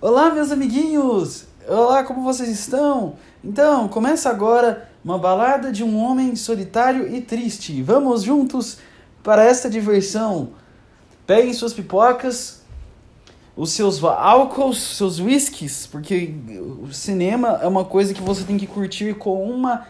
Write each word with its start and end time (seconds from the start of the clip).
Olá, 0.00 0.30
meus 0.30 0.52
amiguinhos! 0.52 1.44
Olá, 1.66 2.04
como 2.04 2.22
vocês 2.22 2.48
estão? 2.48 3.16
Então, 3.42 3.88
começa 3.88 4.30
agora 4.30 4.88
uma 5.04 5.18
balada 5.18 5.72
de 5.72 5.82
um 5.82 5.98
homem 5.98 6.36
solitário 6.36 7.12
e 7.12 7.20
triste. 7.20 7.82
Vamos 7.82 8.22
juntos 8.22 8.78
para 9.24 9.44
esta 9.44 9.68
diversão. 9.68 10.50
Peguem 11.26 11.52
suas 11.52 11.72
pipocas, 11.72 12.62
os 13.56 13.72
seus 13.72 14.00
álcools, 14.04 14.80
seus 14.80 15.18
whiskies, 15.18 15.88
porque 15.88 16.32
o 16.80 16.92
cinema 16.92 17.58
é 17.60 17.66
uma 17.66 17.84
coisa 17.84 18.14
que 18.14 18.22
você 18.22 18.44
tem 18.44 18.56
que 18.56 18.68
curtir 18.68 19.14
com 19.16 19.50
uma 19.50 19.88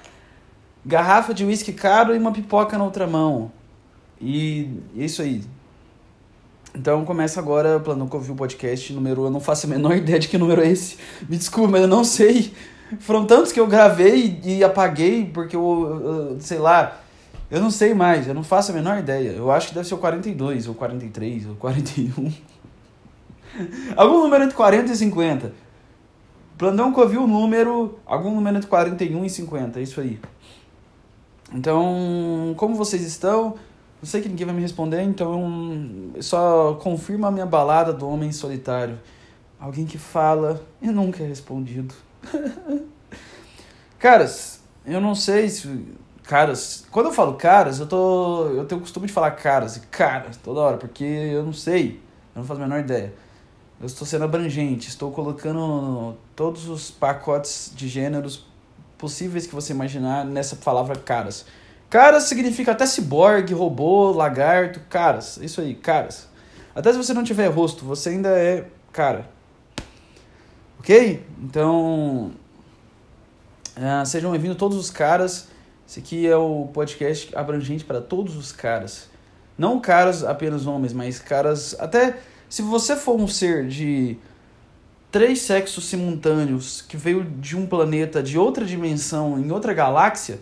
garrafa 0.86 1.34
de 1.34 1.44
whisky 1.44 1.74
caro 1.74 2.14
e 2.14 2.18
uma 2.18 2.32
pipoca 2.32 2.78
na 2.78 2.84
outra 2.84 3.06
mão. 3.06 3.52
E 4.18 4.70
é 4.96 5.04
isso 5.04 5.20
aí. 5.20 5.44
Então 6.74 7.04
começa 7.04 7.40
agora 7.40 7.76
o 7.76 7.80
Plano 7.80 8.08
o 8.12 8.34
podcast 8.34 8.92
número. 8.92 9.24
Eu 9.24 9.30
não 9.30 9.40
faço 9.40 9.66
a 9.66 9.70
menor 9.70 9.94
ideia 9.96 10.18
de 10.18 10.28
que 10.28 10.38
número 10.38 10.62
é 10.62 10.68
esse. 10.68 10.96
Me 11.28 11.36
desculpa, 11.36 11.72
mas 11.72 11.82
eu 11.82 11.88
não 11.88 12.04
sei. 12.04 12.52
Foram 13.00 13.26
tantos 13.26 13.52
que 13.52 13.60
eu 13.60 13.66
gravei 13.66 14.40
e 14.44 14.64
apaguei 14.64 15.26
porque 15.26 15.56
eu, 15.56 16.32
eu, 16.32 16.40
sei 16.40 16.58
lá. 16.58 17.00
Eu 17.50 17.60
não 17.62 17.70
sei 17.70 17.94
mais, 17.94 18.28
eu 18.28 18.34
não 18.34 18.44
faço 18.44 18.72
a 18.72 18.74
menor 18.74 18.98
ideia. 18.98 19.30
Eu 19.30 19.50
acho 19.50 19.68
que 19.68 19.74
deve 19.74 19.88
ser 19.88 19.94
o 19.94 19.98
42, 19.98 20.68
ou 20.68 20.74
43, 20.74 21.46
ou 21.46 21.54
41. 21.54 22.32
algum 23.96 24.22
número 24.22 24.44
entre 24.44 24.54
40 24.54 24.92
e 24.92 24.96
50. 24.96 25.52
Plandão 26.58 26.92
o 26.92 27.26
número, 27.26 27.98
algum 28.04 28.34
número 28.34 28.56
entre 28.56 28.68
41 28.68 29.24
e 29.24 29.30
50, 29.30 29.78
é 29.78 29.82
isso 29.82 30.00
aí. 30.00 30.20
Então, 31.54 32.52
como 32.56 32.74
vocês 32.74 33.02
estão? 33.02 33.54
Eu 34.00 34.06
sei 34.06 34.22
que 34.22 34.28
ninguém 34.28 34.46
vai 34.46 34.54
me 34.54 34.62
responder, 34.62 35.02
então 35.02 36.12
só 36.20 36.74
confirma 36.74 37.28
a 37.28 37.30
minha 37.30 37.46
balada 37.46 37.92
do 37.92 38.08
homem 38.08 38.30
solitário. 38.30 38.98
Alguém 39.58 39.84
que 39.84 39.98
fala 39.98 40.62
e 40.80 40.88
nunca 40.88 41.24
é 41.24 41.26
respondido. 41.26 41.92
caras, 43.98 44.60
eu 44.86 45.00
não 45.00 45.14
sei 45.14 45.48
se. 45.48 45.84
Caras, 46.22 46.86
quando 46.90 47.06
eu 47.06 47.12
falo 47.12 47.34
caras, 47.34 47.80
eu 47.80 47.86
tô. 47.86 48.46
Eu 48.48 48.66
tenho 48.66 48.80
o 48.80 48.82
costume 48.82 49.06
de 49.06 49.12
falar 49.12 49.32
caras 49.32 49.76
e 49.76 49.80
caras 49.80 50.36
toda 50.36 50.60
hora, 50.60 50.76
porque 50.76 51.04
eu 51.04 51.42
não 51.42 51.52
sei. 51.52 52.00
Eu 52.36 52.40
não 52.40 52.44
faço 52.44 52.60
a 52.60 52.64
menor 52.64 52.80
ideia. 52.80 53.12
Eu 53.80 53.86
estou 53.86 54.06
sendo 54.06 54.24
abrangente, 54.24 54.88
estou 54.88 55.10
colocando 55.10 56.16
todos 56.36 56.68
os 56.68 56.90
pacotes 56.90 57.72
de 57.74 57.88
gêneros 57.88 58.44
possíveis 58.96 59.46
que 59.46 59.54
você 59.54 59.72
imaginar 59.72 60.24
nessa 60.24 60.56
palavra 60.56 60.96
caras. 60.96 61.46
Caras 61.90 62.24
significa 62.24 62.72
até 62.72 62.84
ciborgue, 62.84 63.54
robô, 63.54 64.10
lagarto, 64.10 64.80
caras. 64.90 65.38
Isso 65.38 65.62
aí, 65.62 65.74
caras. 65.74 66.28
Até 66.74 66.92
se 66.92 66.98
você 66.98 67.14
não 67.14 67.24
tiver 67.24 67.46
rosto, 67.46 67.82
você 67.84 68.10
ainda 68.10 68.28
é 68.28 68.66
cara. 68.92 69.28
Ok? 70.78 71.24
Então. 71.42 72.30
Uh, 73.74 74.04
sejam 74.04 74.30
bem-vindos 74.32 74.58
todos 74.58 74.76
os 74.76 74.90
caras. 74.90 75.48
Esse 75.88 76.00
aqui 76.00 76.26
é 76.26 76.36
o 76.36 76.68
podcast 76.74 77.34
abrangente 77.34 77.84
para 77.84 78.02
todos 78.02 78.36
os 78.36 78.52
caras. 78.52 79.08
Não 79.56 79.80
caras 79.80 80.22
apenas 80.22 80.66
homens, 80.66 80.92
mas 80.92 81.18
caras. 81.18 81.74
Até 81.80 82.18
se 82.50 82.60
você 82.60 82.96
for 82.96 83.18
um 83.18 83.26
ser 83.26 83.66
de 83.66 84.18
três 85.10 85.40
sexos 85.40 85.86
simultâneos 85.86 86.82
que 86.82 86.98
veio 86.98 87.24
de 87.24 87.56
um 87.56 87.66
planeta 87.66 88.22
de 88.22 88.38
outra 88.38 88.66
dimensão, 88.66 89.38
em 89.38 89.50
outra 89.50 89.72
galáxia 89.72 90.38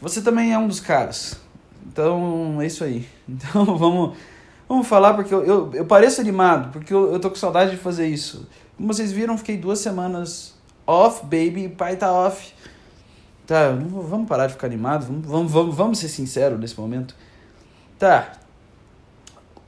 você 0.00 0.22
também 0.22 0.52
é 0.52 0.58
um 0.58 0.66
dos 0.66 0.80
caras. 0.80 1.38
Então, 1.86 2.60
é 2.60 2.66
isso 2.66 2.84
aí. 2.84 3.08
Então, 3.30 3.78
vamos, 3.78 4.16
vamos 4.68 4.88
falar, 4.88 5.14
porque 5.14 5.32
eu, 5.32 5.44
eu, 5.44 5.70
eu 5.72 5.86
pareço 5.86 6.20
animado, 6.20 6.72
porque 6.72 6.92
eu, 6.92 7.12
eu 7.12 7.20
tô 7.20 7.30
com 7.30 7.36
saudade 7.36 7.70
de 7.70 7.76
fazer 7.76 8.08
isso. 8.08 8.48
Como 8.76 8.92
vocês 8.92 9.12
viram, 9.12 9.38
fiquei 9.38 9.56
duas 9.56 9.78
semanas 9.78 10.54
off, 10.84 11.22
baby, 11.22 11.68
pai 11.68 11.96
tá 11.96 12.12
off. 12.12 12.52
Tá, 13.46 13.72
não, 13.72 14.02
vamos 14.02 14.28
parar 14.28 14.48
de 14.48 14.54
ficar 14.54 14.66
animado, 14.66 15.06
vamos, 15.06 15.26
vamos, 15.26 15.52
vamos, 15.52 15.76
vamos 15.76 15.98
ser 15.98 16.08
sinceros 16.08 16.58
nesse 16.58 16.78
momento. 16.78 17.14
Tá. 17.98 18.32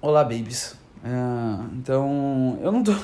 Olá, 0.01 0.25
babies. 0.25 0.75
Uh, 1.05 1.65
então, 1.75 2.59
eu 2.63 2.73
não 2.73 2.83
tô. 2.83 2.93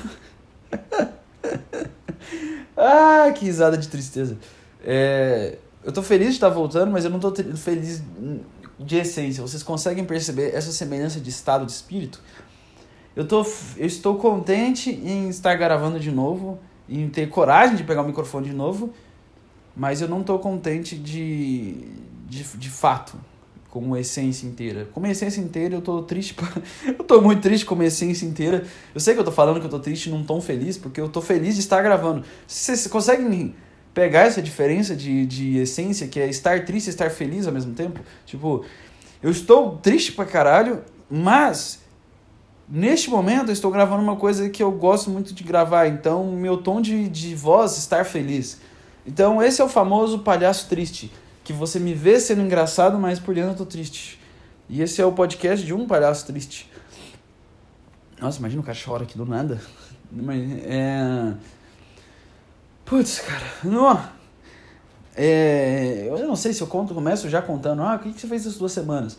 ah, 2.75 3.31
que 3.33 3.45
risada 3.45 3.77
de 3.77 3.87
tristeza. 3.87 4.37
É, 4.83 5.57
eu 5.89 5.93
tô 5.93 6.03
feliz 6.03 6.27
de 6.27 6.33
estar 6.33 6.49
voltando, 6.49 6.91
mas 6.91 7.03
eu 7.03 7.09
não 7.09 7.19
tô 7.19 7.33
feliz 7.55 8.03
de 8.79 8.95
essência. 8.95 9.41
Vocês 9.41 9.63
conseguem 9.63 10.05
perceber 10.05 10.53
essa 10.53 10.71
semelhança 10.71 11.19
de 11.19 11.31
estado 11.31 11.65
de 11.65 11.71
espírito? 11.71 12.21
Eu, 13.15 13.27
tô, 13.27 13.43
eu 13.75 13.87
estou 13.87 14.15
contente 14.15 14.91
em 14.91 15.29
estar 15.29 15.55
gravando 15.55 15.99
de 15.99 16.11
novo, 16.11 16.59
em 16.87 17.09
ter 17.09 17.27
coragem 17.29 17.75
de 17.75 17.83
pegar 17.83 18.03
o 18.03 18.05
microfone 18.05 18.49
de 18.49 18.55
novo, 18.55 18.93
mas 19.75 19.99
eu 19.99 20.07
não 20.07 20.21
estou 20.21 20.37
contente 20.37 20.95
de, 20.95 21.73
de, 22.27 22.43
de 22.43 22.69
fato, 22.69 23.17
como 23.71 23.97
essência 23.97 24.45
inteira. 24.45 24.87
Como 24.93 25.07
essência 25.07 25.41
inteira, 25.41 25.73
eu 25.73 25.81
tô 25.81 26.03
triste. 26.03 26.35
eu 26.85 27.03
tô 27.03 27.19
muito 27.19 27.41
triste 27.41 27.65
como 27.65 27.81
essência 27.81 28.27
inteira. 28.27 28.63
Eu 28.93 29.01
sei 29.01 29.15
que 29.15 29.19
eu 29.19 29.25
tô 29.25 29.31
falando 29.31 29.59
que 29.59 29.65
eu 29.65 29.71
tô 29.71 29.79
triste 29.79 30.07
num 30.11 30.23
tom 30.23 30.39
feliz, 30.39 30.77
porque 30.77 31.01
eu 31.01 31.09
tô 31.09 31.19
feliz 31.19 31.55
de 31.55 31.61
estar 31.61 31.81
gravando. 31.81 32.23
Vocês 32.45 32.85
conseguem 32.85 33.55
pegar 33.93 34.21
essa 34.21 34.41
diferença 34.41 34.95
de, 34.95 35.25
de 35.25 35.57
essência, 35.57 36.07
que 36.07 36.19
é 36.19 36.27
estar 36.27 36.65
triste 36.65 36.87
e 36.87 36.89
estar 36.89 37.09
feliz 37.09 37.47
ao 37.47 37.53
mesmo 37.53 37.73
tempo. 37.73 37.99
Tipo, 38.25 38.65
eu 39.21 39.31
estou 39.31 39.77
triste 39.77 40.11
pra 40.11 40.25
caralho, 40.25 40.81
mas 41.09 41.79
neste 42.67 43.09
momento 43.09 43.49
eu 43.49 43.53
estou 43.53 43.71
gravando 43.71 44.03
uma 44.03 44.15
coisa 44.15 44.49
que 44.49 44.61
eu 44.61 44.71
gosto 44.71 45.09
muito 45.09 45.33
de 45.33 45.43
gravar, 45.43 45.87
então 45.87 46.31
meu 46.31 46.57
tom 46.57 46.81
de, 46.81 47.09
de 47.09 47.35
voz 47.35 47.77
estar 47.77 48.05
feliz. 48.05 48.61
Então 49.05 49.41
esse 49.41 49.61
é 49.61 49.63
o 49.63 49.69
famoso 49.69 50.19
palhaço 50.19 50.69
triste, 50.69 51.11
que 51.43 51.51
você 51.51 51.79
me 51.79 51.93
vê 51.93 52.19
sendo 52.19 52.41
engraçado, 52.41 52.97
mas 52.99 53.19
por 53.19 53.33
dentro 53.33 53.51
eu 53.51 53.57
tô 53.57 53.65
triste. 53.65 54.19
E 54.69 54.81
esse 54.83 55.01
é 55.01 55.05
o 55.05 55.11
podcast 55.11 55.65
de 55.65 55.73
um 55.73 55.87
palhaço 55.87 56.27
triste. 56.27 56.69
Nossa, 58.21 58.37
imagina 58.37 58.61
o 58.61 58.65
cara 58.65 58.77
chora 58.77 59.03
aqui 59.03 59.17
do 59.17 59.25
nada. 59.25 59.59
É... 60.65 61.33
Putz, 62.89 63.19
cara, 63.19 63.45
não. 63.63 64.01
É, 65.15 66.07
eu 66.09 66.27
não 66.27 66.35
sei 66.35 66.53
se 66.53 66.61
eu 66.61 66.65
conto, 66.65 66.95
começo 66.95 67.29
já 67.29 67.39
contando, 67.39 67.83
ah, 67.83 67.95
o 67.95 67.99
que, 67.99 68.19
você 68.19 68.25
fez 68.25 68.41
essas 68.41 68.57
duas 68.57 68.71
semanas? 68.71 69.15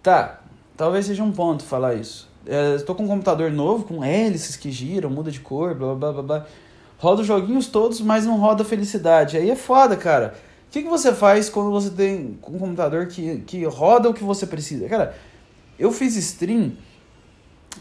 Tá, 0.00 0.40
talvez 0.76 1.06
seja 1.06 1.24
um 1.24 1.32
ponto 1.32 1.64
falar 1.64 1.94
isso. 1.94 2.30
É, 2.46 2.76
estou 2.76 2.94
com 2.94 3.02
um 3.02 3.08
computador 3.08 3.50
novo, 3.50 3.82
com 3.82 4.04
hélices 4.04 4.54
que 4.54 4.70
giram, 4.70 5.10
muda 5.10 5.32
de 5.32 5.40
cor, 5.40 5.74
blá 5.74 5.96
blá 5.96 6.12
blá 6.12 6.22
blá. 6.22 6.46
Roda 6.96 7.22
os 7.22 7.26
joguinhos 7.26 7.66
todos, 7.66 8.00
mas 8.00 8.24
não 8.24 8.38
roda 8.38 8.64
felicidade. 8.64 9.36
Aí 9.36 9.50
é 9.50 9.56
foda, 9.56 9.96
cara. 9.96 10.36
O 10.68 10.70
que, 10.70 10.82
que 10.82 10.88
você 10.88 11.12
faz 11.12 11.48
quando 11.48 11.72
você 11.72 11.90
tem 11.90 12.38
um 12.46 12.58
computador 12.58 13.08
que, 13.08 13.40
que 13.40 13.64
roda 13.64 14.08
o 14.08 14.14
que 14.14 14.22
você 14.22 14.46
precisa? 14.46 14.88
Cara, 14.88 15.16
eu 15.76 15.90
fiz 15.90 16.14
stream 16.14 16.74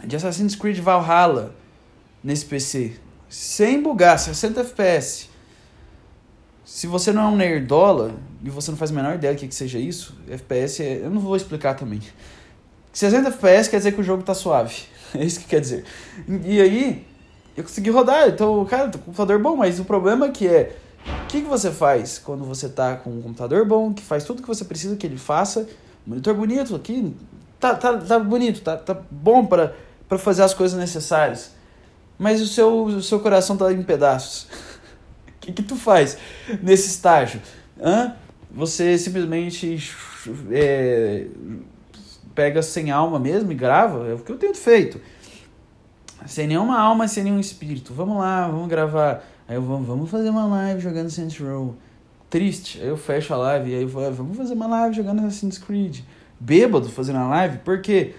de 0.04 0.16
Assassin's 0.16 0.56
Creed 0.56 0.80
Valhalla 0.80 1.54
nesse 2.24 2.46
PC 2.46 3.06
sem 3.30 3.82
bugar, 3.82 4.18
60 4.18 4.62
FPS. 4.62 5.30
Se 6.64 6.88
você 6.88 7.12
não 7.12 7.24
é 7.24 7.28
um 7.28 7.36
nerdola 7.36 8.14
e 8.44 8.50
você 8.50 8.72
não 8.72 8.78
faz 8.78 8.92
a 8.92 8.94
menor 8.94 9.16
ideia 9.16 9.34
do 9.34 9.40
que, 9.40 9.48
que 9.48 9.56
seja 9.56 9.80
isso, 9.80 10.16
FPS 10.30 10.84
é, 10.84 10.98
eu 11.04 11.10
não 11.10 11.20
vou 11.20 11.36
explicar 11.36 11.74
também. 11.74 12.02
60 12.94 13.30
FPS 13.30 13.70
quer 13.70 13.78
dizer 13.78 13.94
que 13.94 14.02
o 14.02 14.04
jogo 14.04 14.24
tá 14.24 14.34
suave. 14.34 14.76
É 15.16 15.24
isso 15.24 15.40
que 15.40 15.46
quer 15.46 15.62
dizer. 15.62 15.86
E 16.44 16.60
aí, 16.60 17.08
eu 17.56 17.64
consegui 17.64 17.90
rodar. 17.90 18.28
Então, 18.28 18.66
cara, 18.66 18.90
tô 18.90 18.98
com 18.98 19.04
um 19.04 19.06
computador 19.06 19.40
bom, 19.40 19.56
mas 19.56 19.80
o 19.80 19.86
problema 19.86 20.26
é 20.26 20.30
que 20.32 20.46
é. 20.46 20.76
O 21.24 21.28
que, 21.28 21.42
que 21.42 21.48
você 21.48 21.72
faz 21.72 22.20
quando 22.20 22.44
você 22.44 22.68
tá 22.68 22.98
com 22.98 23.10
um 23.12 23.22
computador 23.22 23.66
bom, 23.66 23.94
que 23.94 24.04
faz 24.04 24.26
tudo 24.26 24.42
que 24.42 24.48
você 24.48 24.66
precisa 24.66 24.98
que 24.98 25.08
ele 25.08 25.16
faça? 25.16 25.66
Monitor 26.06 26.36
bonito 26.36 26.76
aqui. 26.76 27.16
Tá, 27.58 27.74
tá, 27.74 27.98
tá 27.98 28.20
bonito, 28.20 28.60
tá, 28.60 28.76
tá 28.76 28.98
bom 29.10 29.46
para 29.46 29.74
fazer 30.18 30.44
as 30.44 30.54
coisas 30.54 30.78
necessárias 30.78 31.56
mas 32.18 32.42
o 32.42 32.48
seu, 32.48 32.86
o 32.86 33.02
seu 33.02 33.20
coração 33.20 33.56
está 33.56 33.72
em 33.72 33.84
pedaços. 33.84 34.48
O 35.28 35.32
que, 35.42 35.54
que 35.54 35.64
tu 35.64 35.76
faz 35.76 36.18
nesse 36.62 36.88
estágio? 36.88 37.42
Hã? 37.80 38.16
Você 38.50 38.98
simplesmente 38.98 39.78
é, 40.52 41.28
pega 42.34 42.62
sem 42.62 42.92
alma 42.92 43.20
mesmo 43.20 43.52
e 43.52 43.56
grava? 43.56 44.08
É 44.08 44.14
o 44.14 44.20
que 44.20 44.32
eu 44.32 44.38
tenho 44.38 44.56
feito. 44.56 45.00
Sem 46.26 46.48
nenhuma 46.48 46.80
alma, 46.80 47.08
sem 47.08 47.24
nenhum 47.24 47.40
espírito. 47.40 47.94
Vamos 47.94 48.18
lá, 48.18 48.48
vamos 48.48 48.68
gravar. 48.68 49.24
Aí 49.48 49.56
eu 49.56 49.62
vamos, 49.62 49.88
vamos 49.88 50.10
fazer 50.10 50.30
uma 50.30 50.46
live 50.46 50.82
jogando 50.82 51.10
Saints 51.10 51.40
Row. 51.40 51.76
Triste. 52.30 52.82
Aí 52.82 52.88
eu 52.88 52.98
fecho 52.98 53.34
a 53.34 53.38
live 53.38 53.72
e 53.72 53.76
aí 53.76 53.82
eu 53.84 53.88
vou, 53.88 54.12
vamos 54.12 54.36
fazer 54.36 54.54
uma 54.54 54.68
live 54.68 54.96
jogando 54.96 55.20
Assassin's 55.20 55.58
Creed. 55.58 56.00
Bêbado 56.40 56.90
fazendo 56.90 57.20
a 57.20 57.28
live, 57.28 57.60
porque 57.60 58.06
quê? 58.06 58.16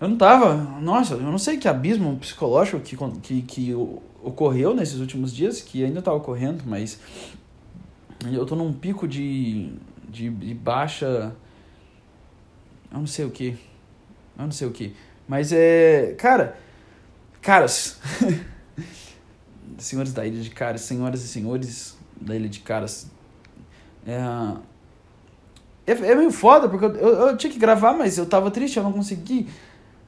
Eu 0.00 0.08
não 0.08 0.16
tava. 0.16 0.56
Nossa, 0.80 1.14
eu 1.14 1.22
não 1.22 1.38
sei 1.38 1.56
que 1.56 1.68
abismo 1.68 2.16
psicológico 2.16 2.80
que, 2.80 2.96
que, 3.20 3.42
que 3.42 3.74
ocorreu 4.22 4.74
nesses 4.74 5.00
últimos 5.00 5.34
dias, 5.34 5.60
que 5.60 5.84
ainda 5.84 6.02
tá 6.02 6.12
ocorrendo, 6.12 6.64
mas 6.66 6.98
eu 8.32 8.44
tô 8.44 8.56
num 8.56 8.72
pico 8.72 9.06
de, 9.06 9.72
de, 10.08 10.30
de 10.30 10.54
baixa. 10.54 11.34
Eu 12.90 12.98
não 12.98 13.06
sei 13.06 13.24
o 13.24 13.30
que. 13.30 13.56
Eu 14.38 14.44
não 14.44 14.52
sei 14.52 14.66
o 14.66 14.70
que. 14.70 14.94
Mas 15.28 15.52
é. 15.52 16.14
Cara. 16.18 16.58
Caras. 17.40 18.00
senhores 19.78 20.12
da 20.12 20.26
Ilha 20.26 20.40
de 20.40 20.50
Caras, 20.50 20.82
senhoras 20.82 21.22
e 21.22 21.28
senhores 21.28 21.96
da 22.20 22.34
Ilha 22.34 22.48
de 22.48 22.60
Caras. 22.60 23.10
É, 24.06 24.18
é, 25.86 25.92
é 25.92 26.14
meio 26.14 26.30
foda, 26.30 26.68
porque 26.68 26.84
eu, 26.84 26.94
eu, 26.94 27.28
eu, 27.28 27.36
tinha 27.36 27.52
que 27.52 27.58
gravar, 27.58 27.92
mas 27.92 28.16
eu 28.18 28.26
tava 28.26 28.50
triste, 28.50 28.76
eu 28.76 28.82
não 28.82 28.92
consegui. 28.92 29.48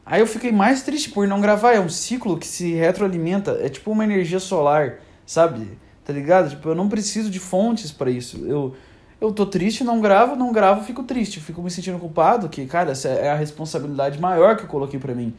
Aí 0.07 0.21
eu 0.21 0.27
fiquei 0.27 0.53
mais 0.53 0.83
triste 0.83 1.11
por 1.11 1.27
não 1.27 1.41
gravar. 1.41 1.73
É 1.73 1.81
um 1.81 1.89
ciclo 1.89 2.39
que 2.39 2.47
se 2.47 2.73
retroalimenta. 2.75 3.59
É 3.61 3.69
tipo 3.69 3.91
uma 3.91 4.05
energia 4.05 4.39
solar, 4.39 5.01
sabe? 5.27 5.77
Tá 6.05 6.13
ligado? 6.13 6.51
Tipo, 6.51 6.69
eu 6.69 6.75
não 6.77 6.89
preciso 6.89 7.29
de 7.29 7.41
fontes 7.41 7.91
para 7.91 8.09
isso. 8.09 8.47
Eu, 8.47 8.77
eu 9.21 9.33
tô 9.33 9.45
triste, 9.45 9.83
não 9.83 10.01
gravo, 10.01 10.37
não 10.37 10.53
gravo, 10.53 10.85
fico 10.85 11.03
triste. 11.03 11.41
Fico 11.41 11.61
me 11.61 11.71
sentindo 11.71 11.99
culpado, 11.99 12.49
que, 12.49 12.65
cara, 12.67 12.93
essa 12.93 13.09
é 13.09 13.31
a 13.31 13.35
responsabilidade 13.35 14.21
maior 14.21 14.57
que 14.57 14.63
eu 14.63 14.69
coloquei 14.69 15.01
para 15.01 15.15
mim. 15.15 15.35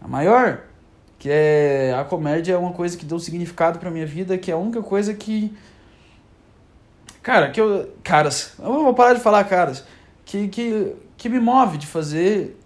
A 0.00 0.06
maior. 0.06 0.60
Que 1.18 1.28
é. 1.28 1.94
A 1.98 2.04
comédia 2.04 2.52
é 2.52 2.56
uma 2.56 2.72
coisa 2.72 2.96
que 2.96 3.04
deu 3.04 3.18
significado 3.18 3.80
pra 3.80 3.90
minha 3.90 4.06
vida, 4.06 4.38
que 4.38 4.50
é 4.50 4.54
a 4.54 4.56
única 4.56 4.80
coisa 4.80 5.12
que 5.12 5.52
Cara, 7.28 7.50
que 7.50 7.60
eu. 7.60 7.92
Caras, 8.02 8.54
eu 8.58 8.72
vou 8.72 8.94
parar 8.94 9.12
de 9.12 9.20
falar 9.20 9.44
caras. 9.44 9.84
Que, 10.24 10.48
que, 10.48 10.94
que 11.14 11.28
me 11.28 11.38
move 11.38 11.76
de 11.76 11.86
fazer. 11.86 12.57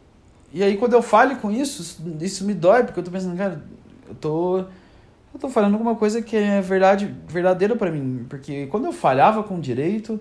E 0.52 0.62
aí 0.62 0.76
quando 0.76 0.92
eu 0.92 1.02
falho 1.02 1.36
com 1.36 1.50
isso, 1.50 2.02
isso 2.20 2.44
me 2.44 2.54
dói, 2.54 2.84
porque 2.84 3.00
eu 3.00 3.04
tô 3.04 3.10
pensando, 3.10 3.36
cara, 3.36 3.62
eu 4.08 4.14
tô. 4.14 4.58
Eu 4.58 5.40
tô 5.40 5.48
falando 5.48 5.72
alguma 5.72 5.94
coisa 5.94 6.20
que 6.20 6.36
é 6.36 6.60
verdade, 6.60 7.14
verdadeira 7.26 7.74
para 7.74 7.90
mim. 7.90 8.26
Porque 8.28 8.66
quando 8.66 8.84
eu 8.84 8.92
falhava 8.92 9.42
com 9.42 9.58
direito, 9.58 10.20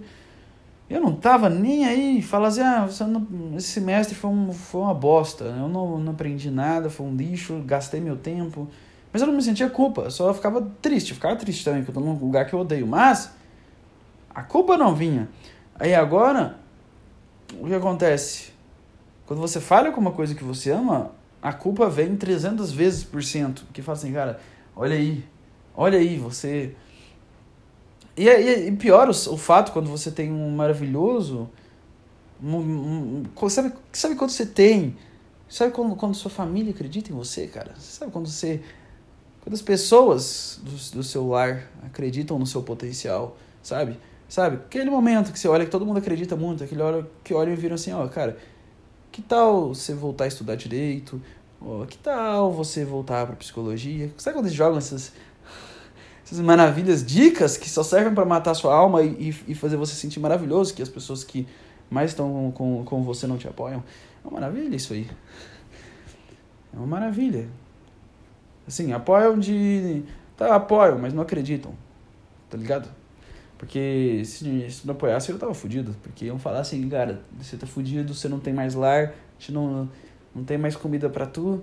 eu 0.90 1.02
não 1.02 1.14
tava 1.14 1.50
nem 1.50 1.86
aí. 1.86 2.22
Falar 2.22 2.48
assim, 2.48 2.62
ah, 2.62 2.88
não, 3.08 3.58
esse 3.58 3.68
semestre 3.68 4.16
foi, 4.16 4.30
um, 4.30 4.54
foi 4.54 4.82
uma 4.82 4.94
bosta. 4.94 5.44
Eu 5.44 5.68
não, 5.68 6.00
não 6.00 6.14
aprendi 6.14 6.50
nada, 6.50 6.90
foi 6.90 7.06
um 7.06 7.16
lixo, 7.16 7.62
gastei 7.66 8.00
meu 8.00 8.16
tempo. 8.16 8.70
Mas 9.12 9.22
eu 9.22 9.28
não 9.28 9.36
me 9.36 9.42
sentia 9.42 9.70
culpa, 9.70 10.10
só 10.10 10.34
ficava 10.34 10.62
triste, 10.82 11.14
ficava 11.14 11.36
triste 11.36 11.66
também, 11.66 11.84
porque 11.84 11.98
eu 11.98 12.02
tô 12.02 12.10
num 12.10 12.18
lugar 12.18 12.46
que 12.46 12.54
eu 12.54 12.60
odeio. 12.60 12.88
Mas 12.88 13.34
a 14.34 14.42
culpa 14.42 14.78
não 14.78 14.96
vinha. 14.96 15.28
Aí 15.76 15.94
agora, 15.94 16.58
o 17.60 17.68
que 17.68 17.74
acontece? 17.74 18.51
Quando 19.32 19.40
você 19.40 19.62
falha 19.62 19.94
com 19.94 20.02
uma 20.02 20.12
coisa 20.12 20.36
que 20.36 20.44
você 20.44 20.72
ama, 20.72 21.16
a 21.42 21.54
culpa 21.54 21.90
vem 21.90 22.18
300 22.18 22.74
vezes 22.74 23.02
por 23.02 23.24
cento. 23.24 23.66
Que 23.72 23.82
fala 23.82 23.98
assim, 23.98 24.12
cara, 24.12 24.42
olha 24.76 24.94
aí, 24.94 25.24
olha 25.74 25.98
aí, 25.98 26.18
você. 26.18 26.76
E, 28.18 28.28
e, 28.28 28.68
e 28.68 28.72
pior 28.74 29.08
o, 29.08 29.12
o, 29.12 29.38
fato 29.38 29.72
quando 29.72 29.90
você 29.90 30.12
tem 30.12 30.34
um 30.34 30.54
maravilhoso. 30.54 31.50
Um, 32.44 33.24
um, 33.34 33.50
sabe, 33.50 33.72
sabe 33.94 34.16
quando 34.16 34.32
você 34.32 34.46
tem? 34.46 34.98
Sabe 35.48 35.72
quando, 35.72 35.96
quando 35.96 36.14
sua 36.14 36.30
família 36.30 36.74
acredita 36.74 37.10
em 37.10 37.16
você, 37.16 37.48
cara? 37.48 37.74
Sabe 37.78 38.12
quando 38.12 38.28
você. 38.28 38.62
Quando 39.40 39.54
as 39.54 39.62
pessoas 39.62 40.60
do, 40.62 40.98
do 40.98 41.04
seu 41.04 41.26
lar 41.30 41.72
acreditam 41.86 42.38
no 42.38 42.46
seu 42.46 42.62
potencial, 42.64 43.38
sabe? 43.64 43.98
Sabe? 44.28 44.58
Aquele 44.58 44.90
momento 44.90 45.32
que 45.32 45.40
você 45.40 45.48
olha 45.48 45.64
que 45.64 45.72
todo 45.72 45.86
mundo 45.86 46.00
acredita 46.00 46.36
muito, 46.36 46.66
aquele 46.66 46.82
hora 46.82 47.10
que 47.24 47.34
olham 47.34 47.54
e 47.54 47.56
viram 47.56 47.76
assim, 47.76 47.94
ó, 47.94 48.06
cara, 48.10 48.38
que 49.12 49.22
tal 49.22 49.74
você 49.74 49.94
voltar 49.94 50.26
a 50.26 50.28
estudar 50.28 50.56
direito? 50.56 51.22
Ó, 51.62 51.86
que 51.86 51.98
tal 51.98 52.52
você 52.52 52.86
voltar 52.86 53.26
para 53.28 53.36
psicologia? 53.36 54.12
Sabe 54.18 54.36
quando 54.36 54.46
eles 54.46 54.58
jogam 54.58 54.78
essas 54.78 55.14
essas 56.26 56.40
maravilhas, 56.40 57.06
dicas 57.06 57.58
que 57.58 57.70
só 57.70 57.84
servem 57.84 58.16
para 58.16 58.24
matar 58.24 58.54
sua 58.54 58.74
alma 58.74 59.04
e, 59.04 59.36
e 59.48 59.54
fazer 59.54 59.76
você 59.76 59.94
sentir 59.94 60.20
maravilhoso, 60.22 60.74
que 60.74 60.82
as 60.82 60.88
pessoas 60.88 61.26
que 61.26 61.46
mais 61.90 62.12
estão 62.12 62.52
com, 62.56 62.86
com 62.86 63.04
você 63.04 63.28
não 63.28 63.38
te 63.38 63.50
apoiam. 63.50 63.84
É 64.24 64.28
uma 64.28 64.40
maravilha 64.40 64.76
isso 64.76 64.94
aí. 64.94 65.10
É 66.74 66.78
uma 66.78 66.88
maravilha. 66.88 67.50
Assim, 68.66 68.94
apoiam 68.94 69.38
de. 69.38 70.04
Tá, 70.38 70.56
apoiam, 70.56 70.98
mas 70.98 71.14
não 71.14 71.22
acreditam. 71.22 71.74
Tá 72.50 72.58
ligado? 72.58 72.88
Porque 73.62 74.24
se, 74.26 74.72
se 74.72 74.88
não 74.88 74.96
apoiasse, 74.96 75.32
eu 75.32 75.38
tava 75.38 75.54
fudido. 75.54 75.96
Porque 76.02 76.26
iam 76.26 76.40
falar 76.40 76.62
assim, 76.62 76.90
cara, 76.90 77.22
você 77.40 77.56
tá 77.56 77.68
fudido, 77.68 78.12
você 78.12 78.28
não 78.28 78.40
tem 78.40 78.52
mais 78.52 78.74
lar, 78.74 79.14
você 79.38 79.52
não, 79.52 79.88
não 80.34 80.44
tem 80.44 80.58
mais 80.58 80.76
comida 80.76 81.08
para 81.12 81.28
tu. 81.28 81.62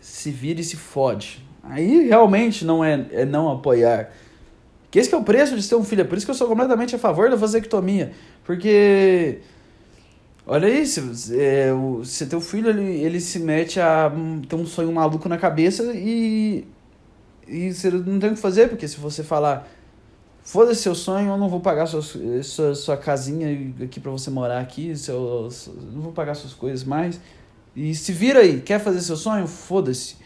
Se 0.00 0.30
vira 0.30 0.62
e 0.62 0.64
se 0.64 0.78
fode. 0.78 1.46
Aí 1.62 2.08
realmente 2.08 2.64
não 2.64 2.82
é, 2.82 3.06
é 3.10 3.26
não 3.26 3.52
apoiar. 3.52 4.10
Que 4.90 4.98
esse 4.98 5.10
que 5.10 5.14
é 5.14 5.18
o 5.18 5.22
preço 5.22 5.54
de 5.54 5.68
ter 5.68 5.74
um 5.74 5.84
filho. 5.84 6.00
É 6.00 6.04
por 6.04 6.16
isso 6.16 6.26
que 6.26 6.30
eu 6.30 6.34
sou 6.34 6.48
completamente 6.48 6.96
a 6.96 6.98
favor 6.98 7.28
da 7.28 7.36
vasectomia. 7.36 8.12
Porque. 8.42 9.40
Olha 10.46 10.86
se, 10.86 11.00
é, 11.38 11.72
se 12.04 12.24
teu 12.26 12.40
filho 12.40 12.70
ele, 12.70 13.02
ele 13.02 13.20
se 13.20 13.38
mete 13.38 13.78
a 13.78 14.10
ter 14.48 14.56
um 14.56 14.64
sonho 14.64 14.90
maluco 14.90 15.28
na 15.28 15.36
cabeça 15.36 15.92
e. 15.94 16.66
E 17.46 17.70
você 17.70 17.90
não 17.90 18.18
tem 18.18 18.30
o 18.30 18.34
que 18.34 18.40
fazer, 18.40 18.70
porque 18.70 18.88
se 18.88 18.96
você 18.96 19.22
falar 19.22 19.68
Foda-se 20.44 20.82
seu 20.82 20.94
sonho, 20.94 21.30
eu 21.30 21.38
não 21.38 21.48
vou 21.48 21.58
pagar 21.58 21.86
sua, 21.86 22.02
sua, 22.42 22.74
sua 22.74 22.96
casinha 22.98 23.48
aqui 23.82 23.98
para 23.98 24.10
você 24.10 24.28
morar 24.28 24.60
aqui, 24.60 24.94
seu, 24.94 25.48
não 25.90 26.02
vou 26.02 26.12
pagar 26.12 26.34
suas 26.34 26.52
coisas 26.52 26.84
mais. 26.84 27.18
E 27.74 27.94
se 27.94 28.12
vira 28.12 28.40
aí, 28.40 28.60
quer 28.60 28.78
fazer 28.78 29.00
seu 29.00 29.16
sonho? 29.16 29.46
Foda-se. 29.46 30.16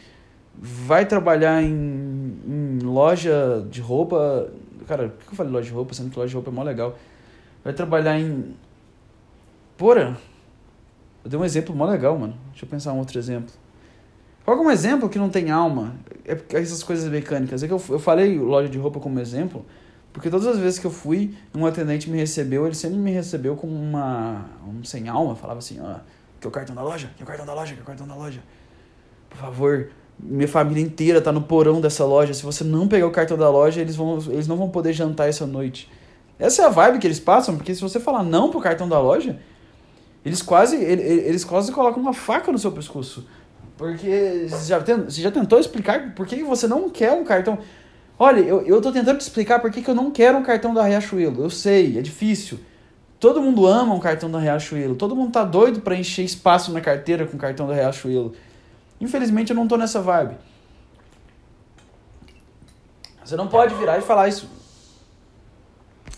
Vai 0.53 1.07
trabalhar 1.07 1.63
em, 1.63 2.37
em 2.45 2.79
loja 2.83 3.65
de 3.71 3.81
roupa. 3.81 4.51
Cara, 4.89 5.09
por 5.11 5.25
que 5.25 5.33
eu 5.33 5.37
falei 5.37 5.53
loja 5.53 5.69
de 5.69 5.73
roupa? 5.73 5.95
Sendo 5.95 6.11
que 6.11 6.19
loja 6.19 6.31
de 6.31 6.35
roupa 6.35 6.51
é 6.51 6.53
mó 6.53 6.65
legal. 6.65 6.99
Vai 7.63 7.73
trabalhar 7.73 8.19
em. 8.19 8.57
Porra! 9.77 10.19
Eu 11.25 11.31
dei 11.31 11.39
um 11.39 11.45
exemplo 11.45 11.73
mó 11.77 11.87
legal, 11.87 12.19
mano. 12.19 12.35
Deixa 12.51 12.65
eu 12.65 12.69
pensar 12.69 12.93
um 12.93 12.99
outro 12.99 13.17
exemplo. 13.21 13.55
Qual 14.45 14.59
é 14.59 14.61
um 14.61 14.71
exemplo 14.71 15.09
que 15.09 15.19
não 15.19 15.31
tem 15.31 15.53
alma? 15.53 15.95
É 16.25 16.37
essas 16.59 16.83
coisas 16.83 17.09
mecânicas. 17.09 17.63
É 17.63 17.69
que 17.69 17.73
eu, 17.73 17.81
eu 17.89 18.01
falei 18.01 18.37
loja 18.37 18.69
de 18.69 18.79
roupa 18.79 18.99
como 18.99 19.21
exemplo 19.21 19.65
porque 20.13 20.31
todas 20.31 20.47
as 20.47 20.59
vezes 20.59 20.79
que 20.79 20.87
eu 20.87 20.91
fui, 20.91 21.35
um 21.55 21.67
atendente 21.67 22.11
me 22.11 22.19
recebeu, 22.19 22.67
ele 22.67 22.75
sempre 22.75 22.99
me 22.99 23.11
recebeu 23.11 23.57
com 23.57 23.67
uma. 23.67 24.47
um 24.67 24.83
sem 24.85 25.09
alma, 25.09 25.37
falava 25.37 25.59
assim, 25.59 25.79
ó, 25.81 25.97
que 26.41 26.47
é 26.47 26.49
o 26.49 26.53
cartão 26.53 26.75
da 26.75 26.83
loja, 26.83 27.11
que 27.17 27.23
é 27.23 27.25
o 27.25 27.27
cartão 27.27 27.47
da 27.47 27.55
loja, 27.55 27.75
que 27.75 27.81
é 27.81 27.83
o 27.83 27.87
cartão 27.87 28.07
da 28.07 28.15
loja. 28.15 28.41
Por 29.29 29.39
favor, 29.39 29.91
minha 30.19 30.49
família 30.49 30.83
inteira 30.83 31.21
tá 31.21 31.31
no 31.31 31.43
porão 31.43 31.81
dessa 31.81 32.05
loja. 32.05 32.35
Se 32.35 32.43
você 32.43 32.65
não 32.65 32.89
pegar 32.89 33.07
o 33.07 33.11
cartão 33.11 33.37
da 33.37 33.49
loja, 33.49 33.81
eles, 33.81 33.95
vão, 33.95 34.19
eles 34.29 34.49
não 34.49 34.57
vão 34.57 34.69
poder 34.69 34.93
jantar 34.93 35.29
essa 35.29 35.47
noite. 35.47 35.91
Essa 36.39 36.63
é 36.63 36.65
a 36.67 36.69
vibe 36.69 36.99
que 36.99 37.07
eles 37.07 37.21
passam, 37.21 37.57
porque 37.57 37.75
se 37.75 37.81
você 37.81 37.99
falar 37.99 38.23
não 38.23 38.51
pro 38.51 38.61
cartão 38.61 38.89
da 38.89 39.01
loja, 39.01 39.39
eles 40.25 40.43
quase, 40.43 40.77
eles 40.77 41.45
quase 41.45 41.73
colocam 41.73 42.01
uma 42.01 42.13
faca 42.13 42.51
no 42.51 42.59
seu 42.59 42.73
pescoço. 42.73 43.27
Porque 43.77 44.47
você 44.49 44.69
já, 44.69 44.79
você 44.79 45.21
já 45.23 45.31
tentou 45.31 45.59
explicar 45.59 46.15
por 46.15 46.27
que 46.27 46.43
você 46.43 46.67
não 46.67 46.91
quer 46.91 47.13
um 47.13 47.25
cartão. 47.25 47.59
Olha, 48.19 48.41
eu, 48.41 48.81
tô 48.81 48.91
tentando 48.91 49.19
te 49.19 49.21
explicar 49.21 49.61
por 49.61 49.71
que, 49.71 49.81
que 49.81 49.89
eu 49.89 49.95
não 49.95 50.11
quero 50.11 50.39
um 50.39 50.43
cartão 50.43 50.75
da 50.75 50.83
Riachuelo. 50.83 51.43
Eu 51.43 51.51
sei, 51.51 51.97
é 51.97 52.03
difícil. 52.03 52.59
Todo 53.21 53.41
mundo 53.41 53.67
ama 53.67 53.95
um 53.95 54.01
cartão 54.01 54.29
da 54.29 54.41
Riachuelo. 54.41 54.97
Todo 54.97 55.15
mundo 55.15 55.31
tá 55.31 55.45
doido 55.45 55.81
para 55.81 55.95
encher 55.95 56.25
espaço 56.25 56.73
na 56.73 56.81
carteira 56.81 57.27
com 57.27 57.37
o 57.37 57.41
cartão 57.41 57.69
da 57.69 57.75
Riachuelo. 57.75 58.35
Infelizmente 59.01 59.51
eu 59.51 59.57
não 59.57 59.69
tô 59.69 59.77
nessa 59.77 60.01
vibe. 60.01 60.37
Você 63.25 63.37
não 63.37 63.47
pode 63.47 63.75
virar 63.77 63.99
e 63.99 64.03
falar 64.03 64.27
isso. 64.27 64.49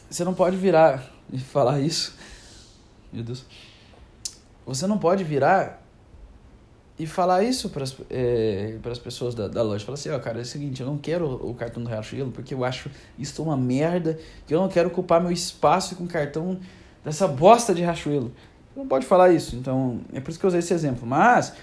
Você 0.08 0.24
não 0.24 0.32
pode 0.32 0.56
virar 0.56 1.04
e 1.30 1.38
falar 1.38 1.80
isso. 1.80 2.16
Meu 3.12 3.22
Deus. 3.22 3.44
Você 4.64 4.86
não 4.86 4.96
pode 4.96 5.22
virar 5.22 5.79
e 7.00 7.06
falar 7.06 7.42
isso 7.42 7.70
para 7.70 7.82
as 7.82 7.96
é, 8.10 8.78
pessoas 9.02 9.34
da, 9.34 9.48
da 9.48 9.62
loja. 9.62 9.82
Falar 9.84 9.94
assim, 9.94 10.10
ó, 10.10 10.16
oh, 10.16 10.20
cara, 10.20 10.38
é 10.38 10.42
o 10.42 10.44
seguinte, 10.44 10.82
eu 10.82 10.86
não 10.86 10.98
quero 10.98 11.26
o 11.26 11.54
cartão 11.54 11.82
do 11.82 11.88
Riachuelo 11.88 12.30
porque 12.30 12.52
eu 12.52 12.62
acho 12.62 12.90
isso 13.18 13.42
uma 13.42 13.56
merda, 13.56 14.18
que 14.46 14.54
eu 14.54 14.60
não 14.60 14.68
quero 14.68 14.88
ocupar 14.88 15.18
meu 15.18 15.32
espaço 15.32 15.96
com 15.96 16.06
cartão 16.06 16.60
dessa 17.02 17.26
bosta 17.26 17.74
de 17.74 17.80
Riachuelo. 17.80 18.30
Você 18.74 18.80
não 18.80 18.86
pode 18.86 19.06
falar 19.06 19.32
isso, 19.32 19.56
então 19.56 20.00
é 20.12 20.20
por 20.20 20.30
isso 20.30 20.38
que 20.38 20.44
eu 20.44 20.48
usei 20.48 20.58
esse 20.58 20.74
exemplo. 20.74 21.06
Mas, 21.06 21.54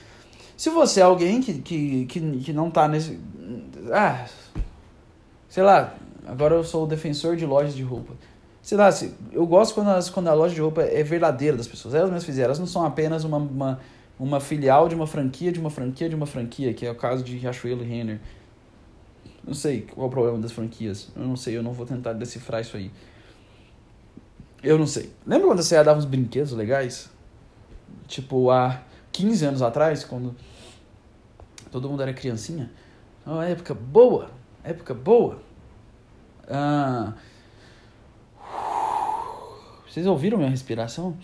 se 0.58 0.72
você 0.72 1.02
é 1.02 1.04
alguém 1.04 1.40
que, 1.40 1.54
que, 1.60 2.06
que, 2.08 2.20
que 2.40 2.52
não 2.52 2.72
tá 2.72 2.88
nesse... 2.88 3.20
Ah, 3.94 4.26
sei 5.48 5.62
lá, 5.62 5.96
agora 6.26 6.56
eu 6.56 6.64
sou 6.64 6.86
o 6.86 6.88
defensor 6.88 7.36
de 7.36 7.46
lojas 7.46 7.76
de 7.76 7.84
roupa. 7.84 8.14
Sei 8.60 8.76
lá, 8.76 8.90
eu 9.32 9.46
gosto 9.46 9.76
quando, 9.76 9.92
as, 9.92 10.10
quando 10.10 10.30
a 10.30 10.34
loja 10.34 10.56
de 10.56 10.62
roupa 10.62 10.82
é 10.82 11.04
verdadeira 11.04 11.56
das 11.56 11.68
pessoas. 11.68 11.94
Elas 11.94 12.10
mesmas 12.10 12.26
fizeram, 12.26 12.46
elas 12.48 12.60
não 12.60 12.66
são 12.66 12.84
apenas 12.84 13.24
uma, 13.24 13.38
uma 13.38 13.80
uma 14.20 14.40
filial 14.40 14.90
de 14.90 14.96
uma 14.96 15.06
franquia, 15.06 15.52
de 15.52 15.60
uma 15.60 15.70
franquia, 15.70 16.10
de 16.10 16.16
uma 16.16 16.26
franquia, 16.26 16.74
que 16.74 16.86
é 16.86 16.92
o 16.92 16.96
caso 16.96 17.24
de 17.24 17.38
Riachuelo 17.38 17.84
e 17.84 17.88
Renner. 17.88 18.20
Não 19.46 19.54
sei 19.54 19.82
qual 19.82 20.06
é 20.06 20.08
o 20.08 20.12
problema 20.12 20.38
das 20.40 20.52
franquias. 20.52 21.10
Eu 21.16 21.24
não 21.24 21.36
sei, 21.36 21.56
eu 21.56 21.64
não 21.64 21.72
vou 21.72 21.86
tentar 21.86 22.14
decifrar 22.14 22.62
isso 22.62 22.76
aí. 22.76 22.92
Eu 24.64 24.78
não 24.78 24.88
sei. 24.88 25.12
Lembra 25.26 25.48
quando 25.48 25.62
você 25.62 25.82
dava 25.84 26.00
uns 26.00 26.06
brinquedos 26.06 26.52
legais? 26.52 27.10
Tipo, 28.08 28.50
há 28.50 28.82
15 29.12 29.46
anos 29.46 29.62
atrás, 29.62 30.04
quando 30.04 30.36
todo 31.72 31.88
mundo 31.90 32.02
era 32.02 32.14
criancinha? 32.14 32.72
Uma 33.26 33.46
época 33.46 33.74
boa, 33.74 34.32
época 34.64 34.94
boa. 34.94 35.40
Ah, 36.50 37.14
vocês 39.88 40.06
ouviram 40.08 40.38
minha 40.38 40.50
respiração? 40.50 41.18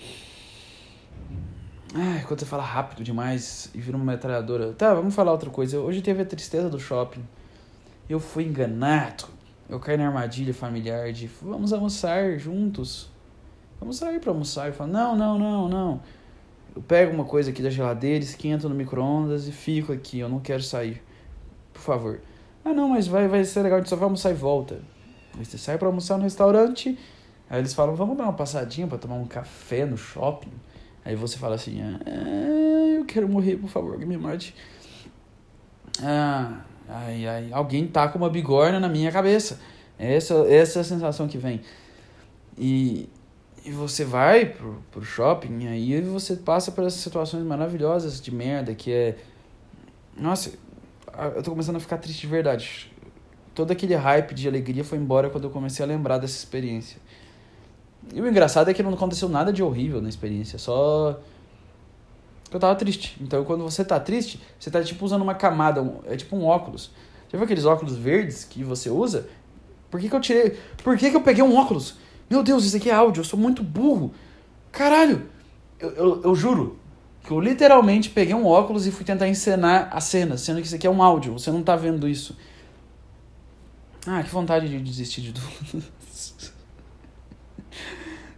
Ai, 1.95 2.23
quando 2.27 2.39
você 2.39 2.45
fala 2.47 2.63
rápido 2.63 3.03
demais 3.03 3.69
e 3.71 3.79
vira 3.79 3.95
uma 3.95 4.03
metralhadora. 4.13 4.73
Tá, 4.73 4.95
vamos 4.95 5.13
falar 5.13 5.31
outra 5.31 5.51
coisa. 5.51 5.79
Hoje 5.79 6.01
teve 6.01 6.23
a 6.23 6.25
tristeza 6.25 6.67
do 6.67 6.79
shopping. 6.79 7.23
Eu 8.09 8.19
fui 8.19 8.45
enganado. 8.45 9.25
Eu 9.69 9.79
caí 9.79 9.95
na 9.95 10.07
armadilha 10.07 10.55
familiar 10.55 11.13
de 11.13 11.27
vamos 11.39 11.71
almoçar 11.71 12.35
juntos. 12.39 13.11
Vamos 13.79 13.97
sair 13.97 14.19
para 14.19 14.31
almoçar. 14.31 14.69
Eu 14.69 14.73
falo, 14.73 14.91
não, 14.91 15.15
não, 15.15 15.37
não, 15.37 15.69
não. 15.69 16.01
Eu 16.75 16.81
pego 16.81 17.13
uma 17.13 17.25
coisa 17.25 17.51
aqui 17.51 17.61
da 17.61 17.69
geladeira, 17.69 18.23
esquento 18.23 18.67
no 18.67 18.73
micro-ondas 18.73 19.47
e 19.47 19.51
fico 19.51 19.93
aqui. 19.93 20.17
Eu 20.17 20.29
não 20.29 20.39
quero 20.39 20.63
sair. 20.63 20.99
Por 21.71 21.81
favor. 21.81 22.21
Ah, 22.65 22.73
não, 22.73 22.89
mas 22.89 23.05
vai, 23.05 23.27
vai 23.27 23.43
ser 23.43 23.61
legal, 23.61 23.77
a 23.77 23.81
gente 23.81 23.89
só 23.89 23.95
vai 23.95 24.05
almoçar 24.05 24.31
e 24.31 24.33
volta. 24.33 24.81
Aí 25.37 25.45
você 25.45 25.59
sai 25.59 25.77
para 25.77 25.87
almoçar 25.87 26.17
no 26.17 26.23
restaurante. 26.23 26.97
Aí 27.47 27.59
eles 27.59 27.75
falam, 27.75 27.93
vamos 27.93 28.17
dar 28.17 28.23
uma 28.23 28.33
passadinha 28.33 28.87
para 28.87 28.97
tomar 28.97 29.15
um 29.15 29.27
café 29.27 29.85
no 29.85 29.95
shopping. 29.95 30.51
Aí 31.05 31.15
você 31.15 31.37
fala 31.37 31.55
assim, 31.55 31.81
ah, 31.81 31.99
eu 32.97 33.05
quero 33.05 33.27
morrer, 33.27 33.57
por 33.57 33.69
favor, 33.69 33.97
me 33.97 34.17
mate. 34.17 34.55
Ah, 36.01 36.61
ai, 36.87 37.27
ai, 37.27 37.49
alguém 37.51 37.87
tá 37.87 38.07
com 38.07 38.17
uma 38.17 38.29
bigorna 38.29 38.79
na 38.79 38.87
minha 38.87 39.11
cabeça. 39.11 39.59
Essa, 39.99 40.33
essa 40.47 40.79
é 40.79 40.81
a 40.81 40.83
sensação 40.83 41.27
que 41.27 41.37
vem. 41.37 41.61
E, 42.57 43.09
e 43.65 43.71
você 43.71 44.05
vai 44.05 44.45
pro, 44.45 44.81
pro 44.91 45.03
shopping, 45.03 45.67
aí 45.67 45.99
você 46.01 46.35
passa 46.35 46.71
por 46.71 46.83
essas 46.85 47.01
situações 47.01 47.43
maravilhosas 47.43 48.21
de 48.21 48.33
merda, 48.33 48.73
que 48.73 48.91
é. 48.91 49.17
Nossa, 50.17 50.53
eu 51.35 51.43
tô 51.43 51.51
começando 51.51 51.77
a 51.77 51.79
ficar 51.79 51.97
triste 51.97 52.21
de 52.21 52.27
verdade. 52.27 52.91
Todo 53.53 53.71
aquele 53.71 53.95
hype 53.95 54.33
de 54.33 54.47
alegria 54.47 54.83
foi 54.83 54.97
embora 54.97 55.29
quando 55.29 55.43
eu 55.43 55.49
comecei 55.49 55.83
a 55.83 55.87
lembrar 55.87 56.17
dessa 56.17 56.37
experiência. 56.37 56.97
E 58.11 58.21
o 58.21 58.27
engraçado 58.27 58.69
é 58.69 58.73
que 58.73 58.83
não 58.83 58.93
aconteceu 58.93 59.29
nada 59.29 59.53
de 59.53 59.63
horrível 59.63 60.01
na 60.01 60.09
experiência, 60.09 60.59
só 60.59 61.19
eu 62.51 62.59
tava 62.59 62.75
triste. 62.75 63.17
Então 63.21 63.43
quando 63.43 63.63
você 63.63 63.83
tá 63.83 63.99
triste, 63.99 64.41
você 64.59 64.69
tá 64.69 64.83
tipo 64.83 65.03
usando 65.05 65.21
uma 65.21 65.35
camada, 65.35 65.81
um, 65.81 65.99
é 66.05 66.15
tipo 66.15 66.35
um 66.35 66.45
óculos. 66.45 66.91
Já 67.31 67.37
viu 67.37 67.45
aqueles 67.45 67.65
óculos 67.65 67.95
verdes 67.95 68.43
que 68.43 68.63
você 68.63 68.89
usa? 68.89 69.27
Por 69.89 69.99
que, 69.99 70.09
que 70.09 70.15
eu 70.15 70.21
tirei? 70.21 70.57
Por 70.83 70.97
que, 70.97 71.09
que 71.09 71.15
eu 71.15 71.21
peguei 71.21 71.43
um 71.43 71.55
óculos? 71.55 71.95
Meu 72.29 72.43
Deus, 72.43 72.65
isso 72.65 72.77
aqui 72.77 72.89
é 72.89 72.93
áudio, 72.93 73.21
eu 73.21 73.25
sou 73.25 73.39
muito 73.39 73.63
burro. 73.63 74.13
Caralho! 74.71 75.27
Eu, 75.79 75.91
eu, 75.91 76.21
eu 76.23 76.35
juro 76.35 76.79
que 77.23 77.31
eu 77.31 77.39
literalmente 77.39 78.09
peguei 78.09 78.35
um 78.35 78.45
óculos 78.45 78.85
e 78.85 78.91
fui 78.91 79.05
tentar 79.05 79.27
encenar 79.27 79.89
a 79.91 80.01
cena, 80.01 80.37
sendo 80.37 80.59
que 80.59 80.67
isso 80.67 80.75
aqui 80.75 80.85
é 80.85 80.89
um 80.89 81.01
áudio, 81.01 81.33
você 81.33 81.51
não 81.51 81.63
tá 81.63 81.75
vendo 81.75 82.07
isso. 82.07 82.37
Ah, 84.05 84.21
que 84.21 84.29
vontade 84.29 84.67
de 84.67 84.79
desistir 84.79 85.21
de 85.21 85.33
tudo. 85.33 85.83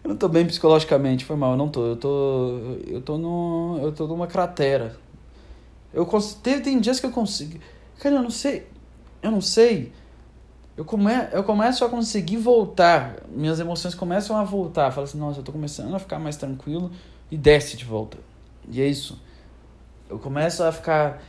Eu 0.05 0.09
não 0.09 0.17
tô 0.17 0.27
bem 0.27 0.45
psicologicamente, 0.45 1.25
foi 1.25 1.35
mal, 1.35 1.53
eu 1.53 1.57
não 1.57 1.67
tô. 1.67 1.83
Eu 1.83 1.95
tô. 1.95 2.59
Eu 2.85 3.01
tô 3.01 3.17
no. 3.17 3.79
Eu 3.81 3.91
tô 3.91 4.05
numa 4.05 4.27
cratera. 4.27 4.95
Eu 5.91 6.05
cons... 6.05 6.35
tem, 6.35 6.61
tem 6.61 6.79
dias 6.79 6.99
que 6.99 7.07
eu 7.07 7.09
consigo. 7.09 7.59
Cara, 7.97 8.17
eu 8.17 8.21
não 8.21 8.29
sei. 8.29 8.67
Eu 9.23 9.31
não 9.31 9.41
sei. 9.41 9.91
Eu, 10.77 10.85
come... 10.85 11.11
eu 11.31 11.43
começo 11.43 11.83
a 11.83 11.89
conseguir 11.89 12.37
voltar. 12.37 13.15
Minhas 13.29 13.59
emoções 13.59 13.95
começam 13.95 14.37
a 14.37 14.43
voltar. 14.43 14.91
Falo 14.91 15.05
assim, 15.05 15.17
nossa, 15.17 15.39
eu 15.39 15.43
tô 15.43 15.51
começando 15.51 15.95
a 15.95 15.97
ficar 15.97 16.19
mais 16.19 16.37
tranquilo 16.37 16.91
e 17.31 17.35
desce 17.35 17.75
de 17.75 17.83
volta. 17.83 18.19
E 18.69 18.79
é 18.79 18.87
isso. 18.87 19.19
Eu 20.07 20.19
começo 20.19 20.61
a 20.63 20.71
ficar. 20.71 21.19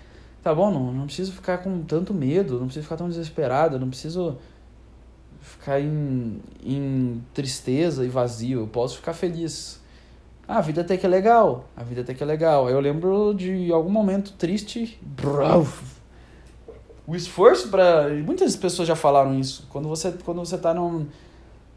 Tá 0.42 0.54
bom, 0.54 0.71
não, 0.71 0.92
não 0.92 1.06
preciso 1.06 1.33
ficar 1.33 1.59
com 1.59 1.83
tanto 1.83 2.12
medo, 2.12 2.59
não 2.59 2.66
preciso 2.66 2.83
ficar 2.83 2.99
tão 2.99 3.09
desesperado, 3.09 3.78
não 3.78 3.88
preciso 3.88 4.37
ficar 5.47 5.81
em, 5.81 6.41
em 6.65 7.25
tristeza 7.33 8.05
e 8.05 8.09
vazio, 8.09 8.61
eu 8.61 8.67
posso 8.67 8.97
ficar 8.97 9.12
feliz. 9.12 9.81
Ah, 10.49 10.59
a 10.59 10.61
vida 10.61 10.83
até 10.83 10.97
que 10.97 11.07
é 11.07 11.09
legal, 11.09 11.69
a 11.76 11.83
vida 11.83 12.03
até 12.03 12.15
que 12.15 12.23
é 12.23 12.26
legal. 12.26 12.69
Eu 12.69 12.79
lembro 12.81 13.35
de 13.35 13.73
algum 13.73 13.91
momento 13.91 14.33
triste, 14.33 14.99
o 17.07 17.15
esforço 17.15 17.69
para 17.69 18.09
muitas 18.25 18.57
pessoas 18.57 18.87
já 18.87 18.97
falaram 18.97 19.38
isso. 19.38 19.67
Quando 19.71 19.88
você 19.88 20.12
quando 20.25 20.38
você 20.38 20.59
tá 20.59 20.75
num, 20.75 21.07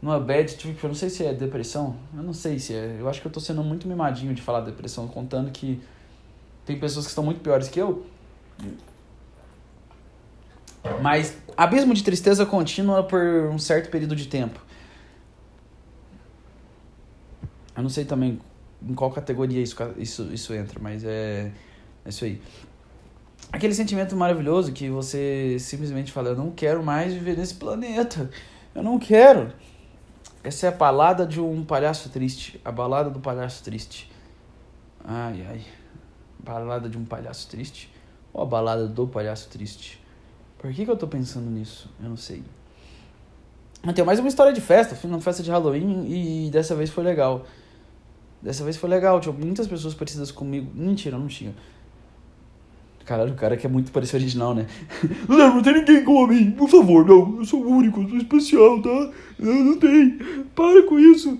numa 0.02 0.18
bad 0.18 0.54
trip, 0.54 0.82
eu 0.82 0.88
não 0.88 0.94
sei 0.94 1.08
se 1.08 1.24
é 1.24 1.32
depressão, 1.32 1.96
eu 2.16 2.22
não 2.22 2.32
sei 2.32 2.58
se 2.58 2.74
é. 2.74 2.96
Eu 2.98 3.08
acho 3.08 3.20
que 3.20 3.26
eu 3.26 3.32
tô 3.32 3.40
sendo 3.40 3.62
muito 3.62 3.86
mimadinho 3.88 4.34
de 4.34 4.42
falar 4.42 4.60
depressão, 4.60 5.06
contando 5.08 5.50
que 5.50 5.80
tem 6.64 6.78
pessoas 6.78 7.06
que 7.06 7.10
estão 7.10 7.24
muito 7.24 7.40
piores 7.40 7.68
que 7.68 7.80
eu. 7.80 8.04
Mas 11.02 11.36
abismo 11.56 11.92
de 11.94 12.02
tristeza 12.02 12.46
contínua 12.46 13.02
por 13.02 13.20
um 13.20 13.58
certo 13.58 13.90
período 13.90 14.16
de 14.16 14.26
tempo. 14.26 14.60
Eu 17.76 17.82
não 17.82 17.90
sei 17.90 18.04
também 18.04 18.40
em 18.82 18.94
qual 18.94 19.10
categoria 19.10 19.62
isso, 19.62 19.76
isso, 19.96 20.28
isso 20.32 20.54
entra, 20.54 20.80
mas 20.80 21.04
é, 21.04 21.50
é 22.04 22.08
isso 22.08 22.24
aí. 22.24 22.40
Aquele 23.52 23.74
sentimento 23.74 24.16
maravilhoso 24.16 24.72
que 24.72 24.88
você 24.88 25.56
simplesmente 25.58 26.12
fala: 26.12 26.30
Eu 26.30 26.36
não 26.36 26.50
quero 26.50 26.82
mais 26.82 27.12
viver 27.12 27.36
nesse 27.36 27.54
planeta. 27.54 28.30
Eu 28.74 28.82
não 28.82 28.98
quero. 28.98 29.52
Essa 30.44 30.66
é 30.66 30.68
a 30.68 30.72
balada 30.72 31.26
de 31.26 31.40
um 31.40 31.64
palhaço 31.64 32.08
triste. 32.10 32.60
A 32.64 32.70
balada 32.70 33.10
do 33.10 33.18
palhaço 33.18 33.62
triste. 33.64 34.10
Ai, 35.04 35.44
ai. 35.48 35.62
Balada 36.38 36.88
de 36.88 36.96
um 36.96 37.04
palhaço 37.04 37.48
triste. 37.48 37.92
Ou 38.32 38.42
a 38.42 38.46
balada 38.46 38.86
do 38.86 39.06
palhaço 39.06 39.48
triste. 39.48 39.99
Por 40.60 40.70
que, 40.74 40.84
que 40.84 40.90
eu 40.90 40.96
tô 40.96 41.06
pensando 41.06 41.50
nisso? 41.50 41.88
Eu 42.02 42.10
não 42.10 42.18
sei. 42.18 42.42
Eu 43.82 43.94
tenho 43.94 44.04
mais 44.04 44.18
uma 44.18 44.28
história 44.28 44.52
de 44.52 44.60
festa. 44.60 44.94
Fui 44.94 45.08
numa 45.08 45.22
festa 45.22 45.42
de 45.42 45.50
Halloween 45.50 46.04
e 46.06 46.50
dessa 46.50 46.74
vez 46.74 46.90
foi 46.90 47.02
legal. 47.02 47.46
Dessa 48.42 48.62
vez 48.62 48.76
foi 48.76 48.90
legal. 48.90 49.18
Tinha 49.20 49.32
muitas 49.32 49.66
pessoas 49.66 49.94
parecidas 49.94 50.30
comigo. 50.30 50.70
Mentira, 50.74 51.16
não 51.16 51.28
tinha. 51.28 51.54
Caralho, 53.06 53.32
o 53.32 53.36
cara 53.36 53.56
que 53.56 53.66
é 53.66 53.70
muito 53.70 53.90
parecido 53.90 54.18
original, 54.18 54.54
né? 54.54 54.66
Não, 55.26 55.54
não 55.54 55.62
tem 55.62 55.72
ninguém 55.72 56.04
como 56.04 56.26
a 56.26 56.28
mim, 56.28 56.50
por 56.52 56.68
favor, 56.68 57.04
não. 57.04 57.38
Eu 57.38 57.44
sou 57.44 57.66
único, 57.66 58.02
eu 58.02 58.08
sou 58.08 58.18
especial, 58.18 58.80
tá? 58.80 59.10
Não, 59.36 59.64
não 59.64 59.78
tem. 59.78 60.16
Para 60.54 60.82
com 60.84 60.96
isso. 60.96 61.36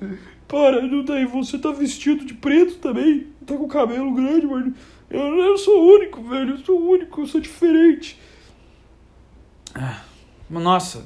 Para, 0.49 0.83
não 0.83 1.05
tem. 1.05 1.27
Você 1.27 1.59
tá 1.59 1.71
vestido 1.71 2.25
de 2.25 2.35
preto 2.35 2.79
também. 2.79 3.29
Tá 3.47 3.55
com 3.55 3.69
cabelo 3.69 4.13
grande, 4.15 4.47
mano. 4.47 4.75
Eu, 5.09 5.21
eu 5.21 5.59
sou 5.59 5.95
único, 5.95 6.23
velho. 6.23 6.55
Eu 6.55 6.59
sou 6.59 6.81
único, 6.81 7.21
eu 7.21 7.27
sou 7.27 7.41
diferente. 7.41 8.19
Nossa, 10.49 11.05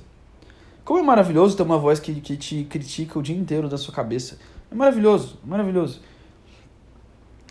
como 0.85 0.99
é 0.99 1.03
maravilhoso 1.03 1.57
ter 1.57 1.63
uma 1.63 1.79
voz 1.79 1.99
que, 1.99 2.21
que 2.21 2.37
te 2.37 2.65
critica 2.65 3.19
o 3.19 3.23
dia 3.23 3.37
inteiro 3.37 3.69
da 3.69 3.79
sua 3.79 3.93
cabeça. 3.93 4.39
É 4.71 4.75
maravilhoso, 4.75 5.39
maravilhoso. 5.45 6.01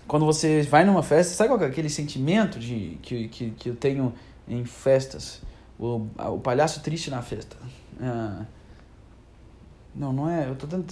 Quando 0.07 0.25
você 0.25 0.61
vai 0.63 0.83
numa 0.85 1.01
festa, 1.01 1.33
sabe 1.33 1.49
qual 1.49 1.61
é 1.61 1.65
aquele 1.65 1.89
sentimento 1.89 2.59
de, 2.59 2.97
que, 3.01 3.27
que, 3.29 3.51
que 3.51 3.69
eu 3.69 3.75
tenho 3.75 4.13
em 4.47 4.65
festas? 4.65 5.41
O, 5.79 6.07
o 6.17 6.39
palhaço 6.39 6.81
triste 6.81 7.09
na 7.09 7.21
festa. 7.21 7.55
Ah, 7.99 8.45
não, 9.95 10.11
não 10.11 10.29
é. 10.29 10.49
Eu 10.49 10.55
tô 10.55 10.67
tentando. 10.67 10.85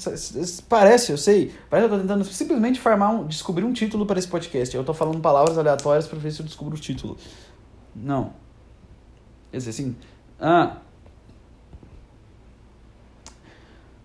Parece, 0.69 1.11
eu 1.11 1.17
sei. 1.17 1.53
Parece 1.69 1.87
que 1.87 1.93
eu 1.93 1.97
tô 1.97 2.03
tentando 2.03 2.23
simplesmente 2.25 2.79
farmar 2.79 3.13
um, 3.13 3.27
descobrir 3.27 3.63
um 3.63 3.73
título 3.73 4.05
para 4.05 4.17
esse 4.17 4.27
podcast. 4.27 4.75
Eu 4.75 4.83
tô 4.83 4.93
falando 4.93 5.19
palavras 5.19 5.57
aleatórias 5.57 6.07
para 6.07 6.17
ver 6.17 6.31
se 6.31 6.41
eu 6.41 6.45
descubro 6.45 6.75
o 6.75 6.79
título. 6.79 7.17
Não. 7.95 8.33
Esse 9.51 9.69
assim. 9.69 9.95
Ah. 10.39 10.77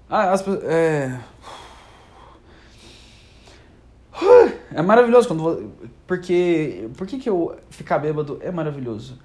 Ah, 0.08 0.32
as 0.32 0.46
é... 0.62 1.18
é 4.72 4.82
maravilhoso 4.82 5.26
quando 5.28 5.72
porque 6.06 6.88
por 6.96 7.06
que 7.06 7.18
que 7.18 7.28
eu 7.28 7.56
ficar 7.70 7.98
bêbado 7.98 8.38
é 8.40 8.50
maravilhoso? 8.50 9.18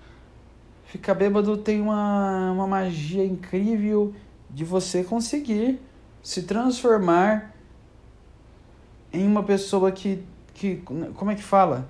Ficar 0.85 1.13
bêbado 1.13 1.55
tem 1.57 1.79
uma 1.81 2.51
uma 2.51 2.67
magia 2.67 3.23
incrível 3.23 4.13
de 4.49 4.65
você 4.65 5.03
conseguir 5.03 5.79
se 6.23 6.43
transformar 6.43 7.55
em 9.13 9.25
uma 9.25 9.43
pessoa 9.43 9.91
que 9.91 10.23
que 10.53 10.77
como 11.15 11.31
é 11.31 11.35
que 11.35 11.43
fala? 11.43 11.89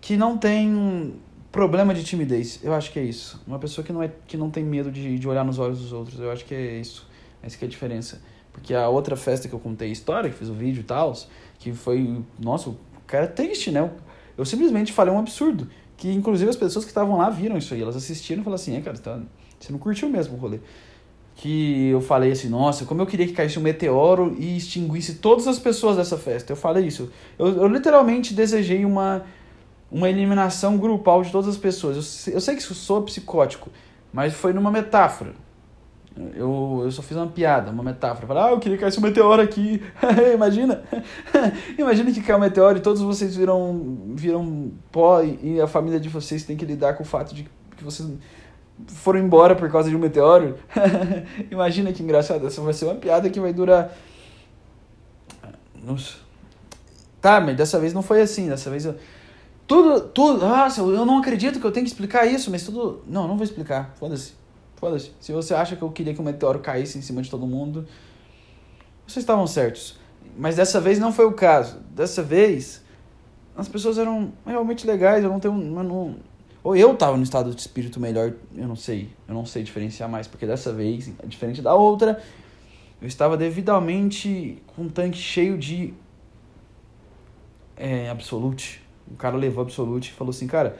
Que 0.00 0.16
não 0.16 0.36
tem 0.36 1.14
problema 1.50 1.94
de 1.94 2.04
timidez. 2.04 2.60
Eu 2.62 2.72
acho 2.74 2.92
que 2.92 2.98
é 2.98 3.02
isso. 3.02 3.40
Uma 3.46 3.58
pessoa 3.58 3.84
que 3.84 3.92
não, 3.92 4.02
é, 4.02 4.10
que 4.26 4.36
não 4.36 4.50
tem 4.50 4.64
medo 4.64 4.90
de, 4.90 5.18
de 5.18 5.28
olhar 5.28 5.44
nos 5.44 5.58
olhos 5.58 5.80
dos 5.80 5.92
outros. 5.92 6.20
Eu 6.20 6.30
acho 6.30 6.44
que 6.44 6.54
é 6.54 6.78
isso. 6.78 7.06
Essa 7.42 7.56
que 7.56 7.64
é 7.64 7.68
a 7.68 7.70
diferença. 7.70 8.20
Porque 8.52 8.74
a 8.74 8.88
outra 8.88 9.16
festa 9.16 9.48
que 9.48 9.54
eu 9.54 9.58
contei 9.58 9.88
a 9.88 9.92
história, 9.92 10.30
que 10.30 10.36
fiz 10.36 10.48
o 10.48 10.54
vídeo 10.54 10.80
e 10.80 10.84
tal, 10.84 11.12
que 11.58 11.72
foi. 11.72 12.22
Nossa, 12.38 12.70
o 12.70 12.78
cara 13.06 13.24
é 13.24 13.28
triste, 13.28 13.70
né? 13.70 13.88
Eu 14.36 14.44
simplesmente 14.44 14.92
falei 14.92 15.12
um 15.12 15.18
absurdo. 15.18 15.68
Que 15.96 16.10
inclusive 16.10 16.48
as 16.48 16.56
pessoas 16.56 16.84
que 16.84 16.90
estavam 16.90 17.18
lá 17.18 17.28
viram 17.28 17.58
isso 17.58 17.74
aí. 17.74 17.82
Elas 17.82 17.96
assistiram 17.96 18.40
e 18.40 18.44
falaram 18.44 18.60
assim: 18.60 18.76
é, 18.76 18.80
cara, 18.80 18.96
tá, 18.98 19.20
você 19.58 19.72
não 19.72 19.78
curtiu 19.78 20.08
mesmo 20.08 20.36
o 20.36 20.40
rolê. 20.40 20.60
Que 21.36 21.88
eu 21.88 22.00
falei 22.00 22.32
assim: 22.32 22.48
nossa, 22.48 22.84
como 22.84 23.02
eu 23.02 23.06
queria 23.06 23.26
que 23.26 23.32
caísse 23.32 23.58
um 23.58 23.62
meteoro 23.62 24.36
e 24.38 24.56
extinguisse 24.56 25.16
todas 25.16 25.46
as 25.46 25.58
pessoas 25.58 25.96
dessa 25.96 26.16
festa. 26.16 26.52
Eu 26.52 26.56
falei 26.56 26.86
isso. 26.86 27.10
Eu, 27.38 27.48
eu 27.48 27.68
literalmente 27.68 28.34
desejei 28.34 28.84
uma 28.84 29.24
uma 29.90 30.08
eliminação 30.08 30.76
grupal 30.78 31.22
de 31.22 31.30
todas 31.30 31.48
as 31.48 31.56
pessoas. 31.56 32.26
Eu, 32.26 32.34
eu 32.34 32.40
sei 32.40 32.54
que 32.54 32.62
isso 32.62 32.74
sou 32.74 33.02
psicótico, 33.02 33.70
mas 34.12 34.34
foi 34.34 34.52
numa 34.52 34.70
metáfora. 34.70 35.32
Eu, 36.34 36.82
eu 36.84 36.90
só 36.90 37.02
fiz 37.02 37.16
uma 37.16 37.28
piada, 37.28 37.70
uma 37.70 37.82
metáfora. 37.82 38.26
Falei, 38.26 38.42
ah, 38.42 38.50
eu 38.50 38.58
queria 38.58 38.76
que 38.76 38.82
caísse 38.82 38.98
um 38.98 39.02
meteoro 39.02 39.40
aqui. 39.40 39.82
Imagina! 40.34 40.82
Imagina 41.78 42.12
que 42.12 42.20
cai 42.20 42.36
um 42.36 42.40
meteoro 42.40 42.78
e 42.78 42.80
todos 42.80 43.00
vocês 43.00 43.34
viram, 43.34 44.14
viram 44.14 44.72
pó 44.92 45.22
e 45.22 45.60
a 45.60 45.66
família 45.66 45.98
de 45.98 46.08
vocês 46.08 46.44
tem 46.44 46.56
que 46.56 46.64
lidar 46.64 46.94
com 46.94 47.02
o 47.02 47.06
fato 47.06 47.34
de 47.34 47.48
que 47.76 47.84
vocês 47.84 48.08
foram 48.86 49.20
embora 49.20 49.54
por 49.54 49.70
causa 49.70 49.88
de 49.88 49.96
um 49.96 49.98
meteoro. 49.98 50.58
Imagina 51.50 51.92
que 51.92 52.02
engraçado. 52.02 52.46
Essa 52.46 52.60
vai 52.60 52.72
ser 52.72 52.86
uma 52.86 52.96
piada 52.96 53.30
que 53.30 53.40
vai 53.40 53.52
durar. 53.52 53.92
Nossa. 55.82 56.16
Tá, 57.20 57.40
mas 57.40 57.56
dessa 57.56 57.78
vez 57.78 57.92
não 57.92 58.02
foi 58.02 58.20
assim. 58.20 58.48
Dessa 58.48 58.68
vez 58.70 58.84
eu. 58.84 58.94
Tudo, 59.70 60.00
tudo. 60.00 60.40
Nossa, 60.40 60.80
eu 60.80 61.06
não 61.06 61.18
acredito 61.18 61.60
que 61.60 61.64
eu 61.64 61.70
tenho 61.70 61.86
que 61.86 61.92
explicar 61.92 62.26
isso, 62.26 62.50
mas 62.50 62.64
tudo. 62.64 63.04
Não, 63.06 63.28
não 63.28 63.36
vou 63.36 63.44
explicar. 63.44 63.94
Foda-se. 64.00 64.32
Foda-se. 64.74 65.12
Se 65.20 65.30
você 65.30 65.54
acha 65.54 65.76
que 65.76 65.82
eu 65.82 65.92
queria 65.92 66.12
que 66.12 66.20
o 66.20 66.24
meteoro 66.24 66.58
caísse 66.58 66.98
em 66.98 67.02
cima 67.02 67.22
de 67.22 67.30
todo 67.30 67.46
mundo, 67.46 67.86
vocês 69.06 69.22
estavam 69.22 69.46
certos. 69.46 69.96
Mas 70.36 70.56
dessa 70.56 70.80
vez 70.80 70.98
não 70.98 71.12
foi 71.12 71.24
o 71.24 71.32
caso. 71.34 71.78
Dessa 71.94 72.20
vez, 72.20 72.82
as 73.56 73.68
pessoas 73.68 73.96
eram 73.96 74.32
realmente 74.44 74.84
legais. 74.84 75.22
Eu 75.22 75.30
não 75.30 75.38
tenho. 75.38 75.54
Eu 75.54 75.84
não, 75.84 76.16
ou 76.64 76.74
eu 76.74 76.96
tava 76.96 77.16
no 77.16 77.22
estado 77.22 77.54
de 77.54 77.60
espírito 77.60 78.00
melhor, 78.00 78.32
eu 78.56 78.66
não 78.66 78.74
sei. 78.74 79.08
Eu 79.28 79.34
não 79.34 79.46
sei 79.46 79.62
diferenciar 79.62 80.08
mais, 80.08 80.26
porque 80.26 80.46
dessa 80.46 80.72
vez, 80.72 81.08
diferente 81.26 81.62
da 81.62 81.76
outra, 81.76 82.20
eu 83.00 83.06
estava 83.06 83.36
devidamente 83.36 84.60
com 84.74 84.82
um 84.82 84.88
tanque 84.88 85.16
cheio 85.16 85.56
de 85.56 85.94
é, 87.76 88.10
Absolute. 88.10 88.89
O 89.10 89.16
cara 89.16 89.36
levou 89.36 89.62
Absolute 89.62 90.08
e 90.08 90.12
falou 90.12 90.30
assim, 90.30 90.46
cara, 90.46 90.76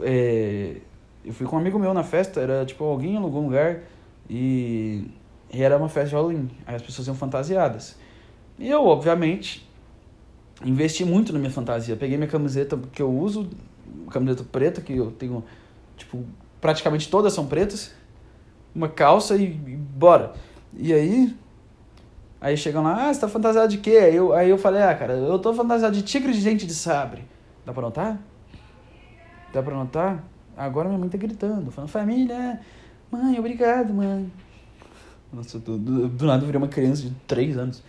é, 0.00 0.76
eu 1.24 1.32
fui 1.32 1.46
com 1.46 1.56
um 1.56 1.58
amigo 1.58 1.78
meu 1.78 1.92
na 1.94 2.02
festa, 2.02 2.40
era 2.40 2.64
tipo, 2.64 2.84
alguém 2.84 3.16
alugou 3.16 3.42
um 3.42 3.46
lugar 3.46 3.80
e, 4.28 5.04
e 5.52 5.62
era 5.62 5.76
uma 5.76 5.88
festa 5.88 6.10
de 6.10 6.14
Halloween. 6.14 6.50
Aí 6.66 6.74
as 6.74 6.82
pessoas 6.82 7.06
iam 7.06 7.14
fantasiadas. 7.14 7.96
E 8.58 8.68
eu, 8.68 8.84
obviamente, 8.86 9.68
investi 10.64 11.04
muito 11.04 11.32
na 11.32 11.38
minha 11.38 11.50
fantasia. 11.50 11.96
Peguei 11.96 12.16
minha 12.16 12.28
camiseta 12.28 12.78
que 12.92 13.02
eu 13.02 13.10
uso, 13.10 13.48
camiseta 14.10 14.44
preta, 14.44 14.80
que 14.80 14.96
eu 14.96 15.10
tenho, 15.10 15.44
tipo, 15.96 16.24
praticamente 16.60 17.08
todas 17.10 17.32
são 17.32 17.46
pretas, 17.46 17.92
uma 18.74 18.88
calça 18.88 19.36
e, 19.36 19.44
e 19.44 19.76
bora. 19.76 20.32
E 20.74 20.92
aí, 20.92 21.34
aí 22.42 22.56
chegam 22.56 22.82
lá, 22.82 23.08
ah, 23.08 23.14
você 23.14 23.20
tá 23.20 23.28
fantasiado 23.28 23.68
de 23.68 23.78
quê? 23.78 23.98
Aí 23.98 24.16
eu, 24.16 24.32
aí 24.32 24.50
eu 24.50 24.58
falei, 24.58 24.82
ah, 24.82 24.92
cara, 24.94 25.14
eu 25.14 25.38
tô 25.38 25.54
fantasiado 25.54 25.94
de 25.94 26.02
tigre 26.02 26.32
de 26.32 26.42
dente 26.42 26.66
de 26.66 26.74
sabre. 26.74 27.24
Dá 27.64 27.72
pra 27.72 27.82
notar? 27.82 28.18
Dá 29.52 29.62
pra 29.62 29.74
notar? 29.76 30.24
Agora 30.56 30.88
minha 30.88 30.98
mãe 30.98 31.08
tá 31.08 31.16
gritando, 31.16 31.70
falando, 31.70 31.88
família, 31.88 32.60
mãe, 33.10 33.38
obrigado, 33.38 33.94
mãe. 33.94 34.30
Nossa, 35.32 35.58
do, 35.60 35.78
do, 35.78 36.08
do 36.08 36.26
nada 36.26 36.42
eu 36.42 36.46
virei 36.46 36.58
uma 36.60 36.68
criança 36.68 37.02
de 37.02 37.10
3 37.26 37.56
anos. 37.56 37.82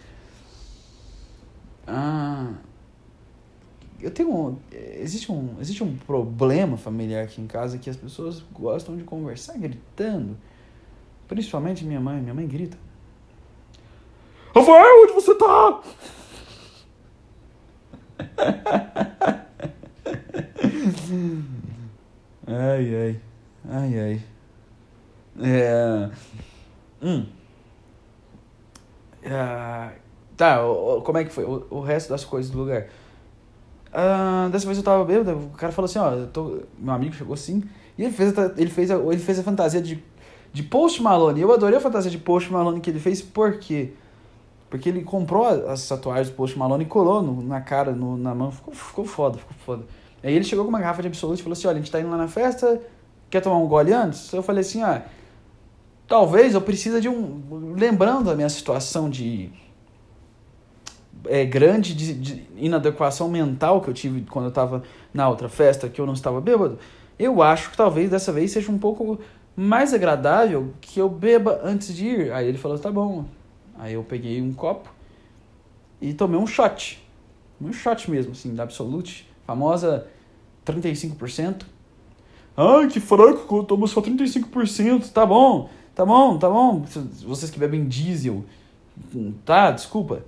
Ah, 1.87 2.53
eu 3.99 4.11
tenho 4.11 4.33
um, 4.33 4.57
existe 4.71 5.31
um 5.31 5.55
existe 5.59 5.83
um 5.83 5.97
problema 5.97 6.77
familiar 6.77 7.23
aqui 7.23 7.41
em 7.41 7.47
casa 7.47 7.77
que 7.77 7.89
as 7.89 7.97
pessoas 7.97 8.43
gostam 8.53 8.95
de 8.95 9.03
conversar 9.03 9.57
gritando 9.57 10.37
principalmente 11.27 11.83
minha 11.85 11.99
mãe 11.99 12.21
minha 12.21 12.33
mãe 12.33 12.47
grita 12.47 12.77
Rafael 14.53 15.03
onde 15.03 15.13
você 15.13 15.35
tá? 15.35 15.81
Ai 22.47 22.95
ai. 22.95 23.19
Ai 23.69 23.99
ai. 23.99 24.21
É 25.41 26.09
hum. 27.01 27.25
É, 29.21 29.91
tá 30.35 30.57
como 31.03 31.17
é 31.17 31.23
que 31.23 31.31
foi? 31.31 31.43
O, 31.45 31.65
o 31.69 31.79
resto 31.81 32.09
das 32.09 32.25
coisas 32.25 32.51
do 32.51 32.57
lugar? 32.59 32.87
Uh, 33.93 34.49
dessa 34.49 34.65
vez 34.65 34.77
eu 34.77 34.83
tava 34.83 35.05
bêbado, 35.05 35.37
o 35.37 35.49
cara 35.51 35.71
falou 35.71 35.85
assim, 35.85 35.99
ó, 35.99 36.25
tô... 36.25 36.61
meu 36.79 36.93
amigo 36.93 37.13
chegou 37.13 37.35
assim, 37.35 37.63
e 37.97 38.03
ele 38.03 38.11
fez 38.11 38.37
a, 38.37 38.51
ele 38.57 38.69
fez 38.69 38.89
a, 38.89 38.95
ele 38.95 39.19
fez 39.19 39.37
a 39.37 39.43
fantasia 39.43 39.81
de, 39.81 40.03
de 40.51 40.63
Post 40.63 41.01
Malone. 41.01 41.39
Eu 41.39 41.53
adorei 41.53 41.77
a 41.77 41.81
fantasia 41.81 42.09
de 42.09 42.17
Post 42.17 42.51
Malone 42.51 42.81
que 42.81 42.89
ele 42.89 42.99
fez, 42.99 43.21
por 43.21 43.59
quê? 43.59 43.93
Porque 44.73 44.89
ele 44.89 45.03
comprou 45.03 45.45
as 45.45 45.87
tatuagens 45.87 46.31
do 46.31 46.35
Post 46.35 46.57
Malone 46.57 46.83
e 46.83 46.87
colou 46.87 47.21
no, 47.21 47.43
na 47.43 47.61
cara, 47.61 47.91
no, 47.91 48.17
na 48.17 48.33
mão, 48.33 48.51
ficou, 48.51 48.73
ficou 48.73 49.05
foda, 49.05 49.37
ficou 49.37 49.53
foda. 49.63 49.83
Aí 50.23 50.33
ele 50.33 50.43
chegou 50.43 50.65
com 50.65 50.69
uma 50.69 50.79
garrafa 50.79 50.99
de 50.99 51.09
Absolute 51.09 51.41
e 51.41 51.43
falou 51.43 51.53
assim, 51.53 51.67
olha, 51.67 51.75
a 51.75 51.79
gente 51.79 51.91
tá 51.91 51.99
indo 51.99 52.09
lá 52.09 52.17
na 52.17 52.27
festa, 52.27 52.81
quer 53.29 53.39
tomar 53.39 53.57
um 53.57 53.67
gole 53.67 53.93
antes? 53.93 54.33
Eu 54.33 54.41
falei 54.41 54.61
assim, 54.61 54.81
ah, 54.81 55.03
talvez 56.07 56.55
eu 56.55 56.61
precise 56.61 56.99
de 56.99 57.07
um... 57.07 57.75
Lembrando 57.77 58.31
a 58.31 58.35
minha 58.35 58.49
situação 58.49 59.11
de 59.11 59.51
é, 61.27 61.45
grande 61.45 61.93
de, 61.93 62.11
de, 62.15 62.47
inadequação 62.57 63.29
mental 63.29 63.79
que 63.79 63.91
eu 63.91 63.93
tive 63.93 64.21
quando 64.21 64.45
eu 64.45 64.49
estava 64.49 64.81
na 65.13 65.29
outra 65.29 65.49
festa, 65.49 65.87
que 65.87 66.01
eu 66.01 66.07
não 66.07 66.13
estava 66.13 66.41
bêbado, 66.41 66.79
eu 67.19 67.43
acho 67.43 67.69
que 67.69 67.77
talvez 67.77 68.09
dessa 68.09 68.31
vez 68.31 68.49
seja 68.49 68.71
um 68.71 68.79
pouco 68.79 69.19
mais 69.55 69.93
agradável 69.93 70.73
que 70.81 70.99
eu 70.99 71.07
beba 71.07 71.61
antes 71.63 71.95
de 71.95 72.07
ir. 72.07 72.33
Aí 72.33 72.47
ele 72.47 72.57
falou, 72.57 72.79
tá 72.79 72.91
bom. 72.91 73.25
Aí 73.77 73.93
eu 73.93 74.03
peguei 74.03 74.41
um 74.41 74.53
copo 74.53 74.89
e 76.01 76.13
tomei 76.13 76.39
um 76.39 76.47
shot. 76.47 77.01
Um 77.61 77.71
shot 77.71 78.09
mesmo, 78.09 78.33
assim, 78.33 78.53
da 78.53 78.63
Absolute, 78.63 79.29
famosa 79.45 80.07
35%. 80.65 81.63
Ai, 82.55 82.87
que 82.87 82.99
fraco, 82.99 83.57
eu 83.57 83.63
tomo 83.63 83.87
só 83.87 84.01
35%, 84.01 85.11
tá 85.11 85.25
bom, 85.25 85.69
tá 85.95 86.05
bom, 86.05 86.37
tá 86.37 86.49
bom. 86.49 86.81
Vocês 87.25 87.49
que 87.49 87.57
bebem 87.57 87.87
diesel, 87.87 88.45
tá, 89.43 89.71
desculpa. 89.71 90.23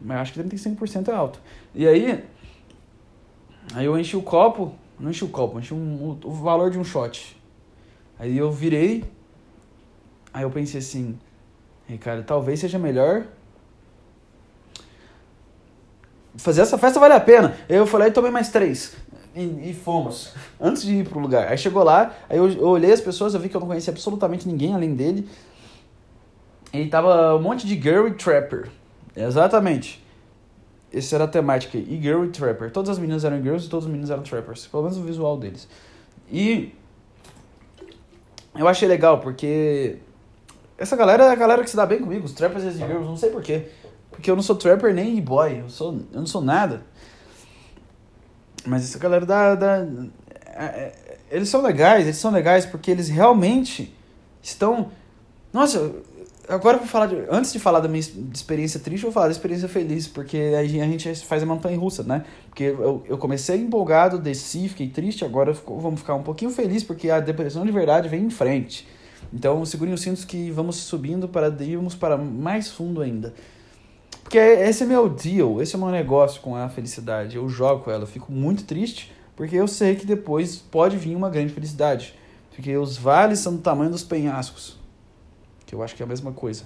Mas 0.00 0.18
acho 0.18 0.32
que 0.34 0.40
35% 0.40 1.08
é 1.08 1.12
alto. 1.12 1.40
E 1.74 1.86
aí, 1.86 2.22
aí 3.74 3.86
eu 3.86 3.98
enchi 3.98 4.16
o 4.16 4.22
copo, 4.22 4.74
não 5.00 5.10
enchi 5.10 5.24
o 5.24 5.28
copo, 5.28 5.58
enchi 5.58 5.74
um, 5.74 6.18
o, 6.22 6.28
o 6.28 6.30
valor 6.30 6.70
de 6.70 6.78
um 6.78 6.84
shot. 6.84 7.36
Aí 8.18 8.36
eu 8.36 8.52
virei, 8.52 9.04
aí 10.32 10.42
eu 10.42 10.50
pensei 10.50 10.78
assim, 10.78 11.18
Ricardo, 11.86 12.24
talvez 12.24 12.60
seja 12.60 12.78
melhor 12.78 13.26
fazer 16.36 16.62
essa 16.62 16.78
festa 16.78 16.98
vale 16.98 17.14
a 17.14 17.20
pena. 17.20 17.56
Eu 17.68 17.86
falei, 17.86 18.10
tomei 18.10 18.30
mais 18.30 18.48
três. 18.48 18.96
E, 19.34 19.70
e, 19.70 19.74
fomos. 19.74 20.32
Antes 20.60 20.82
de 20.82 20.96
ir 20.96 21.08
pro 21.08 21.18
lugar. 21.18 21.48
Aí 21.48 21.58
chegou 21.58 21.82
lá, 21.82 22.14
aí 22.28 22.38
eu, 22.38 22.48
eu, 22.48 22.68
olhei 22.68 22.92
as 22.92 23.00
pessoas, 23.00 23.34
eu 23.34 23.40
vi 23.40 23.48
que 23.48 23.56
eu 23.56 23.60
não 23.60 23.66
conhecia 23.66 23.92
absolutamente 23.92 24.46
ninguém 24.46 24.74
além 24.74 24.94
dele. 24.94 25.28
E 26.72 26.86
tava 26.86 27.36
um 27.36 27.42
monte 27.42 27.66
de 27.66 27.80
girl 27.80 28.06
e 28.06 28.14
trapper. 28.14 28.68
Exatamente. 29.16 30.04
Essa 30.92 31.16
era 31.16 31.24
a 31.24 31.28
temática. 31.28 31.76
E 31.76 32.00
girl 32.00 32.24
e 32.24 32.28
trapper. 32.28 32.70
Todas 32.70 32.90
as 32.90 32.98
meninas 32.98 33.24
eram 33.24 33.42
girls 33.42 33.66
e 33.66 33.70
todos 33.70 33.86
os 33.86 33.90
meninos 33.90 34.10
eram 34.10 34.22
trappers. 34.22 34.66
Pelo 34.66 34.84
menos 34.84 34.98
o 34.98 35.02
visual 35.02 35.36
deles. 35.36 35.68
E 36.30 36.72
eu 38.56 38.68
achei 38.68 38.86
legal 38.86 39.18
porque 39.18 39.98
essa 40.76 40.96
galera 40.96 41.24
é 41.24 41.30
a 41.30 41.34
galera 41.34 41.62
que 41.62 41.70
se 41.70 41.76
dá 41.76 41.86
bem 41.86 42.00
comigo, 42.00 42.24
os 42.24 42.32
trappers 42.32 42.64
e 42.64 42.68
as 42.68 42.74
girls, 42.76 43.04
não 43.04 43.16
sei 43.16 43.30
porquê. 43.30 43.68
Porque 44.10 44.30
eu 44.30 44.36
não 44.36 44.42
sou 44.42 44.56
trapper 44.56 44.94
nem 44.94 45.20
boy, 45.20 45.60
eu, 45.60 45.68
sou, 45.68 45.92
eu 46.12 46.20
não 46.20 46.26
sou 46.26 46.40
nada. 46.40 46.82
Mas 48.64 48.84
essa 48.84 48.98
galera 48.98 49.26
da, 49.26 49.54
da. 49.54 49.86
É, 50.46 50.64
é, 50.64 51.18
eles 51.30 51.48
são 51.48 51.60
legais, 51.60 52.04
eles 52.04 52.16
são 52.16 52.30
legais 52.30 52.64
porque 52.64 52.90
eles 52.90 53.08
realmente 53.08 53.94
estão. 54.42 54.90
Nossa, 55.52 55.92
Agora 56.48 56.76
vou 56.76 56.86
falar 56.86 57.06
de, 57.06 57.16
Antes 57.30 57.52
de 57.52 57.58
falar 57.58 57.80
da 57.80 57.88
minha 57.88 58.00
experiência 58.32 58.78
triste, 58.78 59.04
eu 59.04 59.10
vou 59.10 59.12
falar 59.12 59.26
da 59.26 59.32
experiência 59.32 59.68
feliz, 59.68 60.06
porque 60.06 60.36
aí 60.36 60.80
a 60.80 60.84
gente 60.84 61.14
faz 61.24 61.42
a 61.42 61.46
montanha 61.46 61.78
russa, 61.78 62.02
né? 62.02 62.24
Porque 62.48 62.64
eu, 62.64 63.02
eu 63.08 63.16
comecei 63.16 63.56
empolgado, 63.56 64.18
desci, 64.18 64.68
fiquei 64.68 64.88
triste, 64.88 65.24
agora 65.24 65.54
vamos 65.66 66.00
ficar 66.00 66.14
um 66.14 66.22
pouquinho 66.22 66.50
feliz, 66.50 66.84
porque 66.84 67.08
a 67.08 67.18
depressão 67.18 67.64
de 67.64 67.72
verdade 67.72 68.08
vem 68.08 68.24
em 68.24 68.30
frente. 68.30 68.86
Então 69.32 69.64
segurem 69.64 69.94
os 69.94 70.00
cintos 70.00 70.24
que 70.24 70.50
vamos 70.50 70.76
subindo 70.76 71.28
para 71.28 71.48
irmos 71.62 71.94
para 71.94 72.16
mais 72.16 72.70
fundo 72.70 73.00
ainda. 73.00 73.34
Porque 74.22 74.38
esse 74.38 74.82
é 74.82 74.86
meu 74.86 75.08
deal, 75.08 75.60
esse 75.60 75.74
é 75.74 75.78
o 75.78 75.80
meu 75.80 75.90
negócio 75.90 76.40
com 76.40 76.56
a 76.56 76.68
felicidade. 76.68 77.36
Eu 77.36 77.48
jogo 77.48 77.90
ela, 77.90 78.04
eu 78.04 78.06
fico 78.06 78.32
muito 78.32 78.64
triste, 78.64 79.12
porque 79.36 79.56
eu 79.56 79.68
sei 79.68 79.96
que 79.96 80.06
depois 80.06 80.56
pode 80.56 80.96
vir 80.96 81.14
uma 81.14 81.28
grande 81.28 81.52
felicidade. 81.52 82.14
Porque 82.50 82.76
os 82.76 82.96
vales 82.96 83.40
são 83.40 83.56
do 83.56 83.60
tamanho 83.60 83.90
dos 83.90 84.04
penhascos 84.04 84.78
que 85.74 85.74
eu 85.74 85.82
acho 85.82 85.94
que 85.96 86.02
é 86.02 86.06
a 86.06 86.08
mesma 86.08 86.32
coisa. 86.32 86.64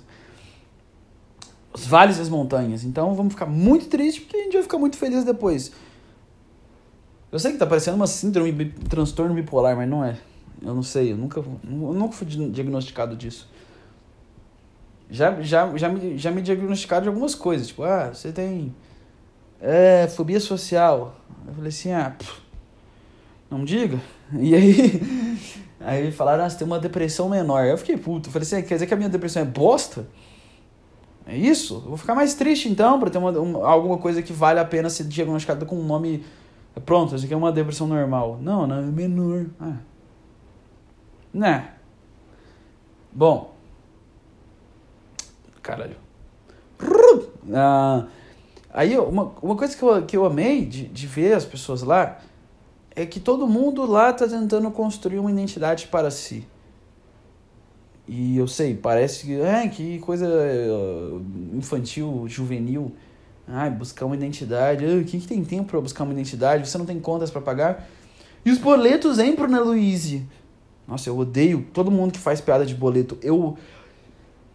Os 1.73 1.87
vales 1.87 2.19
e 2.19 2.21
as 2.21 2.29
montanhas. 2.29 2.85
Então 2.85 3.15
vamos 3.15 3.33
ficar 3.33 3.47
muito 3.47 3.87
tristes 3.87 4.23
porque 4.23 4.37
a 4.37 4.43
gente 4.43 4.53
vai 4.53 4.63
ficar 4.63 4.79
muito 4.79 4.97
feliz 4.97 5.25
depois. 5.25 5.73
Eu 7.31 7.39
sei 7.39 7.53
que 7.53 7.59
tá 7.59 7.67
parecendo 7.67 7.97
uma 7.97 8.07
síndrome, 8.07 8.73
transtorno 8.89 9.35
bipolar, 9.35 9.77
mas 9.77 9.89
não 9.89 10.05
é. 10.05 10.19
Eu 10.61 10.75
não 10.75 10.83
sei, 10.83 11.13
eu 11.13 11.17
nunca, 11.17 11.41
eu 11.41 11.95
nunca 11.95 12.13
fui 12.13 12.27
diagnosticado 12.27 13.17
disso. 13.17 13.49
Já, 15.11 15.41
já, 15.41 15.77
já, 15.77 15.89
me, 15.89 16.19
já 16.19 16.31
me 16.31 16.43
diagnosticaram 16.43 17.03
de 17.03 17.09
algumas 17.09 17.35
coisas, 17.35 17.69
tipo, 17.69 17.83
ah, 17.83 18.11
você 18.13 18.31
tem 18.33 18.75
é, 19.61 20.07
fobia 20.09 20.41
social. 20.41 21.17
Eu 21.47 21.55
falei 21.55 21.69
assim, 21.69 21.93
ah, 21.93 22.15
pff, 22.17 22.41
não 23.51 23.65
diga. 23.65 24.01
E 24.31 24.55
aí, 24.55 25.01
Aí 25.81 26.11
falaram, 26.11 26.45
ah, 26.45 26.51
você 26.51 26.59
tem 26.59 26.67
uma 26.67 26.79
depressão 26.79 27.29
menor. 27.29 27.65
Eu 27.65 27.79
fiquei 27.79 27.97
puto. 27.97 28.29
Eu 28.29 28.33
falei 28.33 28.47
assim, 28.47 28.63
quer 28.63 28.75
dizer 28.75 28.87
que 28.87 28.95
a 28.95 28.97
minha 28.97 29.09
depressão 29.09 29.43
é 29.43 29.45
bosta? 29.45 30.07
É 31.27 31.37
isso? 31.37 31.75
Eu 31.75 31.89
vou 31.89 31.97
ficar 31.97 32.15
mais 32.15 32.35
triste 32.35 32.69
então, 32.69 32.99
pra 32.99 33.11
ter 33.11 33.19
uma, 33.19 33.31
uma, 33.31 33.67
alguma 33.67 33.99
coisa 33.99 34.23
que 34.23 34.33
vale 34.33 34.59
a 34.59 34.65
pena 34.65 34.91
ser 34.91 35.05
diagnosticada 35.05 35.65
com 35.65 35.77
um 35.77 35.85
nome. 35.85 36.25
Pronto, 36.85 37.15
isso 37.15 37.25
aqui 37.25 37.35
é 37.35 37.37
uma 37.37 37.53
depressão 37.53 37.87
normal. 37.87 38.39
Não, 38.41 38.67
não, 38.67 38.79
é 38.79 38.83
menor. 38.83 39.47
Ah. 39.61 39.77
Né? 41.39 41.71
Bom. 43.13 43.55
Caralho. 45.63 45.97
Ah, 47.55 48.07
aí, 48.71 48.99
uma, 48.99 49.33
uma 49.41 49.55
coisa 49.55 49.77
que 49.77 49.83
eu, 49.83 50.05
que 50.05 50.17
eu 50.17 50.27
amei 50.27 50.65
de, 50.65 50.89
de 50.89 51.07
ver 51.07 51.35
as 51.35 51.45
pessoas 51.45 51.83
lá 51.83 52.19
é 52.95 53.07
que 53.07 53.21
todo 53.21 53.47
mundo 53.47 53.87
lá 53.87 54.13
tá 54.13 54.27
tentando 54.27 54.69
construir 54.73 55.21
uma 55.21 55.31
identidade 55.31 55.87
para 55.87 56.11
si. 56.11 56.45
E 58.09 58.37
eu 58.37 58.49
sei, 58.49 58.75
parece 58.75 59.27
que, 59.27 59.41
é, 59.41 59.69
que 59.69 60.01
coisa 60.01 60.27
uh, 60.27 61.25
infantil, 61.55 62.25
juvenil. 62.27 62.91
Ai, 63.47 63.71
buscar 63.71 64.07
uma 64.07 64.17
identidade. 64.17 64.85
Ah, 64.85 65.05
quem 65.05 65.21
que 65.21 65.29
tem 65.29 65.45
tempo 65.45 65.71
para 65.71 65.81
buscar 65.81 66.03
uma 66.03 66.13
identidade? 66.13 66.69
Você 66.69 66.77
não 66.79 66.87
tem 66.87 66.99
contas 66.99 67.31
para 67.31 67.41
pagar? 67.41 67.89
E 68.45 68.51
os 68.51 68.59
boletos 68.59 69.19
hein, 69.19 69.37
Bruna 69.37 69.61
Luiz? 69.61 70.21
Nossa, 70.89 71.11
eu 71.11 71.19
odeio 71.19 71.67
todo 71.75 71.91
mundo 71.91 72.13
que 72.13 72.19
faz 72.19 72.41
piada 72.41 72.65
de 72.65 72.75
boleto. 72.75 73.19
Eu 73.23 73.59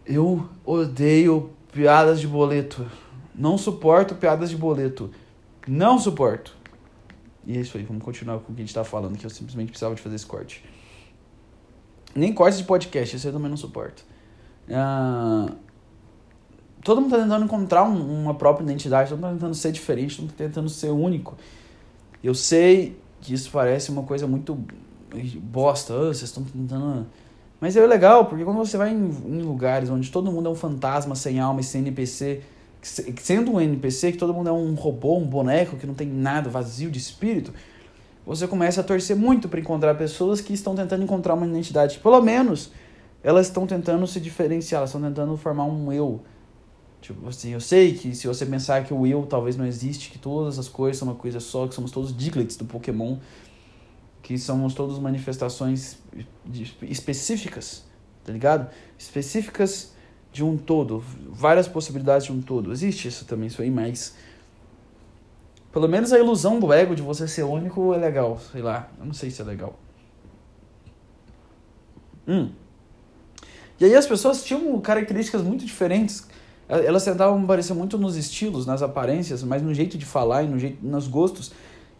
eu 0.04 0.48
odeio 0.66 1.50
piadas 1.72 2.20
de 2.20 2.26
boleto. 2.26 2.84
Não 3.32 3.56
suporto 3.56 4.16
piadas 4.16 4.50
de 4.50 4.56
boleto. 4.56 5.10
Não 5.66 5.96
suporto. 5.96 6.56
E 7.46 7.56
é 7.56 7.60
isso 7.60 7.76
aí, 7.76 7.84
vamos 7.84 8.02
continuar 8.02 8.38
com 8.40 8.52
o 8.52 8.54
que 8.54 8.62
a 8.62 8.64
gente 8.64 8.74
tá 8.74 8.82
falando, 8.82 9.16
que 9.16 9.24
eu 9.24 9.30
simplesmente 9.30 9.68
precisava 9.68 9.94
de 9.94 10.02
fazer 10.02 10.16
esse 10.16 10.26
corte. 10.26 10.64
Nem 12.14 12.32
corte 12.32 12.58
de 12.58 12.64
podcast, 12.64 13.16
esse 13.16 13.26
eu 13.26 13.32
também 13.32 13.50
não 13.50 13.56
suporto. 13.56 14.04
Uh, 14.66 15.54
todo 16.82 17.00
mundo 17.00 17.10
tá 17.10 17.22
tentando 17.22 17.44
encontrar 17.44 17.84
um, 17.84 18.22
uma 18.22 18.34
própria 18.34 18.64
identidade, 18.64 19.10
todo 19.10 19.18
mundo 19.18 19.28
tá 19.28 19.34
tentando 19.34 19.54
ser 19.54 19.72
diferente, 19.72 20.16
todo 20.16 20.24
mundo 20.24 20.32
tá 20.32 20.44
tentando 20.44 20.68
ser 20.68 20.90
único. 20.90 21.36
Eu 22.22 22.34
sei 22.34 22.98
que 23.20 23.34
isso 23.34 23.50
parece 23.50 23.90
uma 23.90 24.04
coisa 24.04 24.26
muito 24.26 24.58
bosta, 25.40 25.94
oh, 25.94 26.06
vocês 26.06 26.24
estão 26.24 26.42
tentando. 26.44 27.06
Mas 27.60 27.76
é 27.76 27.86
legal, 27.86 28.26
porque 28.26 28.44
quando 28.44 28.58
você 28.58 28.76
vai 28.76 28.90
em, 28.90 29.10
em, 29.26 29.42
lugares 29.42 29.88
onde 29.88 30.10
todo 30.10 30.30
mundo 30.30 30.48
é 30.48 30.52
um 30.52 30.54
fantasma 30.54 31.14
sem 31.14 31.40
alma 31.40 31.60
e 31.60 31.64
sem 31.64 31.80
NPC, 31.80 32.42
sendo 32.82 33.52
um 33.52 33.60
NPC, 33.60 34.12
que 34.12 34.18
todo 34.18 34.34
mundo 34.34 34.48
é 34.48 34.52
um 34.52 34.74
robô, 34.74 35.16
um 35.16 35.26
boneco 35.26 35.76
que 35.76 35.86
não 35.86 35.94
tem 35.94 36.06
nada, 36.06 36.50
vazio 36.50 36.90
de 36.90 36.98
espírito, 36.98 37.52
você 38.26 38.46
começa 38.46 38.80
a 38.80 38.84
torcer 38.84 39.16
muito 39.16 39.48
para 39.48 39.60
encontrar 39.60 39.94
pessoas 39.94 40.40
que 40.40 40.52
estão 40.52 40.74
tentando 40.74 41.02
encontrar 41.02 41.34
uma 41.34 41.46
identidade. 41.46 41.98
Pelo 41.98 42.20
menos 42.20 42.70
elas 43.22 43.46
estão 43.46 43.66
tentando 43.66 44.06
se 44.06 44.20
diferenciar, 44.20 44.80
elas 44.80 44.90
estão 44.90 45.00
tentando 45.00 45.36
formar 45.36 45.64
um 45.64 45.92
eu. 45.92 46.20
Tipo 47.00 47.28
assim, 47.28 47.50
eu 47.50 47.60
sei 47.60 47.92
que 47.92 48.14
se 48.14 48.26
você 48.26 48.46
pensar 48.46 48.82
que 48.84 48.94
o 48.94 49.06
eu 49.06 49.26
talvez 49.26 49.58
não 49.58 49.66
existe, 49.66 50.10
que 50.10 50.18
todas 50.18 50.58
as 50.58 50.68
coisas 50.68 50.98
são 50.98 51.08
uma 51.08 51.14
coisa 51.14 51.38
só, 51.38 51.66
que 51.68 51.74
somos 51.74 51.90
todos 51.90 52.16
Diglets 52.16 52.56
do 52.56 52.64
Pokémon, 52.64 53.18
que 54.24 54.38
somos 54.38 54.72
todos 54.72 54.98
manifestações 54.98 55.98
específicas, 56.82 57.84
tá 58.24 58.32
ligado? 58.32 58.70
Específicas 58.98 59.92
de 60.32 60.42
um 60.42 60.56
todo, 60.56 61.04
várias 61.28 61.68
possibilidades 61.68 62.26
de 62.26 62.32
um 62.32 62.40
todo. 62.40 62.72
Existe 62.72 63.06
isso 63.06 63.26
também, 63.26 63.48
isso 63.48 63.60
aí, 63.60 63.70
mas 63.70 64.16
pelo 65.70 65.86
menos 65.86 66.10
a 66.10 66.18
ilusão 66.18 66.58
do 66.58 66.72
ego 66.72 66.96
de 66.96 67.02
você 67.02 67.28
ser 67.28 67.42
único 67.42 67.92
é 67.92 67.98
legal, 67.98 68.40
sei 68.50 68.62
lá. 68.62 68.88
Eu 68.98 69.04
não 69.04 69.12
sei 69.12 69.30
se 69.30 69.42
é 69.42 69.44
legal. 69.44 69.78
Hum. 72.26 72.50
E 73.78 73.84
aí 73.84 73.94
as 73.94 74.06
pessoas 74.06 74.42
tinham 74.42 74.80
características 74.80 75.42
muito 75.42 75.66
diferentes. 75.66 76.26
Elas 76.66 77.04
tentavam 77.04 77.44
parecer 77.44 77.74
muito 77.74 77.98
nos 77.98 78.16
estilos, 78.16 78.64
nas 78.64 78.80
aparências, 78.80 79.42
mas 79.42 79.60
no 79.60 79.74
jeito 79.74 79.98
de 79.98 80.06
falar 80.06 80.44
e 80.44 80.48
no 80.48 80.58
jeito, 80.58 80.78
nos 80.82 81.06
gostos. 81.06 81.52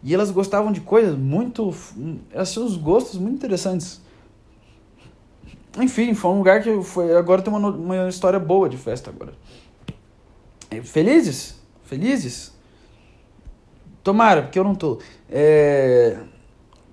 E 0.05 0.13
elas 0.13 0.29
gostavam 0.29 0.71
de 0.71 0.81
coisas 0.81 1.17
muito. 1.17 1.73
Elas 2.31 2.53
tinham 2.53 2.67
uns 2.67 2.77
gostos 2.77 3.19
muito 3.19 3.37
interessantes. 3.37 3.99
Enfim, 5.79 6.13
foi 6.13 6.29
um 6.29 6.37
lugar 6.37 6.61
que 6.61 6.79
foi. 6.83 7.17
Agora 7.17 7.41
tem 7.41 7.51
uma, 7.51 7.69
uma 7.69 8.07
história 8.07 8.39
boa 8.39 8.69
de 8.69 8.77
festa 8.77 9.09
agora. 9.09 9.33
É, 10.69 10.79
felizes? 10.83 11.59
Felizes? 11.85 12.53
Tomara, 14.03 14.43
porque 14.43 14.59
eu 14.59 14.63
não 14.63 14.75
tô. 14.75 14.99
É... 15.27 16.19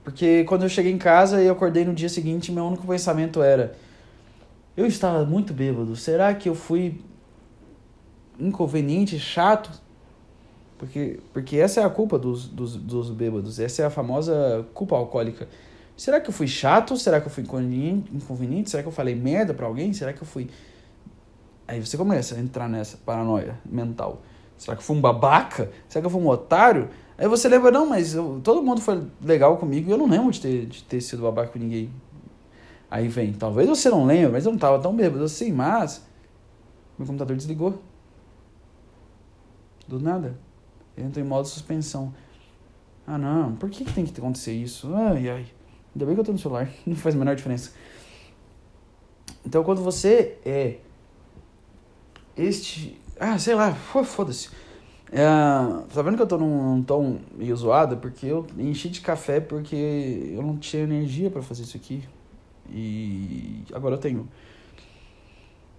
Porque 0.02 0.44
quando 0.44 0.62
eu 0.62 0.70
cheguei 0.70 0.90
em 0.90 0.96
casa 0.96 1.42
e 1.42 1.50
acordei 1.50 1.84
no 1.84 1.92
dia 1.92 2.08
seguinte, 2.08 2.50
meu 2.50 2.64
único 2.64 2.86
pensamento 2.86 3.42
era: 3.42 3.76
eu 4.74 4.86
estava 4.86 5.22
muito 5.26 5.52
bêbado. 5.52 5.94
Será 5.96 6.32
que 6.32 6.48
eu 6.48 6.54
fui 6.54 6.98
inconveniente, 8.40 9.18
chato? 9.18 9.81
Porque, 10.82 11.20
porque 11.32 11.58
essa 11.58 11.80
é 11.80 11.84
a 11.84 11.88
culpa 11.88 12.18
dos, 12.18 12.48
dos, 12.48 12.74
dos 12.74 13.08
bêbados, 13.08 13.60
essa 13.60 13.82
é 13.82 13.84
a 13.84 13.90
famosa 13.90 14.66
culpa 14.74 14.96
alcoólica. 14.96 15.48
Será 15.96 16.20
que 16.20 16.28
eu 16.28 16.32
fui 16.32 16.48
chato? 16.48 16.96
Será 16.96 17.20
que 17.20 17.28
eu 17.28 17.30
fui 17.30 17.44
inconveniente? 17.44 18.68
Será 18.68 18.82
que 18.82 18.88
eu 18.88 18.92
falei 18.92 19.14
merda 19.14 19.54
pra 19.54 19.64
alguém? 19.64 19.92
Será 19.92 20.12
que 20.12 20.20
eu 20.20 20.26
fui. 20.26 20.50
Aí 21.68 21.78
você 21.78 21.96
começa 21.96 22.34
a 22.34 22.40
entrar 22.40 22.68
nessa 22.68 22.96
paranoia 22.96 23.56
mental. 23.64 24.22
Será 24.58 24.76
que 24.76 24.82
eu 24.82 24.84
fui 24.84 24.96
um 24.96 25.00
babaca? 25.00 25.70
Será 25.88 26.00
que 26.02 26.06
eu 26.06 26.10
fui 26.10 26.20
um 26.20 26.26
otário? 26.26 26.88
Aí 27.16 27.28
você 27.28 27.48
lembra, 27.48 27.70
não, 27.70 27.88
mas 27.88 28.16
eu, 28.16 28.40
todo 28.42 28.60
mundo 28.60 28.80
foi 28.80 29.06
legal 29.24 29.56
comigo 29.58 29.88
e 29.88 29.92
eu 29.92 29.98
não 29.98 30.08
lembro 30.08 30.32
de 30.32 30.40
ter, 30.40 30.66
de 30.66 30.82
ter 30.82 31.00
sido 31.00 31.22
babaca 31.22 31.52
com 31.52 31.60
ninguém. 31.60 31.92
Aí 32.90 33.06
vem, 33.06 33.32
talvez 33.32 33.68
você 33.68 33.88
não 33.88 34.04
lembre, 34.04 34.32
mas 34.32 34.46
eu 34.46 34.50
não 34.50 34.58
tava 34.58 34.80
tão 34.80 34.96
bêbado 34.96 35.22
assim, 35.22 35.52
mas. 35.52 36.04
Meu 36.98 37.06
computador 37.06 37.36
desligou. 37.36 37.78
Do 39.86 40.00
nada. 40.00 40.34
Ele 40.96 41.06
entrou 41.06 41.24
em 41.24 41.28
modo 41.28 41.46
suspensão. 41.48 42.12
Ah, 43.06 43.18
não, 43.18 43.56
por 43.56 43.68
que, 43.68 43.84
que 43.84 43.92
tem 43.92 44.04
que 44.04 44.18
acontecer 44.18 44.52
isso? 44.52 44.94
Ai, 44.94 45.28
ai. 45.28 45.46
Ainda 45.94 46.06
bem 46.06 46.14
que 46.14 46.20
eu 46.20 46.24
tô 46.24 46.32
no 46.32 46.38
celular, 46.38 46.68
não 46.86 46.96
faz 46.96 47.14
a 47.14 47.18
menor 47.18 47.36
diferença. 47.36 47.72
Então, 49.44 49.64
quando 49.64 49.82
você 49.82 50.38
é 50.44 50.78
este. 52.36 53.00
Ah, 53.18 53.38
sei 53.38 53.54
lá, 53.54 53.74
foda-se. 53.74 54.48
É, 55.10 55.26
tá 55.92 56.00
vendo 56.00 56.16
que 56.16 56.22
eu 56.22 56.26
tô 56.26 56.38
num, 56.38 56.76
num 56.76 56.82
tom 56.82 57.18
meio 57.36 57.54
zoado? 57.54 57.98
Porque 57.98 58.26
eu 58.26 58.46
enchi 58.56 58.88
de 58.88 59.02
café 59.02 59.40
porque 59.40 59.76
eu 60.32 60.42
não 60.42 60.56
tinha 60.56 60.82
energia 60.82 61.30
para 61.30 61.42
fazer 61.42 61.64
isso 61.64 61.76
aqui. 61.76 62.02
E 62.70 63.62
agora 63.72 63.96
eu 63.96 63.98
tenho. 63.98 64.26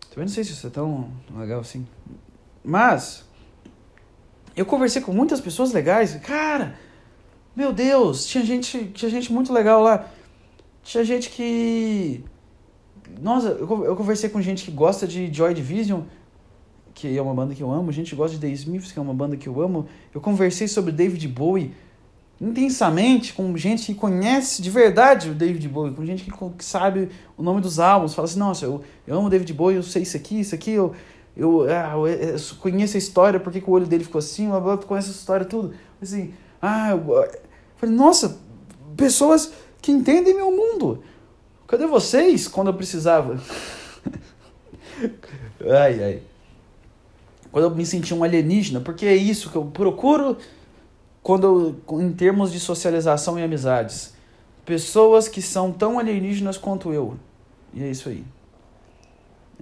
Também 0.10 0.26
não 0.26 0.28
sei 0.28 0.44
se 0.44 0.52
isso 0.52 0.68
é 0.68 0.70
tão 0.70 1.10
legal 1.36 1.62
assim. 1.62 1.88
Mas, 2.64 3.28
eu 4.56 4.66
conversei 4.66 5.02
com 5.02 5.12
muitas 5.12 5.42
pessoas 5.42 5.72
legais. 5.72 6.16
Cara, 6.16 6.76
meu 7.56 7.72
Deus, 7.72 8.26
tinha 8.26 8.44
gente, 8.44 8.92
tinha 8.94 9.10
gente 9.10 9.32
muito 9.32 9.52
legal 9.52 9.82
lá. 9.82 10.08
Tinha 10.84 11.04
gente 11.04 11.30
que. 11.30 12.24
Nossa, 13.22 13.50
eu, 13.50 13.86
eu 13.86 13.96
conversei 13.96 14.30
com 14.30 14.42
gente 14.42 14.66
que 14.66 14.72
gosta 14.72 15.08
de 15.08 15.32
Joy 15.34 15.54
Division, 15.54 16.02
que 16.94 17.18
é 17.18 17.22
uma 17.22 17.34
banda 17.34 17.54
que 17.54 17.62
eu 17.64 17.72
amo. 17.72 17.92
Gente 17.92 18.16
gosta 18.16 18.38
de 18.38 18.42
The 18.42 18.54
Smiths, 18.54 18.92
que 18.92 19.00
é 19.00 19.02
uma 19.02 19.14
banda 19.14 19.38
que 19.38 19.48
eu 19.48 19.62
amo. 19.62 19.88
Eu 20.14 20.22
conversei 20.22 20.68
sobre 20.68 20.92
David 20.92 21.28
Bowie 21.28 21.74
intensamente 22.42 23.34
com 23.34 23.56
gente 23.56 23.86
que 23.86 23.96
conhece 23.96 24.62
de 24.62 24.70
verdade 24.70 25.30
o 25.30 25.34
David 25.34 25.68
Bowie, 25.70 25.94
com 25.94 26.06
gente 26.06 26.26
que, 26.26 26.32
que 26.32 26.66
sabe 26.66 27.10
o 27.38 27.44
nome 27.44 27.62
dos 27.62 27.80
álbuns. 27.80 28.14
Fala 28.14 28.28
assim: 28.28 28.40
nossa, 28.40 28.66
eu, 28.66 28.84
eu 29.08 29.18
amo 29.18 29.30
David 29.30 29.54
Bowie, 29.54 29.78
eu 29.78 29.84
sei 29.84 30.04
isso 30.04 30.18
aqui, 30.18 30.40
isso 30.40 30.54
aqui, 30.54 30.72
eu 30.72 30.94
eu, 31.36 31.64
ah, 31.70 31.94
eu, 31.96 32.38
conheço 32.60 32.96
a 32.96 33.00
história, 33.00 33.40
porque 33.40 33.60
que 33.60 33.70
o 33.70 33.74
olho 33.74 33.88
dele 33.88 34.04
ficou 34.04 34.20
assim, 34.20 34.52
eu 34.52 34.78
conheço 34.80 35.10
essa 35.10 35.20
história 35.20 35.46
tudo. 35.46 35.74
Assim, 36.02 36.34
ah, 36.62 36.92
eu, 36.92 37.28
falei, 37.76 37.96
nossa, 37.96 38.40
pessoas 38.96 39.52
que 39.82 39.92
entendem 39.92 40.36
meu 40.36 40.52
mundo. 40.52 41.04
Cadê 41.68 41.88
vocês 41.88 42.48
quando 42.48 42.68
eu 42.68 42.74
precisava? 42.74 43.42
ai, 45.62 46.04
ai. 46.04 46.22
Quando 47.52 47.66
eu 47.66 47.76
me 47.76 47.86
senti 47.86 48.14
um 48.14 48.24
alienígena, 48.24 48.80
porque 48.80 49.06
é 49.06 49.16
isso 49.16 49.50
que 49.50 49.56
eu 49.56 49.66
procuro 49.66 50.38
quando 51.22 51.80
eu, 51.88 52.00
em 52.02 52.12
termos 52.12 52.52
de 52.52 52.60
socialização 52.60 53.40
e 53.40 53.44
amizades. 53.44 54.14
Pessoas 54.66 55.28
que 55.28 55.42
são 55.42 55.72
tão 55.72 55.98
alienígenas 55.98 56.58
quanto 56.58 56.94
eu. 56.94 57.18
E 57.74 57.84
é 57.84 57.90
isso 57.90 58.10
aí. 58.10 58.24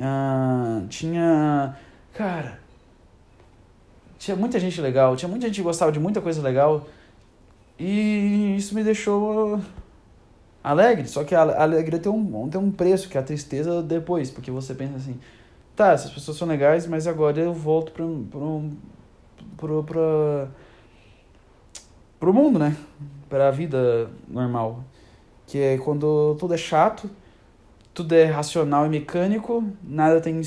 Ah, 0.02 0.82
tinha. 0.90 1.78
Cara. 2.14 2.60
Tinha 4.18 4.36
muita 4.36 4.60
gente 4.60 4.80
legal, 4.82 5.16
tinha 5.16 5.30
muita 5.30 5.48
gente 5.48 5.56
que 5.56 5.62
gostava 5.62 5.92
de 5.92 6.00
muita 6.00 6.22
coisa 6.22 6.42
legal. 6.42 6.88
E 7.80 8.56
isso 8.58 8.76
me 8.76 8.84
deixou 8.84 9.60
alegre. 10.64 11.08
Só 11.08 11.24
que 11.24 11.34
a 11.36 11.42
alegria 11.42 12.00
tem 12.00 12.12
um, 12.12 12.50
tem 12.50 12.60
um 12.60 12.72
preço, 12.72 13.10
que 13.10 13.18
é 13.18 13.22
a 13.22 13.24
tristeza 13.24 13.82
depois. 13.82 14.30
Porque 14.30 14.52
você 14.52 14.74
pensa 14.74 14.96
assim: 14.98 15.20
tá, 15.76 15.92
essas 15.92 16.12
pessoas 16.12 16.38
são 16.38 16.48
legais, 16.48 16.88
mas 16.88 17.08
agora 17.08 17.40
eu 17.40 17.54
volto 17.54 17.92
pro. 17.92 18.26
pro. 18.30 18.72
pro. 19.58 19.84
pro, 19.84 20.48
pro 22.20 22.34
mundo, 22.34 22.60
né? 22.60 22.76
Pra 23.30 23.52
vida 23.52 24.10
normal. 24.28 24.84
Que 25.48 25.60
é 25.60 25.78
quando 25.78 26.36
tudo 26.40 26.54
é 26.54 26.58
chato 26.58 27.10
tudo 27.94 28.14
é 28.14 28.26
racional 28.26 28.86
e 28.86 28.90
mecânico, 28.90 29.64
nada 29.84 30.22
tem 30.22 30.42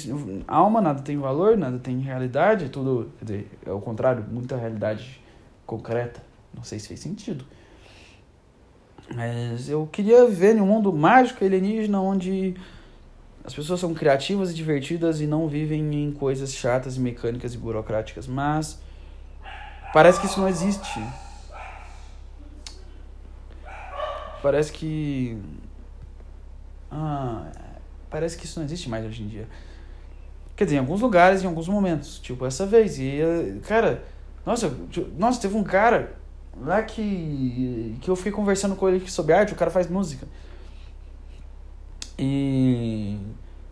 alma, 0.46 0.80
nada 0.80 1.02
tem 1.02 1.18
valor, 1.18 1.56
nada 1.56 1.78
tem 1.78 2.00
realidade, 2.00 2.68
tudo, 2.68 3.12
quer 3.18 3.24
dizer, 3.24 3.50
é 3.66 3.70
o 3.70 3.80
contrário, 3.80 4.24
muita 4.30 4.56
realidade 4.56 5.20
concreta. 5.66 6.22
Não 6.54 6.62
sei 6.62 6.78
se 6.78 6.88
fez 6.88 7.00
sentido. 7.00 7.44
Mas 9.14 9.68
eu 9.68 9.86
queria 9.92 10.26
em 10.56 10.60
um 10.60 10.66
mundo 10.66 10.92
mágico 10.92 11.44
alienígena 11.44 12.00
onde 12.00 12.54
as 13.44 13.52
pessoas 13.52 13.80
são 13.80 13.92
criativas 13.92 14.50
e 14.50 14.54
divertidas 14.54 15.20
e 15.20 15.26
não 15.26 15.46
vivem 15.46 15.94
em 15.94 16.12
coisas 16.12 16.54
chatas 16.54 16.96
e 16.96 17.00
mecânicas 17.00 17.52
e 17.52 17.58
burocráticas. 17.58 18.26
Mas 18.26 18.80
parece 19.92 20.18
que 20.20 20.26
isso 20.26 20.40
não 20.40 20.48
existe. 20.48 21.00
Parece 24.42 24.72
que. 24.72 25.38
Ah, 26.96 27.50
parece 28.08 28.38
que 28.38 28.44
isso 28.44 28.60
não 28.60 28.64
existe 28.64 28.88
mais 28.88 29.04
hoje 29.04 29.24
em 29.24 29.26
dia. 29.26 29.48
Quer 30.54 30.64
dizer, 30.64 30.76
em 30.76 30.78
alguns 30.78 31.00
lugares, 31.00 31.42
em 31.42 31.46
alguns 31.46 31.66
momentos. 31.66 32.20
Tipo, 32.20 32.46
essa 32.46 32.64
vez. 32.64 33.00
E, 33.00 33.60
cara, 33.66 34.04
nossa, 34.46 34.72
nossa, 35.18 35.40
teve 35.40 35.56
um 35.56 35.64
cara 35.64 36.14
lá 36.60 36.82
que, 36.84 37.96
que 38.00 38.08
eu 38.08 38.14
fiquei 38.14 38.30
conversando 38.30 38.76
com 38.76 38.88
ele 38.88 39.08
sobre 39.10 39.32
arte, 39.32 39.52
o 39.52 39.56
cara 39.56 39.72
faz 39.72 39.88
música. 39.88 40.24
E 42.16 43.18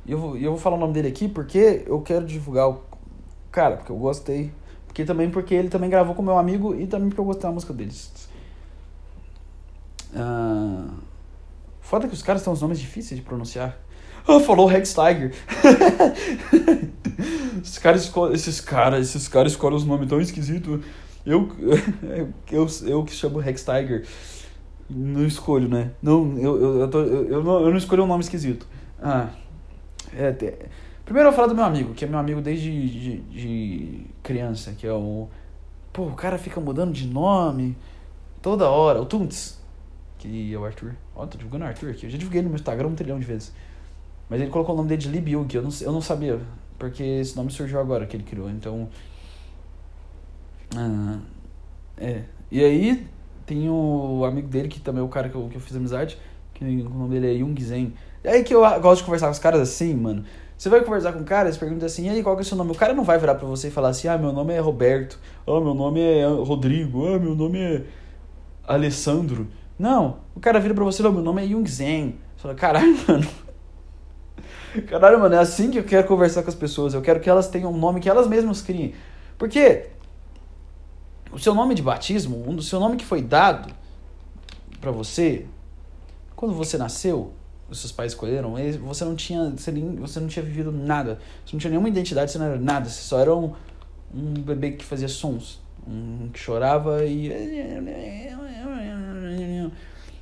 eu 0.05 0.37
eu 0.37 0.51
vou 0.51 0.59
falar 0.59 0.75
o 0.75 0.81
nome 0.81 0.93
dele 0.93 1.07
aqui 1.07 1.29
porque 1.29 1.85
eu 1.87 2.01
quero 2.01 2.27
divulgar 2.27 2.69
o 2.69 2.83
cara, 3.53 3.77
porque 3.77 3.93
eu 3.93 3.97
gostei. 3.97 4.51
Porque 4.89 5.05
também 5.05 5.31
porque 5.31 5.55
ele 5.55 5.69
também 5.69 5.89
gravou 5.89 6.13
com 6.15 6.23
meu 6.23 6.37
amigo 6.37 6.75
e 6.75 6.89
também 6.89 7.09
porque 7.09 7.21
eu 7.21 7.25
gostei 7.25 7.45
da 7.45 7.53
música 7.53 7.73
deles. 7.73 8.29
Uh, 10.13 11.12
foda 11.83 12.09
que 12.09 12.15
os 12.15 12.23
caras 12.23 12.43
têm 12.43 12.53
uns 12.53 12.63
nomes 12.63 12.81
difíceis 12.81 13.21
de 13.21 13.27
pronunciar. 13.27 13.77
Ah, 14.27 14.41
falou 14.41 14.67
Rex 14.67 14.95
Tiger. 14.95 15.33
esses 17.63 17.79
caras 17.79 18.03
escolhem, 18.05 18.35
esses 18.35 18.61
caras, 18.61 19.09
esses 19.09 19.29
caras 19.29 19.53
escolhem 19.53 19.77
os 19.77 19.85
nomes 19.85 20.09
tão 20.09 20.21
esquisitos. 20.21 20.81
Eu, 21.25 21.49
eu, 22.51 22.67
eu 22.85 23.05
que 23.05 23.13
chamo 23.13 23.39
Rex 23.39 23.65
Tiger, 23.65 24.05
não 24.91 25.25
escolho, 25.25 25.69
né? 25.69 25.93
Não, 26.03 26.37
eu, 26.37 26.61
eu, 26.61 26.81
eu, 26.81 26.91
tô, 26.91 26.99
eu, 26.99 27.29
eu, 27.29 27.45
não, 27.45 27.61
eu 27.61 27.71
não 27.71 27.77
escolho 27.77 28.03
um 28.03 28.09
nome 28.09 28.25
esquisito. 28.25 28.67
Ah, 29.01 29.29
é, 30.13 30.31
é, 30.31 30.67
primeiro 31.05 31.29
eu 31.29 31.31
vou 31.31 31.33
falar 31.33 31.47
do 31.47 31.55
meu 31.55 31.63
amigo, 31.63 31.95
que 31.95 32.05
é 32.05 32.09
meu 32.09 32.19
amigo 32.19 32.41
desde 32.41 32.89
de, 32.89 33.19
de 33.19 34.07
criança, 34.21 34.75
que 34.77 34.85
é 34.85 34.93
o... 34.93 35.29
Pô, 35.93 36.07
o 36.07 36.15
cara 36.15 36.37
fica 36.39 36.61
mudando 36.61 36.93
de 36.93 37.07
nome 37.07 37.77
toda 38.43 38.69
hora, 38.69 39.01
o 39.01 39.07
Tunts, 39.07 39.62
que 40.23 40.55
é 40.55 40.59
o 40.59 40.65
Arthur. 40.65 40.95
Ó, 41.17 41.27
tô 41.27 41.37
divulgando 41.37 41.65
o 41.65 41.69
Arthur 41.69 41.91
aqui, 41.91 42.07
eu 42.07 42.11
já 42.11 42.17
divulguei 42.17 42.43
no 42.43 42.49
meu 42.49 42.57
Instagram 42.57 42.89
um 42.89 42.95
trilhão 42.95 43.19
de 43.19 43.27
vezes. 43.27 43.53
Mas 44.29 44.41
ele 44.41 44.51
colocou 44.51 44.75
o 44.75 44.79
nome 44.79 44.89
dele 44.89 45.03
de 45.03 45.09
Lee 45.09 45.21
Byung, 45.21 45.49
eu 45.53 45.63
não, 45.63 45.71
eu 45.81 45.93
não 45.93 46.01
sabia, 46.01 46.41
porque 46.79 47.03
esse 47.03 47.37
nome 47.37 47.51
surgiu 47.51 47.81
agora 47.81 48.07
que 48.07 48.17
ele 48.17 48.25
criou, 48.25 48.49
então... 48.49 48.89
Ah, 50.77 51.19
é. 51.99 52.23
E 52.51 52.65
aí 52.65 53.07
tem 53.45 53.69
o 53.69 54.25
amigo 54.25 54.49
dele, 54.49 54.69
que 54.69 54.81
também 54.81 55.03
é 55.03 55.05
o 55.05 55.09
cara 55.09 55.29
que 55.29 55.35
eu, 55.35 55.49
que 55.49 55.57
eu 55.57 55.61
fiz 55.61 55.77
amizade, 55.77 56.17
que 56.55 56.65
o 56.65 56.89
nome 56.89 57.21
dele 57.21 57.35
é 57.35 57.39
Jung 57.39 57.61
Zen. 57.63 57.93
E 58.25 58.29
aí 58.29 58.45
que 58.45 58.55
eu 58.55 58.61
gosto 58.81 59.01
de 59.01 59.05
conversar 59.05 59.27
com 59.27 59.33
os 59.33 59.39
caras 59.39 59.61
assim, 59.61 59.95
mano. 59.95 60.25
Você 60.57 60.69
vai 60.69 60.83
conversar 60.85 61.13
com 61.13 61.21
o 61.21 61.25
cara, 61.25 61.53
você 61.53 61.59
pergunta 61.59 61.85
assim, 61.85 62.07
e 62.07 62.11
aí, 62.11 62.23
qual 62.23 62.37
que 62.37 62.43
é 62.43 62.45
o 62.45 62.47
seu 62.47 62.57
nome? 62.57 62.71
O 62.71 62.75
cara 62.77 62.95
não 62.95 63.03
vai 63.03 63.19
virar 63.19 63.35
pra 63.35 63.49
você 63.49 63.67
e 63.67 63.71
falar 63.71 63.89
assim, 63.89 64.07
ah, 64.07 64.17
meu 64.17 64.33
nome 64.33 64.55
é 64.55 64.61
Roberto, 64.61 65.19
ah, 65.45 65.61
meu 65.61 65.75
nome 65.75 66.01
é 66.01 66.25
Rodrigo, 66.25 67.09
ah, 67.09 67.19
meu 67.19 67.35
nome 67.35 67.59
é 67.59 67.85
Alessandro. 68.65 69.49
Não, 69.83 70.19
o 70.33 70.39
cara 70.39 70.61
vira 70.61 70.73
pra 70.73 70.85
você, 70.85 71.03
meu 71.03 71.11
nome 71.15 71.45
é 71.45 71.49
Jung 71.49 71.69
Zen. 71.69 72.15
Você 72.37 72.43
fala, 72.43 72.55
caralho, 72.55 72.97
mano. 73.09 73.29
Caralho, 74.87 75.19
mano, 75.19 75.35
é 75.35 75.39
assim 75.39 75.73
que 75.73 75.79
eu 75.81 75.83
quero 75.83 76.07
conversar 76.07 76.45
com 76.45 76.49
as 76.49 76.55
pessoas. 76.55 76.95
Eu 76.95 77.03
quero 77.03 77.19
que 77.19 77.29
elas 77.29 77.49
tenham 77.49 77.73
um 77.73 77.77
nome 77.77 77.99
que 77.99 78.09
elas 78.09 78.29
mesmas 78.29 78.63
criem. 78.63 78.95
Porque 79.37 79.89
o 81.33 81.39
seu 81.39 81.53
nome 81.53 81.75
de 81.75 81.83
batismo, 81.83 82.49
o 82.49 82.63
seu 82.63 82.79
nome 82.79 82.97
que 82.97 83.05
foi 83.05 83.21
dado 83.21 83.75
para 84.81 84.93
você, 84.93 85.47
quando 86.37 86.55
você 86.55 86.79
nasceu, 86.79 87.33
os 87.69 87.81
seus 87.81 87.91
pais 87.91 88.13
escolheram, 88.13 88.55
você 88.85 89.05
não 89.05 89.17
tinha, 89.17 89.51
você 89.51 90.21
não 90.21 90.29
tinha 90.29 90.45
vivido 90.45 90.71
nada, 90.71 91.19
você 91.45 91.55
não 91.55 91.59
tinha 91.59 91.71
nenhuma 91.71 91.89
identidade, 91.89 92.31
você 92.31 92.39
não 92.39 92.47
era 92.47 92.57
nada, 92.57 92.89
você 92.89 93.03
só 93.03 93.19
era 93.19 93.35
um, 93.35 93.53
um 94.15 94.35
bebê 94.35 94.71
que 94.71 94.85
fazia 94.85 95.09
sons, 95.09 95.61
um 95.87 96.29
que 96.33 96.39
chorava 96.39 97.05
e 97.05 97.31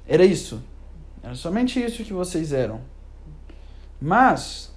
era 0.08 0.24
isso. 0.24 0.62
Era 1.22 1.34
somente 1.34 1.82
isso 1.82 2.02
que 2.02 2.12
vocês 2.12 2.52
eram. 2.52 2.80
Mas 4.00 4.74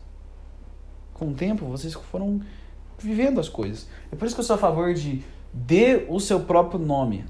com 1.13 1.29
o 1.29 1.33
tempo 1.33 1.65
vocês 1.65 1.93
foram 1.93 2.41
vivendo 2.99 3.39
as 3.39 3.49
coisas. 3.49 3.87
É 4.11 4.15
por 4.15 4.25
isso 4.25 4.35
que 4.35 4.41
eu 4.41 4.45
sou 4.45 4.55
a 4.55 4.59
favor 4.59 4.93
de 4.93 5.23
dê 5.53 6.05
o 6.09 6.19
seu 6.19 6.41
próprio 6.41 6.79
nome. 6.79 7.25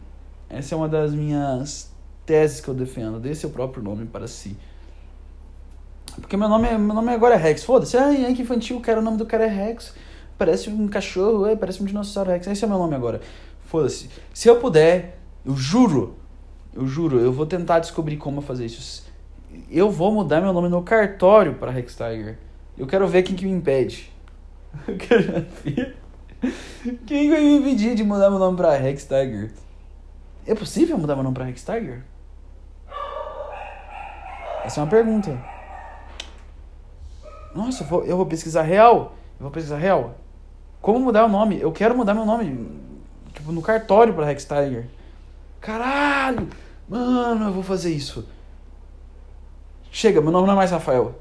Essa 0.50 0.76
é 0.76 0.78
uma 0.78 0.90
das 0.90 1.14
minhas 1.14 1.92
teses 2.26 2.62
que 2.62 2.68
eu 2.68 2.74
defendo. 2.74 3.20
Dê 3.20 3.34
seu 3.36 3.50
próprio 3.50 3.84
nome 3.84 4.06
para 4.06 4.28
si. 4.28 4.58
Porque 6.16 6.38
meu 6.38 6.48
nome, 6.48 6.70
meu 6.78 6.96
nome 6.96 7.12
agora 7.12 7.36
é 7.36 7.38
Rex. 7.38 7.64
Foda-se. 7.64 7.98
Ai, 7.98 8.34
que 8.34 8.44
infantil, 8.44 8.80
cara. 8.80 9.00
O 9.00 9.04
nome 9.04 9.18
do 9.18 9.26
cara 9.26 9.46
é 9.46 9.48
Rex. 9.48 9.94
Parece 10.44 10.70
um 10.70 10.90
cachorro, 10.90 11.56
parece 11.56 11.82
um 11.82 11.86
dinossauro 11.86 12.30
Rex. 12.30 12.46
Esse 12.48 12.66
é 12.66 12.68
meu 12.68 12.78
nome 12.78 12.94
agora. 12.94 13.22
Foda-se. 13.64 14.10
Se 14.34 14.50
eu 14.50 14.60
puder, 14.60 15.18
eu 15.46 15.56
juro, 15.56 16.18
eu 16.74 16.86
juro, 16.86 17.18
eu 17.18 17.32
vou 17.32 17.46
tentar 17.46 17.80
descobrir 17.80 18.18
como 18.18 18.42
fazer 18.42 18.66
isso. 18.66 19.10
Eu 19.72 19.90
vou 19.90 20.12
mudar 20.12 20.42
meu 20.42 20.52
nome 20.52 20.68
no 20.68 20.84
cartório 20.84 21.54
para 21.54 21.72
Rex 21.72 21.96
Tiger. 21.96 22.38
Eu 22.78 22.86
quero 22.86 23.08
ver 23.08 23.24
quem 23.24 23.38
que 23.38 23.46
me 23.46 23.52
impede. 23.54 24.12
Eu 24.86 24.98
quero 24.98 25.46
ver. 25.64 25.96
Quem 27.06 27.30
vai 27.30 27.40
me 27.40 27.60
impedir 27.60 27.96
de 27.96 28.04
mudar 28.04 28.30
meu 28.30 28.40
nome 28.40 28.58
pra 28.58 28.76
Rex 28.76 29.06
Tiger? 29.06 29.50
É 30.46 30.54
possível 30.54 30.98
mudar 30.98 31.16
meu 31.16 31.24
nome 31.24 31.36
pra 31.36 31.46
Rex 31.46 31.64
Tiger? 31.64 32.04
Essa 34.66 34.82
é 34.82 34.84
uma 34.84 34.90
pergunta. 34.90 35.42
Nossa, 37.56 37.84
eu 37.84 37.88
vou, 37.88 38.04
eu 38.04 38.18
vou 38.18 38.26
pesquisar 38.26 38.64
real. 38.64 39.16
Eu 39.40 39.44
vou 39.44 39.52
pesquisar 39.52 39.78
real. 39.78 40.18
Como 40.84 41.00
mudar 41.00 41.24
o 41.24 41.30
nome? 41.30 41.62
Eu 41.62 41.72
quero 41.72 41.96
mudar 41.96 42.14
meu 42.14 42.26
nome. 42.26 42.70
Tipo, 43.34 43.54
no 43.54 43.62
cartório 43.62 44.14
pra 44.14 44.26
Rex 44.26 44.44
Tiger. 44.44 44.86
Caralho! 45.62 46.50
Mano, 46.90 47.46
eu 47.46 47.54
vou 47.54 47.64
fazer 47.64 47.90
isso. 47.90 48.28
Chega, 49.90 50.20
meu 50.20 50.30
nome 50.30 50.46
não 50.46 50.56
é 50.56 50.58
mais 50.58 50.72
Rafael. 50.72 51.18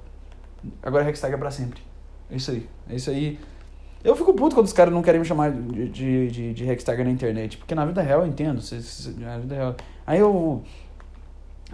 Agora 0.83 1.05
é 1.05 1.07
Rex 1.07 1.21
Tiger 1.21 1.39
pra 1.39 1.53
sempre. 1.53 1.81
É 2.29 2.35
isso 2.35 2.51
aí. 2.51 2.69
É 2.91 2.97
isso 2.97 3.09
aí. 3.09 3.39
Eu 4.03 4.17
fico 4.17 4.35
puto 4.35 4.57
quando 4.57 4.67
os 4.67 4.73
caras 4.73 4.93
não 4.93 5.01
querem 5.01 5.21
me 5.21 5.27
chamar 5.27 5.53
de, 5.53 5.89
de, 5.91 6.29
de, 6.29 6.55
de 6.55 7.05
na 7.05 7.11
internet. 7.11 7.57
Porque 7.57 7.73
na 7.73 7.87
vida 7.87 8.03
real 8.03 8.23
eu 8.23 8.27
entendo. 8.27 8.61
Na 9.19 9.39
vida 9.39 9.55
real. 9.55 9.77
Aí 10.05 10.19
eu. 10.19 10.65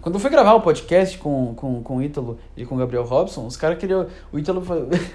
Quando 0.03 0.16
eu 0.16 0.20
fui 0.20 0.29
gravar 0.29 0.53
o 0.53 0.61
podcast 0.61 1.16
com, 1.16 1.55
com, 1.55 1.83
com 1.83 1.96
o 1.96 2.03
Ítalo 2.03 2.38
e 2.55 2.66
com 2.66 2.74
o 2.74 2.79
Gabriel 2.79 3.05
Robson, 3.05 3.46
os 3.46 3.57
caras 3.57 3.79
queriam. 3.79 4.09
O 4.31 4.38
Ítalo. 4.38 4.62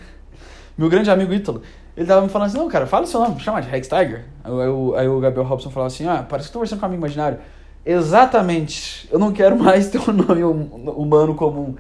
Meu 0.76 0.90
grande 0.90 1.12
amigo 1.12 1.32
Ítalo. 1.32 1.62
Ele 1.96 2.06
tava 2.06 2.22
me 2.22 2.30
falando 2.30 2.48
assim: 2.48 2.58
não, 2.58 2.68
cara, 2.68 2.86
fala 2.86 3.04
o 3.04 3.08
seu 3.08 3.20
nome, 3.20 3.40
chama 3.40 3.62
de 3.62 3.74
Hextagger. 3.74 4.26
Aí, 4.44 4.52
aí, 4.52 5.02
aí 5.02 5.08
o 5.08 5.20
Gabriel 5.20 5.46
Robson 5.46 5.70
falava 5.70 5.88
assim: 5.88 6.08
ah, 6.08 6.26
parece 6.28 6.48
que 6.48 6.54
tô 6.54 6.60
conversando 6.60 6.80
com 6.80 6.86
um 6.86 6.90
amigo 6.90 7.02
imaginário. 7.02 7.40
Exatamente. 7.86 9.10
Eu 9.12 9.20
não 9.20 9.32
quero 9.32 9.58
mais 9.58 9.90
ter 9.92 10.00
um 10.00 10.14
nome 10.14 10.44
hum, 10.44 10.94
humano 10.96 11.36
comum. 11.36 11.76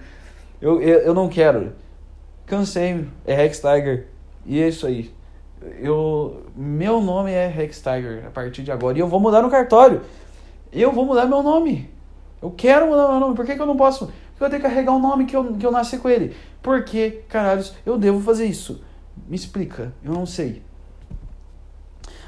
Eu, 0.61 0.81
eu, 0.81 0.99
eu 0.99 1.13
não 1.13 1.29
quero. 1.29 1.73
Cansei, 2.45 3.07
é 3.25 3.45
Hextagger. 3.45 4.07
E 4.45 4.61
é 4.61 4.67
isso 4.67 4.85
aí 4.85 5.13
eu 5.79 6.43
meu 6.55 7.01
nome 7.01 7.31
é 7.31 7.47
Rex 7.47 7.81
Tiger 7.81 8.25
a 8.27 8.29
partir 8.29 8.63
de 8.63 8.71
agora 8.71 8.97
e 8.97 9.01
eu 9.01 9.07
vou 9.07 9.19
mudar 9.19 9.41
no 9.41 9.49
cartório. 9.49 10.01
Eu 10.71 10.91
vou 10.91 11.05
mudar 11.05 11.25
meu 11.25 11.43
nome. 11.43 11.89
Eu 12.41 12.51
quero 12.51 12.87
mudar 12.87 13.07
meu 13.07 13.19
nome. 13.19 13.35
Por 13.35 13.45
que, 13.45 13.55
que 13.55 13.61
eu 13.61 13.65
não 13.65 13.77
posso? 13.77 14.11
Porque 14.31 14.43
eu 14.43 14.49
tenho 14.49 14.61
que 14.61 14.67
carregar 14.67 14.91
o 14.91 14.97
um 14.97 14.99
nome 14.99 15.25
que 15.25 15.35
eu, 15.35 15.53
que 15.55 15.65
eu 15.65 15.71
nasci 15.71 15.97
com 15.97 16.09
ele. 16.09 16.35
Por 16.61 16.83
que, 16.83 17.23
caralhos, 17.29 17.73
eu 17.85 17.97
devo 17.97 18.19
fazer 18.19 18.45
isso? 18.45 18.83
Me 19.27 19.35
explica. 19.35 19.93
Eu 20.03 20.13
não 20.13 20.25
sei. 20.25 20.61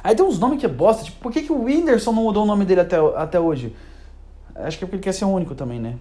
Aí 0.04 0.16
tem 0.16 0.26
uns 0.26 0.40
nomes 0.40 0.60
que 0.60 0.66
é 0.66 0.70
bosta. 0.70 1.04
Tipo, 1.04 1.20
por 1.20 1.32
que, 1.32 1.42
que 1.42 1.52
o 1.52 1.64
Whindersson 1.64 2.12
não 2.12 2.24
mudou 2.24 2.44
o 2.44 2.48
nome 2.48 2.66
dele 2.66 2.82
até, 2.82 2.98
até 3.16 3.40
hoje? 3.40 3.76
Acho 4.56 4.78
que 4.78 4.84
é 4.84 4.88
porque 4.88 4.96
ele 4.98 5.04
quer 5.04 5.14
ser 5.14 5.26
único 5.26 5.56
também, 5.56 5.80
né? 5.80 5.98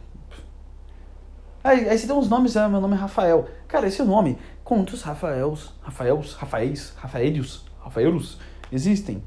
Aí, 1.62 1.88
aí 1.88 1.98
você 1.98 2.06
tem 2.06 2.14
uns 2.14 2.28
nomes, 2.28 2.56
ah, 2.56 2.68
meu 2.68 2.80
nome 2.80 2.94
é 2.94 2.98
Rafael. 2.98 3.48
Cara, 3.66 3.86
esse 3.86 4.02
nome 4.02 4.38
Quantos 4.64 5.02
Rafaels, 5.02 5.74
Rafaels, 5.82 6.32
Rafaéis, 6.32 6.94
Rafaelios, 6.96 7.64
Rafaelos 7.80 8.38
existem? 8.72 9.22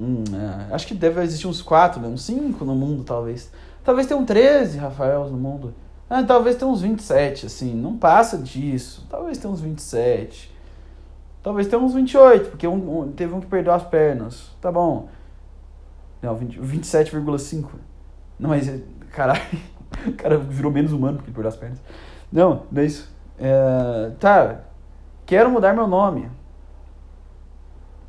Hum, 0.00 0.24
é, 0.32 0.74
acho 0.74 0.86
que 0.86 0.94
deve 0.94 1.22
existir 1.22 1.46
uns 1.46 1.60
quatro, 1.60 2.00
né? 2.00 2.08
uns 2.08 2.22
cinco 2.22 2.64
no 2.64 2.74
mundo, 2.74 3.04
talvez. 3.04 3.52
Talvez 3.84 4.06
tenham 4.06 4.24
13 4.24 4.78
Rafaels 4.78 5.30
no 5.30 5.36
mundo. 5.36 5.74
Ah, 6.08 6.22
talvez 6.22 6.56
tenha 6.56 6.70
uns 6.70 6.80
27, 6.80 7.44
assim. 7.44 7.74
Não 7.74 7.98
passa 7.98 8.38
disso. 8.38 9.06
Talvez 9.10 9.36
tenha 9.36 9.52
uns 9.52 9.60
27. 9.60 10.47
Talvez 11.42 11.66
tenha 11.68 11.80
uns 11.80 11.94
28, 11.94 12.50
porque 12.50 12.66
um, 12.66 13.00
um, 13.00 13.12
teve 13.12 13.32
um 13.32 13.40
que 13.40 13.46
perdeu 13.46 13.72
as 13.72 13.84
pernas. 13.84 14.56
Tá 14.60 14.70
bom. 14.72 15.08
Não, 16.20 16.36
27,5. 16.36 17.68
Não, 18.38 18.50
mas, 18.50 18.68
caralho, 19.12 19.40
o 20.06 20.12
cara 20.12 20.38
virou 20.38 20.72
menos 20.72 20.92
humano 20.92 21.18
porque 21.18 21.30
perdeu 21.30 21.48
as 21.48 21.56
pernas. 21.56 21.80
Não, 22.32 22.64
não 22.70 22.82
é 22.82 22.84
isso. 22.84 23.12
É, 23.38 24.12
tá, 24.18 24.62
quero 25.24 25.50
mudar 25.50 25.74
meu 25.74 25.86
nome. 25.86 26.28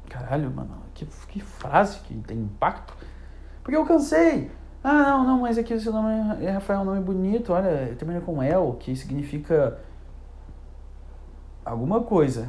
Caralho, 0.09 0.49
mano, 0.49 0.71
que, 0.93 1.05
que 1.05 1.39
frase 1.39 1.99
que 1.99 2.15
tem 2.15 2.37
impacto. 2.37 2.95
Porque 3.63 3.77
eu 3.77 3.85
cansei. 3.85 4.51
Ah, 4.83 5.03
não, 5.03 5.23
não, 5.23 5.39
mas 5.41 5.57
aqui 5.57 5.73
o 5.73 5.79
seu 5.79 5.91
nome 5.91 6.43
é 6.43 6.51
Rafael, 6.51 6.79
é 6.79 6.81
um 6.81 6.85
nome 6.85 7.01
bonito, 7.01 7.51
olha, 7.51 7.93
termina 7.97 8.21
com 8.21 8.41
El, 8.41 8.77
que 8.79 8.95
significa 8.95 9.77
alguma 11.65 12.01
coisa. 12.01 12.47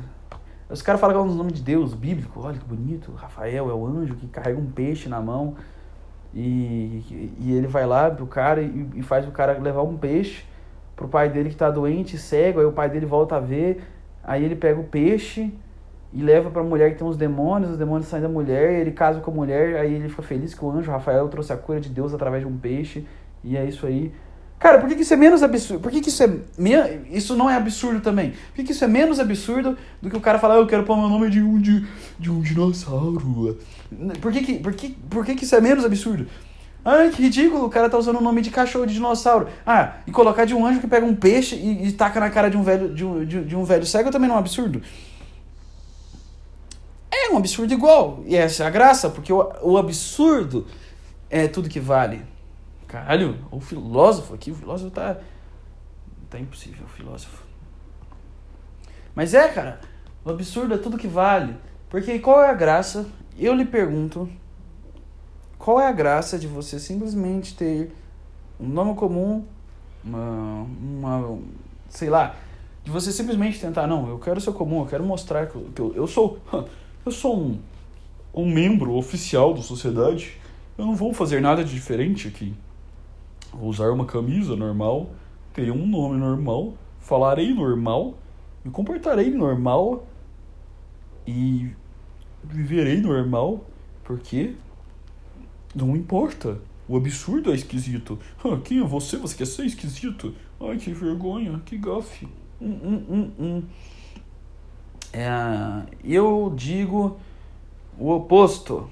Os 0.71 0.83
caras 0.83 1.01
falam 1.01 1.17
que 1.17 1.21
é 1.21 1.33
um 1.33 1.35
nome 1.35 1.53
de 1.53 1.63
Deus, 1.63 1.95
bíblico, 1.95 2.41
olha 2.41 2.57
que 2.57 2.65
bonito, 2.65 3.13
Rafael 3.13 3.69
é 3.69 3.75
o 3.75 3.87
anjo 3.87 4.15
que 4.15 4.29
carrega 4.29 4.59
um 4.59 4.71
peixe 4.71 5.09
na 5.09 5.21
mão. 5.21 5.57
E, 6.33 7.35
e 7.41 7.53
ele 7.53 7.67
vai 7.67 7.85
lá 7.85 8.09
pro 8.09 8.25
cara 8.25 8.63
e, 8.63 8.89
e 8.95 9.03
faz 9.03 9.27
o 9.27 9.33
cara 9.33 9.59
levar 9.59 9.83
um 9.83 9.97
peixe 9.97 10.45
pro 10.95 11.09
pai 11.09 11.29
dele 11.29 11.49
que 11.51 11.57
tá 11.57 11.71
doente, 11.71 12.17
cego, 12.17 12.61
aí 12.61 12.67
o 12.67 12.73
pai 12.73 12.89
dele 12.89 13.07
volta 13.07 13.37
a 13.37 13.41
ver, 13.41 13.83
aí 14.23 14.45
ele 14.45 14.55
pega 14.55 14.79
o 14.79 14.85
peixe 14.85 15.53
e 16.13 16.23
leva 16.23 16.51
pra 16.51 16.63
mulher 16.63 16.93
que 16.93 16.99
tem 16.99 17.07
uns 17.07 17.17
demônios, 17.17 17.73
os 17.73 17.79
demônios 17.79 18.07
saem 18.07 18.23
da 18.23 18.29
mulher, 18.29 18.81
ele 18.81 18.93
casa 18.93 19.19
com 19.21 19.31
a 19.31 19.35
mulher, 19.35 19.77
aí 19.77 19.95
ele 19.95 20.09
fica 20.09 20.23
feliz 20.23 20.55
que 20.55 20.65
o 20.65 20.71
anjo 20.71 20.91
Rafael 20.91 21.27
trouxe 21.29 21.53
a 21.53 21.57
cura 21.57 21.81
de 21.81 21.89
Deus 21.89 22.15
através 22.15 22.43
de 22.43 22.49
um 22.49 22.57
peixe, 22.57 23.07
e 23.43 23.57
é 23.57 23.65
isso 23.65 23.87
aí. 23.87 24.13
Cara, 24.61 24.79
por 24.79 24.91
que, 24.91 24.95
que 24.95 25.03
isso 25.03 25.15
é 25.15 25.17
menos 25.17 25.43
absurdo? 25.43 25.81
Por 25.81 25.91
que, 25.91 26.03
que 26.03 26.11
isso 26.11 26.23
é. 26.23 26.29
Me... 26.59 26.73
Isso 27.11 27.35
não 27.35 27.49
é 27.49 27.57
absurdo 27.57 28.03
também? 28.03 28.33
Por 28.33 28.57
que, 28.57 28.65
que 28.65 28.73
isso 28.73 28.85
é 28.85 28.87
menos 28.87 29.19
absurdo 29.19 29.77
do 30.03 30.11
que 30.11 30.17
o 30.19 30.21
cara 30.21 30.39
falar, 30.39 30.57
eu 30.57 30.67
quero 30.67 30.85
pôr 30.85 30.99
meu 30.99 31.09
nome 31.09 31.31
de 31.31 31.41
um, 31.41 31.59
de, 31.59 31.87
de 32.19 32.31
um 32.31 32.43
dinossauro? 32.43 33.59
Por 34.21 34.31
que, 34.31 34.43
que, 34.43 34.59
por, 34.59 34.75
que, 34.75 34.91
por 35.09 35.25
que, 35.25 35.35
que 35.35 35.45
isso 35.45 35.57
é 35.57 35.63
menos 35.63 35.83
absurdo? 35.83 36.27
Ai, 36.85 37.09
que 37.09 37.23
ridículo, 37.23 37.65
o 37.65 37.71
cara 37.71 37.89
tá 37.89 37.97
usando 37.97 38.19
o 38.19 38.21
nome 38.23 38.43
de 38.43 38.51
cachorro 38.51 38.85
de 38.85 38.93
dinossauro. 38.93 39.49
Ah, 39.65 39.95
e 40.07 40.11
colocar 40.11 40.45
de 40.45 40.55
um 40.55 40.67
anjo 40.67 40.81
que 40.81 40.87
pega 40.87 41.07
um 41.07 41.17
peixe 41.17 41.57
e, 41.57 41.89
e 41.89 41.93
taca 41.93 42.21
na 42.21 42.29
cara 42.29 42.51
de 42.51 42.59
um 42.59 42.63
velho, 42.63 42.95
de 42.95 43.03
um, 43.03 43.25
de, 43.25 43.43
de 43.43 43.57
um 43.57 43.65
velho 43.65 43.87
cego 43.87 44.11
também 44.11 44.29
não 44.29 44.35
é 44.35 44.39
um 44.39 44.41
absurdo. 44.41 44.83
É 47.11 47.33
um 47.33 47.39
absurdo 47.39 47.73
igual. 47.73 48.23
E 48.27 48.37
essa 48.37 48.65
é 48.65 48.67
a 48.67 48.71
graça, 48.71 49.09
porque 49.09 49.33
o, 49.33 49.51
o 49.63 49.79
absurdo 49.79 50.67
é 51.31 51.49
tudo 51.49 51.67
que 51.67 51.81
vale. 51.81 52.23
Caralho, 52.91 53.39
o 53.53 53.61
filósofo 53.61 54.35
aqui, 54.35 54.51
o 54.51 54.55
filósofo 54.55 54.91
tá. 54.91 55.17
Tá 56.29 56.41
impossível, 56.41 56.85
o 56.85 56.89
filósofo. 56.89 57.45
Mas 59.15 59.33
é, 59.33 59.47
cara, 59.49 59.81
o 60.25 60.31
absurdo 60.31 60.75
é 60.75 60.79
tudo 60.79 60.99
que 60.99 61.07
vale. 61.07 61.57
Porque 61.89 62.19
qual 62.19 62.43
é 62.43 62.51
a 62.51 62.55
graça? 62.55 63.07
Eu 63.39 63.55
lhe 63.55 63.65
pergunto, 63.65 64.29
qual 65.57 65.81
é 65.81 65.87
a 65.87 65.93
graça 65.93 66.37
de 66.37 66.49
você 66.49 66.81
simplesmente 66.81 67.55
ter 67.55 67.93
um 68.59 68.69
nome 68.69 68.95
comum, 68.97 69.45
uma, 70.05 70.67
uma 70.81 71.39
sei 71.89 72.11
lá, 72.11 72.35
de 72.83 72.91
você 72.91 73.13
simplesmente 73.13 73.61
tentar, 73.61 73.87
não, 73.87 74.09
eu 74.09 74.19
quero 74.19 74.41
ser 74.41 74.53
comum, 74.53 74.81
eu 74.81 74.87
quero 74.87 75.05
mostrar 75.05 75.47
que 75.47 75.55
eu, 75.55 75.71
que 75.73 75.81
eu, 75.81 75.95
eu 75.95 76.07
sou, 76.09 76.41
eu 77.07 77.13
sou 77.13 77.39
um, 77.39 77.61
um 78.35 78.53
membro 78.53 78.95
oficial 78.95 79.55
da 79.55 79.63
sociedade, 79.63 80.37
eu 80.77 80.85
não 80.85 80.97
vou 80.97 81.15
fazer 81.15 81.41
nada 81.41 81.63
de 81.63 81.73
diferente 81.73 82.27
aqui. 82.27 82.53
Usar 83.53 83.91
uma 83.91 84.05
camisa 84.05 84.55
normal, 84.55 85.11
terei 85.53 85.71
um 85.71 85.87
nome 85.87 86.19
normal, 86.19 86.75
falarei 87.01 87.53
normal, 87.53 88.15
me 88.65 88.71
comportarei 88.71 89.31
normal 89.31 90.07
e 91.27 91.71
viverei 92.45 93.01
normal, 93.01 93.65
porque 94.05 94.55
não 95.75 95.97
importa. 95.97 96.59
O 96.89 96.97
absurdo 96.97 97.53
é 97.53 97.55
esquisito. 97.55 98.19
Ah, 98.45 98.59
quem 98.65 98.81
é 98.81 98.85
você? 98.85 99.17
Você 99.17 99.37
quer 99.37 99.47
ser 99.47 99.65
esquisito? 99.65 100.35
Ai, 100.61 100.77
que 100.77 100.93
vergonha, 100.93 101.61
que 101.65 101.79
gafe. 101.79 102.27
Hum, 102.61 102.79
hum, 102.83 103.05
hum, 103.09 103.31
hum. 103.39 103.63
É, 105.13 105.29
eu 106.03 106.53
digo 106.57 107.17
o 107.99 108.11
oposto. 108.11 108.91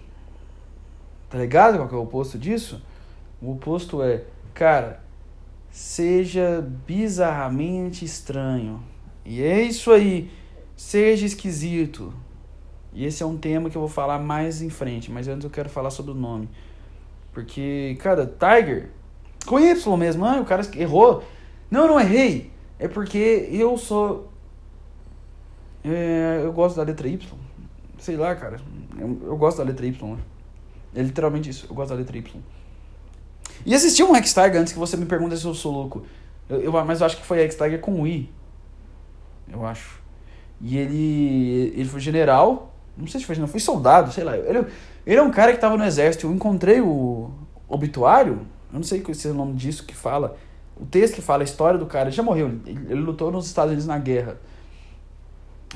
Tá 1.28 1.38
ligado 1.38 1.76
qual 1.76 1.90
é 1.90 1.94
o 1.96 2.02
oposto 2.02 2.38
disso? 2.38 2.80
O 3.42 3.52
oposto 3.52 4.02
é 4.02 4.24
Cara, 4.58 5.00
seja 5.70 6.60
bizarramente 6.84 8.04
estranho. 8.04 8.82
E 9.24 9.40
é 9.40 9.62
isso 9.62 9.92
aí. 9.92 10.32
Seja 10.74 11.24
esquisito. 11.24 12.12
E 12.92 13.04
esse 13.04 13.22
é 13.22 13.26
um 13.26 13.36
tema 13.36 13.70
que 13.70 13.76
eu 13.76 13.80
vou 13.80 13.88
falar 13.88 14.18
mais 14.18 14.60
em 14.60 14.68
frente, 14.68 15.12
mas 15.12 15.28
antes 15.28 15.44
eu 15.44 15.50
quero 15.50 15.68
falar 15.68 15.90
sobre 15.90 16.10
o 16.10 16.14
nome. 16.14 16.48
Porque, 17.32 17.96
cara, 18.00 18.26
Tiger, 18.26 18.90
com 19.46 19.60
Y 19.60 19.96
mesmo, 19.96 20.24
ah, 20.24 20.40
o 20.40 20.44
cara 20.44 20.68
errou. 20.74 21.22
Não, 21.70 21.86
não 21.86 22.00
errei. 22.00 22.50
É 22.80 22.88
porque 22.88 23.48
eu 23.52 23.78
sou. 23.78 24.28
É, 25.84 26.40
eu 26.42 26.52
gosto 26.52 26.78
da 26.78 26.82
letra 26.82 27.06
Y. 27.06 27.32
Sei 27.96 28.16
lá, 28.16 28.34
cara. 28.34 28.60
Eu, 28.98 29.20
eu 29.22 29.36
gosto 29.36 29.58
da 29.58 29.62
letra 29.62 29.86
Y. 29.86 30.16
Né? 30.16 30.18
É 30.96 31.02
literalmente 31.02 31.48
isso. 31.48 31.64
Eu 31.70 31.76
gosto 31.76 31.90
da 31.90 31.94
letra 31.94 32.18
Y. 32.18 32.42
E 33.64 33.74
existiu 33.74 34.10
um 34.10 34.14
X-Tiger 34.14 34.60
antes 34.60 34.72
que 34.72 34.78
você 34.78 34.96
me 34.96 35.06
pergunta 35.06 35.36
se 35.36 35.44
eu 35.44 35.54
sou 35.54 35.72
louco. 35.72 36.04
Eu, 36.48 36.60
eu, 36.60 36.72
mas 36.84 37.00
eu 37.00 37.06
acho 37.06 37.16
que 37.16 37.26
foi 37.26 37.40
X-Tiger 37.40 37.80
com 37.80 38.06
I. 38.06 38.30
Eu 39.50 39.64
acho. 39.64 40.00
E 40.60 40.76
ele, 40.76 41.72
ele 41.76 41.88
foi 41.88 42.00
general. 42.00 42.74
Não 42.96 43.06
sei 43.06 43.20
se 43.20 43.26
foi 43.26 43.34
general, 43.34 43.50
foi 43.50 43.60
soldado, 43.60 44.12
sei 44.12 44.24
lá. 44.24 44.36
Ele, 44.36 44.66
ele 45.06 45.16
é 45.16 45.22
um 45.22 45.30
cara 45.30 45.52
que 45.52 45.60
tava 45.60 45.76
no 45.76 45.84
exército. 45.84 46.26
Eu 46.26 46.32
encontrei 46.32 46.80
o 46.80 47.30
obituário. 47.68 48.46
Eu 48.72 48.78
não 48.78 48.82
sei 48.82 49.04
se 49.14 49.28
é 49.28 49.30
o 49.30 49.34
nome 49.34 49.54
disso 49.54 49.84
que 49.84 49.94
fala. 49.94 50.36
O 50.76 50.86
texto 50.86 51.14
que 51.14 51.22
fala 51.22 51.42
a 51.42 51.44
história 51.44 51.78
do 51.78 51.86
cara. 51.86 52.08
Ele 52.08 52.16
já 52.16 52.22
morreu. 52.22 52.48
Ele, 52.66 52.86
ele 52.90 53.00
lutou 53.00 53.30
nos 53.30 53.46
Estados 53.46 53.70
Unidos 53.70 53.86
na 53.86 53.98
guerra. 53.98 54.38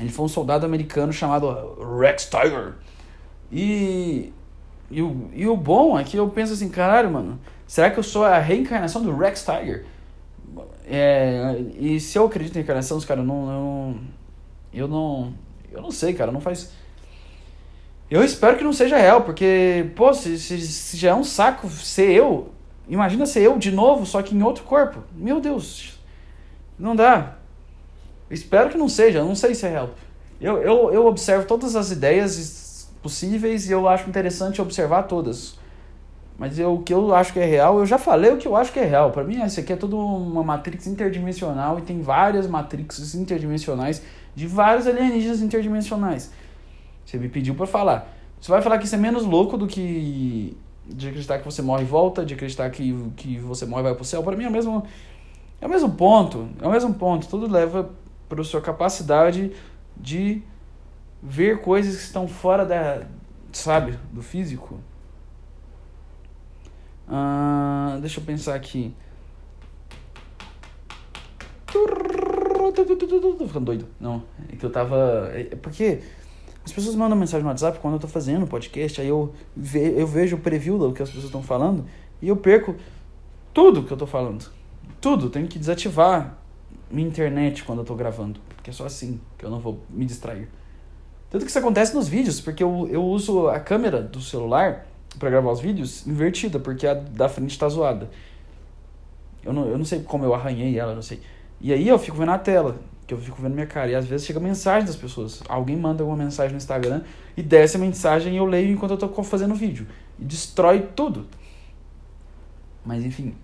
Ele 0.00 0.10
foi 0.10 0.24
um 0.24 0.28
soldado 0.28 0.64
americano 0.64 1.12
chamado 1.12 1.76
Rex 1.98 2.26
Tiger. 2.26 2.74
E, 3.50 4.32
e, 4.90 5.02
o, 5.02 5.30
e 5.34 5.46
o 5.46 5.56
bom 5.56 5.98
é 5.98 6.04
que 6.04 6.16
eu 6.16 6.28
penso 6.30 6.54
assim, 6.54 6.68
caralho, 6.68 7.10
mano. 7.10 7.38
Será 7.72 7.90
que 7.90 7.98
eu 7.98 8.02
sou 8.02 8.22
a 8.22 8.36
reencarnação 8.36 9.02
do 9.02 9.16
Rex 9.16 9.46
Tiger? 9.46 9.86
É, 10.86 11.56
e 11.80 11.98
se 12.00 12.18
eu 12.18 12.26
acredito 12.26 12.52
em 12.52 12.56
reencarnação, 12.56 13.00
cara, 13.00 13.22
não, 13.22 13.46
eu 13.46 13.48
não. 13.48 14.00
Eu 14.74 14.88
não. 14.88 15.34
Eu 15.72 15.80
não 15.80 15.90
sei, 15.90 16.12
cara, 16.12 16.30
não 16.30 16.38
faz. 16.38 16.70
Eu 18.10 18.22
espero 18.22 18.58
que 18.58 18.62
não 18.62 18.74
seja 18.74 18.98
real, 18.98 19.22
porque, 19.22 19.90
pô, 19.96 20.12
se, 20.12 20.38
se, 20.38 20.60
se 20.60 20.98
já 20.98 21.12
é 21.12 21.14
um 21.14 21.24
saco 21.24 21.66
ser 21.70 22.10
eu, 22.10 22.52
imagina 22.86 23.24
ser 23.24 23.40
eu 23.40 23.56
de 23.56 23.70
novo, 23.72 24.04
só 24.04 24.20
que 24.20 24.36
em 24.36 24.42
outro 24.42 24.64
corpo. 24.64 25.02
Meu 25.10 25.40
Deus, 25.40 25.98
não 26.78 26.94
dá. 26.94 27.38
Espero 28.30 28.68
que 28.68 28.76
não 28.76 28.86
seja, 28.86 29.24
não 29.24 29.34
sei 29.34 29.54
se 29.54 29.64
é 29.64 29.70
real. 29.70 29.94
Eu, 30.38 30.58
eu, 30.58 30.92
eu 30.92 31.06
observo 31.06 31.46
todas 31.46 31.74
as 31.74 31.90
ideias 31.90 32.90
possíveis 33.02 33.66
e 33.66 33.72
eu 33.72 33.88
acho 33.88 34.10
interessante 34.10 34.60
observar 34.60 35.04
todas. 35.04 35.61
Mas 36.42 36.58
eu, 36.58 36.74
o 36.74 36.82
que 36.82 36.92
eu 36.92 37.14
acho 37.14 37.32
que 37.32 37.38
é 37.38 37.44
real, 37.44 37.78
eu 37.78 37.86
já 37.86 37.96
falei 37.96 38.32
o 38.32 38.36
que 38.36 38.48
eu 38.48 38.56
acho 38.56 38.72
que 38.72 38.80
é 38.80 38.84
real. 38.84 39.12
Para 39.12 39.22
mim, 39.22 39.40
essa 39.40 39.60
aqui 39.60 39.72
é 39.72 39.76
tudo 39.76 39.96
uma 39.96 40.42
matrix 40.42 40.88
interdimensional 40.88 41.78
e 41.78 41.82
tem 41.82 42.00
várias 42.02 42.48
matrixes 42.48 43.14
interdimensionais 43.14 44.02
de 44.34 44.48
vários 44.48 44.88
alienígenas 44.88 45.40
interdimensionais. 45.40 46.32
Você 47.06 47.16
me 47.16 47.28
pediu 47.28 47.54
para 47.54 47.64
falar. 47.64 48.12
Você 48.40 48.50
vai 48.50 48.60
falar 48.60 48.78
que 48.78 48.86
isso 48.86 48.94
é 48.96 48.98
menos 48.98 49.24
louco 49.24 49.56
do 49.56 49.68
que 49.68 50.56
de 50.84 51.06
acreditar 51.06 51.38
que 51.38 51.44
você 51.44 51.62
morre 51.62 51.84
e 51.84 51.86
volta, 51.86 52.26
de 52.26 52.34
acreditar 52.34 52.68
que, 52.70 52.92
que 53.16 53.38
você 53.38 53.64
morre 53.64 53.82
e 53.82 53.84
vai 53.84 53.94
pro 53.94 54.04
céu. 54.04 54.20
Para 54.24 54.36
mim 54.36 54.42
é 54.42 54.48
o 54.48 54.50
mesmo 54.50 54.84
é 55.60 55.66
o 55.68 55.70
mesmo 55.70 55.90
ponto, 55.90 56.48
é 56.60 56.66
o 56.66 56.72
mesmo 56.72 56.92
ponto. 56.92 57.28
Tudo 57.28 57.48
leva 57.48 57.88
para 58.28 58.42
sua 58.42 58.60
capacidade 58.60 59.52
de 59.96 60.42
ver 61.22 61.60
coisas 61.60 61.94
que 61.98 62.02
estão 62.02 62.26
fora 62.26 62.66
da, 62.66 63.02
sabe, 63.52 63.96
do 64.12 64.20
físico. 64.20 64.80
Uh, 67.08 68.00
deixa 68.00 68.20
eu 68.20 68.24
pensar 68.24 68.54
aqui. 68.54 68.94
Tô 71.66 73.46
ficando 73.46 73.66
doido. 73.66 73.86
Não, 74.00 74.22
é 74.50 74.56
que 74.56 74.64
eu 74.64 74.70
tava. 74.70 75.30
É 75.34 75.56
porque 75.56 76.00
as 76.64 76.72
pessoas 76.72 76.94
mandam 76.94 77.18
mensagem 77.18 77.42
no 77.42 77.48
WhatsApp 77.48 77.78
quando 77.80 77.94
eu 77.94 78.00
tô 78.00 78.08
fazendo 78.08 78.46
podcast, 78.46 79.00
aí 79.00 79.08
eu, 79.08 79.32
ve, 79.56 79.98
eu 79.98 80.06
vejo 80.06 80.36
o 80.36 80.38
preview 80.38 80.78
do 80.78 80.92
que 80.92 81.02
as 81.02 81.08
pessoas 81.08 81.26
estão 81.26 81.42
falando 81.42 81.84
e 82.20 82.28
eu 82.28 82.36
perco 82.36 82.76
tudo 83.52 83.82
que 83.82 83.92
eu 83.92 83.96
tô 83.96 84.06
falando. 84.06 84.48
Tudo. 85.00 85.28
Tenho 85.28 85.48
que 85.48 85.58
desativar 85.58 86.38
minha 86.90 87.08
internet 87.08 87.64
quando 87.64 87.80
eu 87.80 87.84
tô 87.84 87.94
gravando. 87.94 88.40
Porque 88.54 88.70
é 88.70 88.72
só 88.72 88.86
assim 88.86 89.20
que 89.36 89.44
eu 89.44 89.50
não 89.50 89.58
vou 89.58 89.80
me 89.90 90.04
distrair. 90.04 90.48
Tanto 91.28 91.44
que 91.44 91.50
isso 91.50 91.58
acontece 91.58 91.94
nos 91.94 92.06
vídeos, 92.06 92.40
porque 92.40 92.62
eu, 92.62 92.86
eu 92.90 93.02
uso 93.02 93.48
a 93.48 93.58
câmera 93.58 94.02
do 94.02 94.20
celular 94.20 94.86
para 95.18 95.30
gravar 95.30 95.50
os 95.50 95.60
vídeos 95.60 96.06
invertida, 96.06 96.58
porque 96.58 96.86
a 96.86 96.94
da 96.94 97.28
frente 97.28 97.58
tá 97.58 97.68
zoada. 97.68 98.10
Eu 99.44 99.52
não, 99.52 99.66
eu 99.68 99.76
não 99.76 99.84
sei 99.84 100.02
como 100.02 100.24
eu 100.24 100.34
arranhei 100.34 100.78
ela, 100.78 100.94
não 100.94 101.02
sei. 101.02 101.20
E 101.60 101.72
aí 101.72 101.86
eu 101.86 101.98
fico 101.98 102.16
vendo 102.16 102.30
a 102.30 102.38
tela, 102.38 102.76
que 103.06 103.14
eu 103.14 103.18
fico 103.18 103.40
vendo 103.40 103.54
minha 103.54 103.66
cara. 103.66 103.90
E 103.90 103.94
às 103.94 104.06
vezes 104.06 104.26
chega 104.26 104.40
mensagem 104.40 104.86
das 104.86 104.96
pessoas. 104.96 105.42
Alguém 105.48 105.76
manda 105.76 106.02
alguma 106.02 106.24
mensagem 106.24 106.52
no 106.52 106.56
Instagram 106.56 107.02
e 107.36 107.42
desce 107.42 107.76
a 107.76 107.80
mensagem 107.80 108.34
e 108.34 108.36
eu 108.36 108.44
leio 108.44 108.72
enquanto 108.72 108.92
eu 108.92 108.96
tô 108.96 109.22
fazendo 109.22 109.52
o 109.52 109.56
vídeo. 109.56 109.86
E 110.18 110.24
destrói 110.24 110.88
tudo. 110.94 111.26
Mas 112.84 113.04
enfim. 113.04 113.34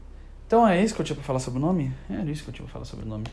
Então 0.47 0.67
é 0.67 0.83
isso 0.83 0.95
que 0.95 1.01
eu 1.01 1.05
tinha 1.05 1.17
pra 1.17 1.25
falar 1.25 1.39
sobre 1.41 1.59
o 1.59 1.63
nome? 1.63 1.93
É, 2.09 2.23
isso 2.31 2.43
que 2.43 2.51
eu 2.51 2.55
tinha 2.55 2.65
pra 2.65 2.73
falar 2.73 2.85
sobre 2.85 3.05
o 3.05 3.09
nome. 3.09 3.25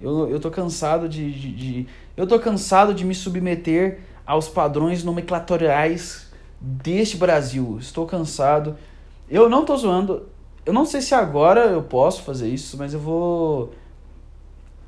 Eu, 0.00 0.28
eu 0.28 0.38
tô 0.38 0.50
cansado 0.50 1.08
de, 1.08 1.32
de, 1.32 1.52
de 1.52 1.88
Eu 2.16 2.26
tô 2.26 2.38
cansado 2.38 2.94
de 2.94 3.04
me 3.04 3.14
submeter 3.14 4.00
aos 4.24 4.48
padrões 4.48 5.02
nomenclatoriais 5.02 6.27
deste 6.60 7.16
Brasil. 7.16 7.78
Estou 7.80 8.06
cansado. 8.06 8.76
Eu 9.28 9.48
não 9.48 9.64
tô 9.64 9.76
zoando. 9.76 10.26
Eu 10.64 10.72
não 10.72 10.84
sei 10.84 11.00
se 11.00 11.14
agora 11.14 11.66
eu 11.66 11.82
posso 11.82 12.22
fazer 12.22 12.48
isso, 12.48 12.76
mas 12.76 12.92
eu 12.92 13.00
vou. 13.00 13.72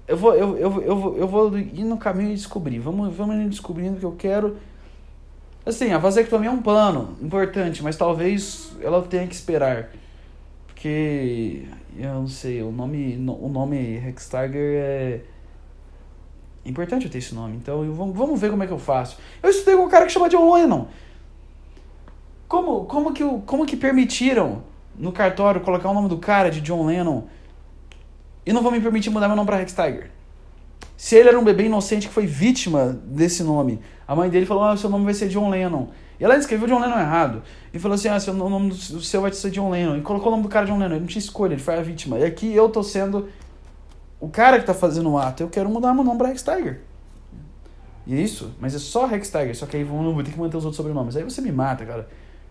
Eu 0.07 0.16
vou, 0.16 0.35
eu, 0.35 0.59
eu, 0.59 0.83
eu, 0.83 0.97
vou, 0.97 1.16
eu 1.16 1.29
vou 1.29 1.59
ir 1.59 1.85
no 1.85 1.97
caminho 1.97 2.33
e 2.33 2.35
descobrir. 2.35 2.79
Vamos, 2.81 3.14
vamos 3.14 3.49
descobrindo 3.49 3.99
que 3.99 4.05
eu 4.05 4.12
quero. 4.12 4.57
Assim, 5.64 5.93
a 5.93 5.99
vasectomia 5.99 6.49
é 6.49 6.53
um 6.53 6.62
plano 6.62 7.16
importante, 7.23 7.83
mas 7.83 7.97
talvez 7.97 8.73
ela 8.83 9.03
tenha 9.03 9.27
que 9.27 9.35
esperar. 9.35 9.91
Porque. 10.66 11.66
Eu 11.97 12.14
não 12.14 12.27
sei, 12.27 12.62
o 12.62 12.71
nome, 12.71 13.16
o 13.16 13.49
nome 13.49 13.97
Hextiger 13.97 14.83
é. 14.83 15.21
Importante 16.64 17.07
eu 17.07 17.11
ter 17.11 17.18
esse 17.18 17.35
nome, 17.35 17.57
então 17.57 17.85
eu, 17.85 17.95
vamos, 17.95 18.16
vamos 18.16 18.41
ver 18.41 18.51
como 18.51 18.62
é 18.62 18.66
que 18.66 18.73
eu 18.73 18.79
faço. 18.79 19.18
Eu 19.43 19.51
estudei 19.51 19.77
com 19.77 19.85
um 19.85 19.89
cara 19.89 20.07
que 20.07 20.12
chama 20.12 20.29
John 20.29 20.53
Lennon. 20.53 20.87
Como, 22.61 22.85
como, 22.85 23.13
que, 23.15 23.25
como 23.47 23.65
que 23.65 23.75
permitiram 23.75 24.63
no 24.95 25.11
cartório 25.13 25.63
colocar 25.63 25.89
o 25.89 25.95
nome 25.95 26.11
do 26.11 26.19
cara 26.19 26.51
de 26.51 26.61
John 26.61 26.85
Lennon 26.85 27.23
e 28.45 28.53
não 28.53 28.63
vão 28.63 28.71
me 28.71 28.81
permitir 28.81 29.09
mudar 29.09 29.29
meu 29.29 29.37
nome 29.37 29.47
para 29.47 29.57
Rex 29.57 29.73
Tiger? 29.73 30.11
Se 30.95 31.17
ele 31.17 31.31
era 31.31 31.39
um 31.39 31.45
bebê 31.45 31.65
inocente 31.65 32.07
que 32.07 32.13
foi 32.13 32.27
vítima 32.27 33.01
desse 33.07 33.43
nome, 33.43 33.81
a 34.07 34.15
mãe 34.15 34.29
dele 34.29 34.45
falou: 34.45 34.65
ah, 34.65 34.77
seu 34.77 34.91
nome 34.91 35.07
vai 35.07 35.15
ser 35.15 35.29
John 35.29 35.49
Lennon. 35.49 35.89
E 36.19 36.25
ela 36.25 36.37
escreveu 36.37 36.69
John 36.69 36.81
Lennon 36.81 36.99
errado. 36.99 37.43
E 37.73 37.79
falou 37.79 37.95
assim: 37.95 38.09
ah, 38.09 38.21
seu 38.21 38.35
nome 38.35 38.69
do 38.69 39.01
seu 39.01 39.23
vai 39.23 39.33
ser 39.33 39.51
John 39.51 39.71
Lennon. 39.71 39.97
E 39.97 40.03
colocou 40.03 40.29
o 40.29 40.31
nome 40.33 40.43
do 40.43 40.51
cara 40.51 40.67
John 40.67 40.77
Lennon. 40.77 40.97
Ele 40.97 41.01
não 41.01 41.07
tinha 41.07 41.21
escolha, 41.21 41.55
ele 41.55 41.63
foi 41.63 41.79
a 41.79 41.81
vítima. 41.81 42.19
E 42.19 42.25
aqui 42.25 42.55
eu 42.55 42.69
tô 42.69 42.83
sendo 42.83 43.31
o 44.21 44.29
cara 44.29 44.61
que 44.61 44.67
tá 44.67 44.75
fazendo 44.75 45.11
o 45.11 45.17
ato, 45.17 45.43
eu 45.43 45.49
quero 45.49 45.71
mudar 45.71 45.95
meu 45.95 46.05
nome 46.05 46.19
pra 46.19 46.29
Rex 46.29 46.43
Tiger. 46.43 46.81
E 48.07 48.15
é 48.15 48.21
isso, 48.21 48.53
mas 48.61 48.75
é 48.75 48.79
só 48.79 49.07
Rex 49.07 49.31
Tiger, 49.31 49.57
só 49.57 49.65
que 49.65 49.79
aí 49.79 49.85
vou, 49.85 50.13
vou 50.13 50.23
ter 50.23 50.33
que 50.33 50.39
manter 50.39 50.59
os 50.59 50.65
outros 50.65 50.77
sobrenomes. 50.77 51.17
Aí 51.17 51.23
você 51.23 51.41
me 51.41 51.51
mata, 51.51 51.87
cara. 51.87 52.07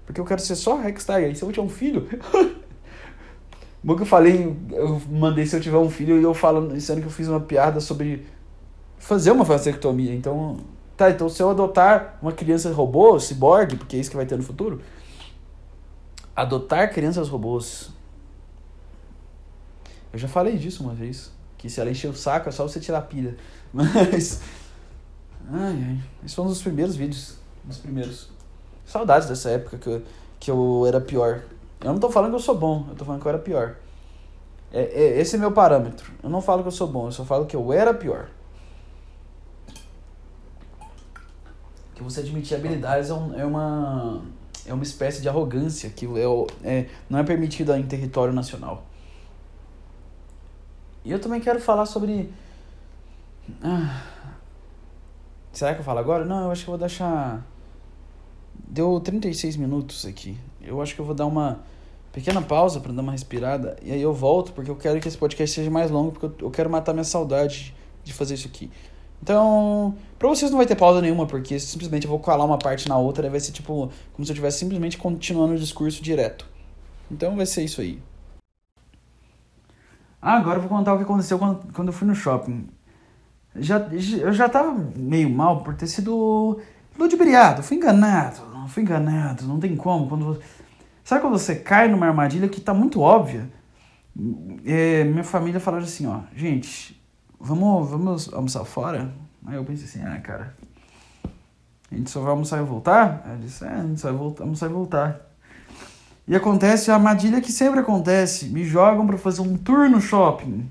Porque 0.10 0.20
eu 0.20 0.26
quero 0.26 0.42
ser 0.42 0.56
só 0.56 0.82
Tiger. 0.82 1.30
E 1.30 1.36
se 1.36 1.44
eu 1.44 1.52
tiver 1.52 1.62
um 1.62 1.70
filho. 1.70 2.10
Bom 3.84 3.96
que 3.96 4.02
eu 4.02 4.08
falei, 4.08 4.58
eu 4.72 5.00
mandei 5.08 5.46
se 5.46 5.56
eu 5.56 5.62
tiver 5.62 5.78
um 5.78 5.88
filho 5.88 6.20
e 6.20 6.24
eu 6.24 6.34
falo, 6.34 6.82
sendo 6.82 7.02
que 7.02 7.06
eu 7.06 7.12
fiz 7.12 7.28
uma 7.28 7.40
piada 7.40 7.80
sobre 7.80 8.26
fazer 8.98 9.30
uma 9.30 9.44
vasectomia. 9.44 10.16
Então, 10.16 10.58
tá, 10.98 11.12
então 11.12 11.30
se 11.30 11.44
eu 11.44 11.52
adotar 11.52 12.18
uma 12.24 12.32
criança 12.32 12.74
robô, 12.74 13.20
ciborgue, 13.20 13.76
porque 13.76 13.98
é 13.98 14.00
isso 14.00 14.10
que 14.10 14.16
vai 14.16 14.26
ter 14.26 14.36
no 14.36 14.42
futuro, 14.42 14.82
adotar 16.36 16.92
crianças 16.92 17.30
robôs. 17.30 17.92
Eu 20.12 20.18
já 20.18 20.28
falei 20.28 20.58
disso 20.58 20.82
uma 20.82 20.96
vez. 20.96 21.32
Que 21.56 21.70
se 21.70 21.80
ela 21.80 21.92
encher 21.92 22.10
o 22.10 22.16
saco 22.16 22.50
é 22.50 22.52
só 22.52 22.68
você 22.68 22.80
tirar 22.80 22.98
a 22.98 23.04
pilha. 23.04 23.38
Mas. 23.72 24.42
Ai, 25.52 25.84
ai. 25.88 26.00
Esse 26.26 26.34
foi 26.34 26.46
um 26.46 26.48
dos 26.48 26.64
primeiros 26.64 26.96
vídeos. 26.96 27.38
Um 27.64 27.68
dos 27.68 27.78
primeiros. 27.78 28.39
Saudades 28.90 29.30
dessa 29.30 29.52
época 29.52 29.78
que 29.78 29.88
eu, 29.88 30.02
que 30.40 30.50
eu 30.50 30.84
era 30.88 31.00
pior. 31.00 31.44
Eu 31.80 31.94
não 31.94 32.00
tô 32.00 32.10
falando 32.10 32.32
que 32.32 32.38
eu 32.38 32.42
sou 32.42 32.58
bom, 32.58 32.88
eu 32.90 32.96
tô 32.96 33.06
falando 33.06 33.22
que 33.22 33.28
eu 33.28 33.30
era 33.30 33.38
pior. 33.38 33.76
É, 34.74 34.82
é, 34.82 35.20
esse 35.20 35.36
é 35.36 35.40
meu 35.40 35.52
parâmetro. 35.52 36.12
Eu 36.24 36.30
não 36.30 36.42
falo 36.42 36.64
que 36.64 36.70
eu 36.70 36.72
sou 36.72 36.88
bom, 36.88 37.06
eu 37.06 37.12
só 37.12 37.24
falo 37.24 37.46
que 37.46 37.56
eu 37.56 37.72
era 37.72 37.94
pior. 37.94 38.30
Que 41.94 42.02
você 42.02 42.22
admitir 42.22 42.56
habilidades 42.56 43.12
é, 43.12 43.14
um, 43.14 43.40
é 43.40 43.46
uma 43.46 44.24
é 44.66 44.74
uma 44.74 44.84
espécie 44.84 45.22
de 45.22 45.30
arrogância 45.30 45.92
que 45.92 46.08
é, 46.08 46.68
é, 46.68 46.90
não 47.08 47.20
é 47.20 47.24
permitida 47.24 47.78
em 47.78 47.84
território 47.84 48.34
nacional. 48.34 48.86
E 51.06 51.12
eu 51.12 51.22
também 51.22 51.40
quero 51.40 51.60
falar 51.60 51.86
sobre. 51.86 52.34
Ah, 53.64 54.02
será 55.54 55.76
que 55.76 55.82
eu 55.82 55.86
falo 55.86 56.00
agora? 56.00 56.26
Não, 56.26 56.46
eu 56.46 56.52
acho 56.52 56.64
que 56.64 56.70
eu 56.70 56.74
vou 56.74 56.80
deixar. 56.80 57.46
Deu 58.68 59.00
36 59.00 59.56
minutos 59.58 60.06
aqui. 60.06 60.38
Eu 60.62 60.82
acho 60.82 60.94
que 60.94 61.02
eu 61.02 61.06
vou 61.06 61.16
dar 61.16 61.26
uma 61.26 61.60
pequena 62.12 62.42
pausa 62.42 62.80
para 62.80 62.92
dar 62.92 63.02
uma 63.02 63.12
respirada. 63.12 63.78
E 63.82 63.92
aí 63.92 64.02
eu 64.02 64.14
volto, 64.14 64.52
porque 64.54 64.70
eu 64.70 64.76
quero 64.76 65.00
que 65.00 65.08
esse 65.08 65.18
podcast 65.18 65.56
seja 65.56 65.72
mais 65.72 65.90
longo, 65.90 66.12
porque 66.12 66.44
eu 66.44 66.52
quero 66.52 66.70
matar 66.70 66.94
minha 66.94 67.04
saudade 67.04 67.74
de 68.04 68.14
fazer 68.14 68.36
isso 68.36 68.48
aqui. 68.48 68.70
Então, 69.22 69.96
pra 70.18 70.30
vocês 70.30 70.50
não 70.50 70.58
vai 70.58 70.66
ter 70.66 70.76
pausa 70.76 71.02
nenhuma, 71.02 71.26
porque 71.26 71.60
simplesmente 71.60 72.06
eu 72.06 72.10
vou 72.10 72.20
colar 72.20 72.46
uma 72.46 72.58
parte 72.58 72.88
na 72.88 72.98
outra 72.98 73.28
e 73.28 73.30
vai 73.30 73.40
ser 73.40 73.52
tipo 73.52 73.92
como 74.14 74.26
se 74.26 74.32
eu 74.32 74.34
estivesse 74.34 74.60
simplesmente 74.60 74.98
continuando 74.98 75.54
o 75.54 75.58
discurso 75.58 76.02
direto. 76.02 76.46
Então 77.12 77.36
vai 77.36 77.46
ser 77.46 77.64
isso 77.64 77.82
aí. 77.82 78.02
Ah, 80.22 80.38
agora 80.38 80.58
eu 80.58 80.62
vou 80.62 80.70
contar 80.70 80.94
o 80.94 80.98
que 80.98 81.04
aconteceu 81.04 81.38
quando, 81.38 81.74
quando 81.74 81.88
eu 81.90 81.94
fui 81.94 82.08
no 82.08 82.16
shopping. 82.16 82.68
Já, 83.56 83.80
eu 84.22 84.32
já 84.32 84.48
tava 84.48 84.74
meio 84.96 85.30
mal 85.30 85.64
por 85.64 85.76
ter 85.76 85.88
sido 85.88 86.60
ludibriado, 86.98 87.64
fui 87.64 87.78
enganado, 87.78 88.42
fui 88.70 88.84
enganado, 88.84 89.46
não 89.46 89.60
tem 89.60 89.76
como. 89.76 90.08
Quando, 90.08 90.40
sabe 91.04 91.22
quando 91.22 91.38
você 91.38 91.56
cai 91.56 91.88
numa 91.88 92.08
armadilha 92.08 92.48
que 92.48 92.62
tá 92.62 92.74
muito 92.74 93.02
óbvia? 93.02 93.50
É, 94.66 95.04
minha 95.04 95.24
família 95.24 95.60
falou 95.60 95.80
assim, 95.80 96.06
ó, 96.08 96.22
gente, 96.36 97.00
vamos, 97.40 97.90
vamos 97.90 98.34
almoçar 98.34 98.64
fora? 98.66 99.12
Aí 99.46 99.56
eu 99.56 99.64
pensei 99.64 99.86
assim, 99.86 100.04
ah, 100.04 100.20
cara, 100.20 100.56
a 101.92 101.96
gente 101.96 102.10
só 102.10 102.22
vai 102.22 102.32
almoçar 102.32 102.60
e 102.60 102.64
voltar? 102.64 103.26
Eu 103.30 103.38
disse, 103.38 103.64
é, 103.66 103.70
a 103.70 103.82
gente 103.82 104.00
só 104.00 104.10
vai 104.10 104.18
voltar, 104.18 104.44
almoçar 104.44 104.70
e 104.70 104.74
voltar. 104.74 105.30
E 106.28 106.36
acontece 106.36 106.92
a 106.92 106.94
armadilha 106.94 107.42
que 107.42 107.52
sempre 107.52 107.80
acontece. 107.80 108.50
Me 108.50 108.64
jogam 108.64 109.08
para 109.08 109.18
fazer 109.18 109.42
um 109.42 109.58
tour 109.58 109.90
no 109.90 110.00
shopping. 110.00 110.70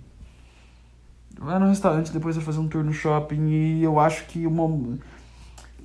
Vai 1.37 1.59
no 1.59 1.69
restaurante, 1.69 2.13
depois 2.13 2.37
eu 2.37 2.43
fazer 2.43 2.61
um 2.61 2.69
tour 2.69 2.85
no 2.85 2.93
shopping 2.93 3.49
e 3.49 3.83
eu 3.83 3.99
acho 3.99 4.27
que 4.27 4.47
uma... 4.47 4.99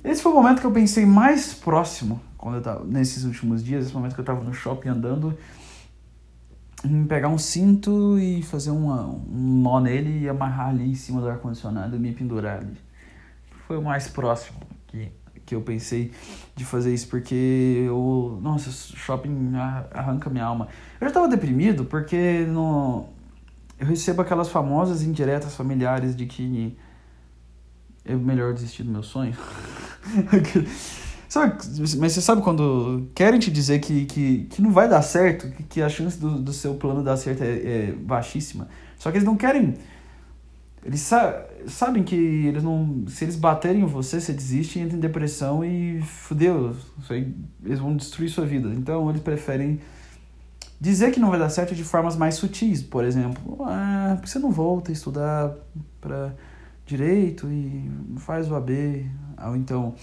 esse 0.04 0.22
foi 0.22 0.32
o 0.32 0.34
momento 0.34 0.60
que 0.60 0.66
eu 0.66 0.70
pensei 0.70 1.06
mais 1.06 1.54
próximo 1.54 2.20
quando 2.36 2.56
eu 2.56 2.62
tava 2.62 2.84
nesses 2.84 3.24
últimos 3.24 3.64
dias, 3.64 3.86
esse 3.86 3.94
momento 3.94 4.14
que 4.14 4.20
eu 4.20 4.24
tava 4.24 4.44
no 4.44 4.52
shopping 4.52 4.90
andando, 4.90 5.36
em 6.84 7.06
pegar 7.06 7.28
um 7.28 7.38
cinto 7.38 8.18
e 8.18 8.42
fazer 8.42 8.70
uma, 8.70 9.06
um 9.06 9.62
nó 9.62 9.80
nele 9.80 10.24
e 10.24 10.28
amarrar 10.28 10.68
ali 10.68 10.90
em 10.90 10.94
cima 10.94 11.22
do 11.22 11.28
ar 11.28 11.38
condicionado 11.38 11.96
e 11.96 11.98
me 11.98 12.12
pendurar 12.12 12.58
ali. 12.58 12.76
Foi 13.66 13.78
o 13.78 13.82
mais 13.82 14.06
próximo 14.08 14.58
que 14.86 15.10
que 15.44 15.54
eu 15.54 15.60
pensei 15.60 16.12
de 16.56 16.64
fazer 16.64 16.92
isso, 16.92 17.08
porque 17.08 17.84
eu, 17.86 18.38
nossa, 18.42 18.70
shopping 18.70 19.52
arranca 19.92 20.30
minha 20.30 20.44
alma. 20.44 20.68
Eu 21.00 21.06
já 21.06 21.08
estava 21.08 21.28
deprimido 21.28 21.84
porque 21.84 22.46
no, 22.48 23.08
eu 23.78 23.86
recebo 23.86 24.22
aquelas 24.22 24.48
famosas 24.48 25.02
indiretas 25.02 25.54
familiares 25.54 26.16
de 26.16 26.26
que 26.26 26.76
é 28.04 28.14
melhor 28.14 28.52
desistir 28.54 28.82
do 28.82 28.90
meu 28.90 29.02
sonho. 29.02 29.34
mas 31.98 32.12
você 32.12 32.20
sabe 32.20 32.42
quando 32.42 33.08
querem 33.14 33.40
te 33.40 33.50
dizer 33.50 33.80
que, 33.80 34.04
que, 34.04 34.44
que 34.44 34.62
não 34.62 34.70
vai 34.70 34.88
dar 34.88 35.02
certo, 35.02 35.50
que, 35.50 35.62
que 35.64 35.82
a 35.82 35.88
chance 35.88 36.18
do, 36.18 36.38
do 36.38 36.52
seu 36.52 36.74
plano 36.74 37.02
dar 37.02 37.16
certo 37.16 37.42
é, 37.42 37.88
é 37.88 37.92
baixíssima. 37.92 38.68
Só 38.98 39.10
que 39.10 39.16
eles 39.16 39.26
não 39.26 39.36
querem 39.36 39.74
eles 40.84 41.00
sa 41.00 41.46
sabem 41.66 42.02
que 42.02 42.14
eles 42.14 42.62
não. 42.62 43.04
Se 43.08 43.24
eles 43.24 43.36
baterem 43.36 43.82
em 43.82 43.86
você, 43.86 44.20
você 44.20 44.34
desiste, 44.34 44.78
entra 44.78 44.96
em 44.96 45.00
depressão 45.00 45.64
e 45.64 46.02
fudeu. 46.02 46.76
Eles 47.64 47.78
vão 47.78 47.96
destruir 47.96 48.28
sua 48.28 48.44
vida. 48.44 48.68
Então 48.68 49.08
eles 49.08 49.22
preferem 49.22 49.80
dizer 50.78 51.10
que 51.10 51.18
não 51.18 51.30
vai 51.30 51.38
dar 51.38 51.48
certo 51.48 51.74
de 51.74 51.82
formas 51.82 52.16
mais 52.16 52.34
sutis. 52.34 52.82
Por 52.82 53.02
exemplo, 53.02 53.64
ah, 53.64 54.18
você 54.22 54.38
não 54.38 54.50
volta 54.50 54.90
a 54.90 54.92
estudar 54.92 55.54
para 56.02 56.34
direito 56.84 57.48
e 57.48 57.90
faz 58.18 58.50
o 58.50 58.54
AB? 58.54 59.10
Ou 59.48 59.56
então, 59.56 59.94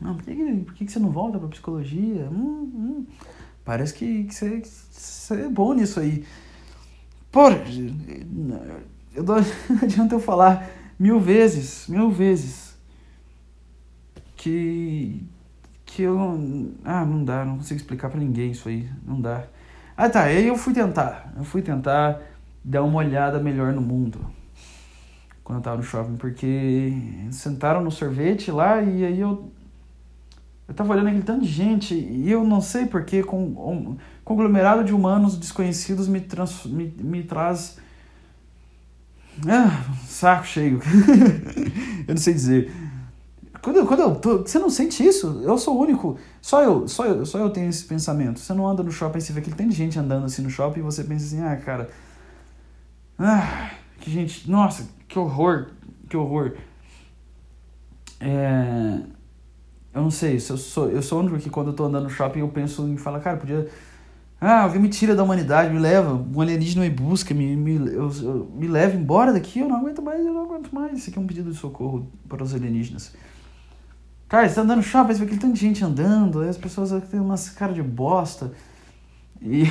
não, 0.00 0.16
por, 0.16 0.24
que, 0.24 0.64
por 0.64 0.74
que 0.74 0.88
você 0.88 0.98
não 0.98 1.10
volta 1.10 1.38
para 1.38 1.48
psicologia? 1.48 2.28
Hum, 2.30 2.70
hum, 2.74 3.06
parece 3.64 3.94
que, 3.94 4.24
que, 4.24 4.34
você, 4.34 4.60
que 4.60 4.68
você 4.68 5.42
é 5.42 5.48
bom 5.48 5.74
nisso 5.74 6.00
aí. 6.00 6.24
Por 7.30 7.52
eu 9.14 9.24
não 9.24 9.36
adianta 9.82 10.14
eu 10.14 10.20
falar 10.20 10.68
mil 10.98 11.20
vezes, 11.20 11.86
mil 11.88 12.10
vezes 12.10 12.76
que 14.36 15.22
que 15.84 16.02
eu 16.02 16.18
ah, 16.84 17.06
não 17.06 17.24
dá, 17.24 17.44
não 17.44 17.56
consigo 17.58 17.80
explicar 17.80 18.10
para 18.10 18.20
ninguém 18.20 18.50
isso 18.50 18.68
aí, 18.68 18.88
não 19.06 19.20
dá. 19.20 19.44
Ah, 19.96 20.10
tá, 20.10 20.24
aí 20.24 20.46
eu 20.46 20.56
fui 20.56 20.74
tentar. 20.74 21.32
Eu 21.36 21.44
fui 21.44 21.62
tentar 21.62 22.20
dar 22.62 22.82
uma 22.82 22.98
olhada 22.98 23.38
melhor 23.38 23.72
no 23.72 23.80
mundo. 23.80 24.20
Quando 25.46 25.58
eu 25.58 25.62
tava 25.62 25.76
no 25.76 25.82
shopping, 25.84 26.16
porque 26.16 26.92
sentaram 27.30 27.80
no 27.80 27.88
sorvete 27.88 28.50
lá 28.50 28.82
e 28.82 29.04
aí 29.04 29.20
eu 29.20 29.48
eu 30.66 30.74
tava 30.74 30.92
olhando 30.92 31.06
aquele 31.06 31.22
tanto 31.22 31.44
de 31.44 31.52
gente 31.52 31.94
e 31.94 32.28
eu 32.28 32.42
não 32.42 32.60
sei 32.60 32.84
porque 32.86 33.22
com 33.22 33.40
um 33.40 33.96
conglomerado 34.24 34.82
de 34.82 34.92
humanos 34.92 35.38
desconhecidos 35.38 36.08
me, 36.08 36.20
trans, 36.20 36.64
me, 36.64 36.92
me 36.98 37.22
traz 37.22 37.78
ah, 39.48 39.84
saco 40.08 40.44
cheio. 40.44 40.80
eu 42.08 42.14
não 42.14 42.20
sei 42.20 42.34
dizer. 42.34 42.72
Quando, 43.62 43.86
quando 43.86 44.00
eu 44.00 44.16
tô, 44.16 44.38
você 44.38 44.58
não 44.58 44.68
sente 44.68 45.06
isso? 45.06 45.42
Eu 45.44 45.56
sou 45.58 45.76
o 45.76 45.80
único. 45.80 46.18
Só 46.42 46.60
eu, 46.60 46.88
só 46.88 47.06
eu, 47.06 47.24
só 47.24 47.38
eu 47.38 47.50
tenho 47.50 47.68
esse 47.68 47.84
pensamento. 47.84 48.40
Você 48.40 48.52
não 48.52 48.66
anda 48.66 48.82
no 48.82 48.90
shopping, 48.90 49.20
você 49.20 49.32
vê 49.32 49.40
que 49.40 49.54
tem 49.54 49.70
gente 49.70 49.96
andando 49.96 50.26
assim 50.26 50.42
no 50.42 50.50
shopping 50.50 50.80
e 50.80 50.82
você 50.82 51.04
pensa 51.04 51.24
assim, 51.24 51.40
ah, 51.40 51.54
cara. 51.54 51.88
Ah, 53.16 53.70
que 54.06 54.12
gente. 54.12 54.48
Nossa, 54.48 54.88
que 55.08 55.18
horror. 55.18 55.66
Que 56.08 56.16
horror. 56.16 56.56
É, 58.20 59.00
eu 59.92 60.02
não 60.02 60.10
sei, 60.10 60.36
eu 60.36 60.56
sou, 60.56 60.88
eu 60.88 61.02
sou 61.02 61.18
o 61.18 61.22
único 61.22 61.38
que 61.38 61.50
quando 61.50 61.68
eu 61.68 61.74
tô 61.74 61.84
andando 61.84 62.04
no 62.04 62.10
shopping 62.10 62.38
eu 62.38 62.48
penso 62.48 62.86
em 62.88 62.96
falar, 62.96 63.20
cara, 63.20 63.36
podia 63.36 63.68
Ah, 64.40 64.62
alguém 64.62 64.80
me 64.80 64.88
tira 64.88 65.14
da 65.14 65.22
humanidade, 65.22 65.72
me 65.74 65.78
leva, 65.78 66.14
um 66.14 66.40
alienígena 66.40 66.84
me 66.84 66.90
busca, 66.90 67.34
me, 67.34 67.56
me, 67.56 67.74
eu, 67.92 68.10
eu, 68.22 68.50
me 68.54 68.68
leva 68.68 68.96
embora 68.96 69.32
daqui, 69.32 69.58
eu 69.58 69.68
não 69.68 69.76
aguento 69.76 70.00
mais, 70.00 70.24
eu 70.24 70.32
não 70.32 70.44
aguento 70.44 70.72
mais. 70.72 70.98
Isso 70.98 71.10
aqui 71.10 71.18
é 71.18 71.22
um 71.22 71.26
pedido 71.26 71.50
de 71.50 71.56
socorro 71.58 72.10
para 72.28 72.42
os 72.42 72.54
alienígenas. 72.54 73.12
Cara, 74.28 74.48
você 74.48 74.54
tá 74.54 74.62
andando 74.62 74.78
no 74.78 74.82
shopping, 74.82 75.12
você 75.12 75.18
vê 75.18 75.24
aquele 75.26 75.40
tanto 75.40 75.54
de 75.54 75.60
gente 75.60 75.84
andando, 75.84 76.40
aí 76.40 76.48
as 76.48 76.56
pessoas 76.56 76.90
têm 77.10 77.20
umas 77.20 77.50
cara 77.50 77.72
de 77.72 77.82
bosta. 77.82 78.52
E. 79.42 79.64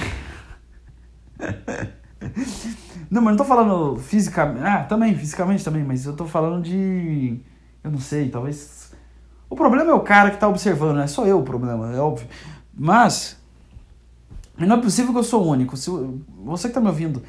não, 3.09 3.21
mas 3.21 3.31
não 3.31 3.37
tô 3.37 3.45
falando 3.45 3.97
fisicamente. 3.99 4.63
Ah, 4.65 4.83
também, 4.83 5.15
fisicamente 5.15 5.63
também, 5.63 5.83
mas 5.83 6.05
eu 6.05 6.15
tô 6.15 6.25
falando 6.25 6.63
de. 6.63 7.39
Eu 7.83 7.91
não 7.91 7.99
sei, 7.99 8.29
talvez. 8.29 8.91
O 9.49 9.55
problema 9.55 9.91
é 9.91 9.93
o 9.93 9.99
cara 9.99 10.31
que 10.31 10.37
tá 10.37 10.47
observando, 10.47 10.95
não 10.95 11.03
é 11.03 11.07
só 11.07 11.25
eu 11.25 11.39
o 11.39 11.43
problema, 11.43 11.93
é 11.93 11.99
óbvio. 11.99 12.27
Mas. 12.73 13.37
Não 14.57 14.77
é 14.77 14.81
possível 14.81 15.11
que 15.11 15.19
eu 15.19 15.23
sou 15.23 15.45
único. 15.45 15.75
Se 15.75 15.89
você 16.43 16.69
que 16.69 16.73
tá 16.73 16.81
me 16.81 16.87
ouvindo. 16.87 17.21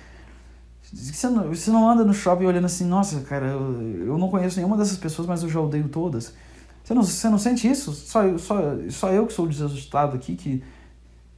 Você 0.92 1.28
não, 1.28 1.49
você 1.49 1.70
não 1.70 1.88
anda 1.90 2.05
no 2.05 2.14
shopping 2.14 2.47
olhando 2.47 2.66
assim, 2.66 2.84
nossa, 2.84 3.20
cara, 3.22 3.47
eu, 3.47 4.07
eu 4.07 4.18
não 4.18 4.28
conheço 4.28 4.57
nenhuma 4.57 4.76
dessas 4.76 4.97
pessoas, 4.97 5.26
mas 5.26 5.42
eu 5.42 5.49
já 5.49 5.61
odeio 5.61 5.88
todas. 5.88 6.32
Você 6.84 6.94
não, 6.94 7.03
você 7.03 7.28
não 7.28 7.38
sente 7.38 7.68
isso? 7.68 7.92
Só, 7.92 8.38
só, 8.38 8.61
só 8.88 9.11
eu 9.11 9.26
que 9.26 9.32
sou 9.32 9.49
desajustado 9.49 10.14
aqui, 10.14 10.36
que, 10.36 10.62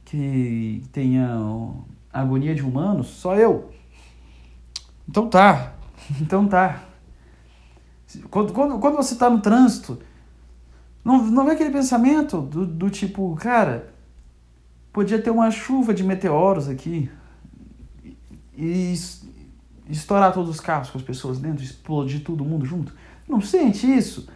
que 0.05 0.83
tenha 0.91 1.35
agonia 2.11 2.55
de 2.55 2.61
humanos? 2.61 3.07
Só 3.07 3.35
eu? 3.35 3.71
Então 5.07 5.29
tá. 5.29 5.73
Então 6.21 6.47
tá. 6.47 6.83
Quando, 8.31 8.51
quando, 8.51 8.79
quando 8.79 8.95
você 8.95 9.15
tá 9.15 9.29
no 9.29 9.39
trânsito, 9.39 9.99
não, 11.05 11.23
não 11.23 11.45
vem 11.45 11.53
aquele 11.53 11.69
pensamento 11.69 12.41
do, 12.41 12.65
do 12.65 12.89
tipo, 12.89 13.35
cara, 13.35 13.93
podia 14.91 15.21
ter 15.21 15.29
uma 15.29 15.51
chuva 15.51 15.93
de 15.93 16.03
meteoros 16.03 16.67
aqui 16.67 17.11
e, 18.03 18.15
e 18.57 19.91
estourar 19.91 20.33
todos 20.33 20.49
os 20.49 20.59
carros 20.59 20.89
com 20.89 20.97
as 20.97 21.03
pessoas 21.03 21.37
dentro, 21.37 21.63
explodir 21.63 22.23
todo 22.23 22.43
mundo 22.43 22.65
junto. 22.65 22.93
Não 23.27 23.39
sente 23.39 23.85
isso? 23.85 24.27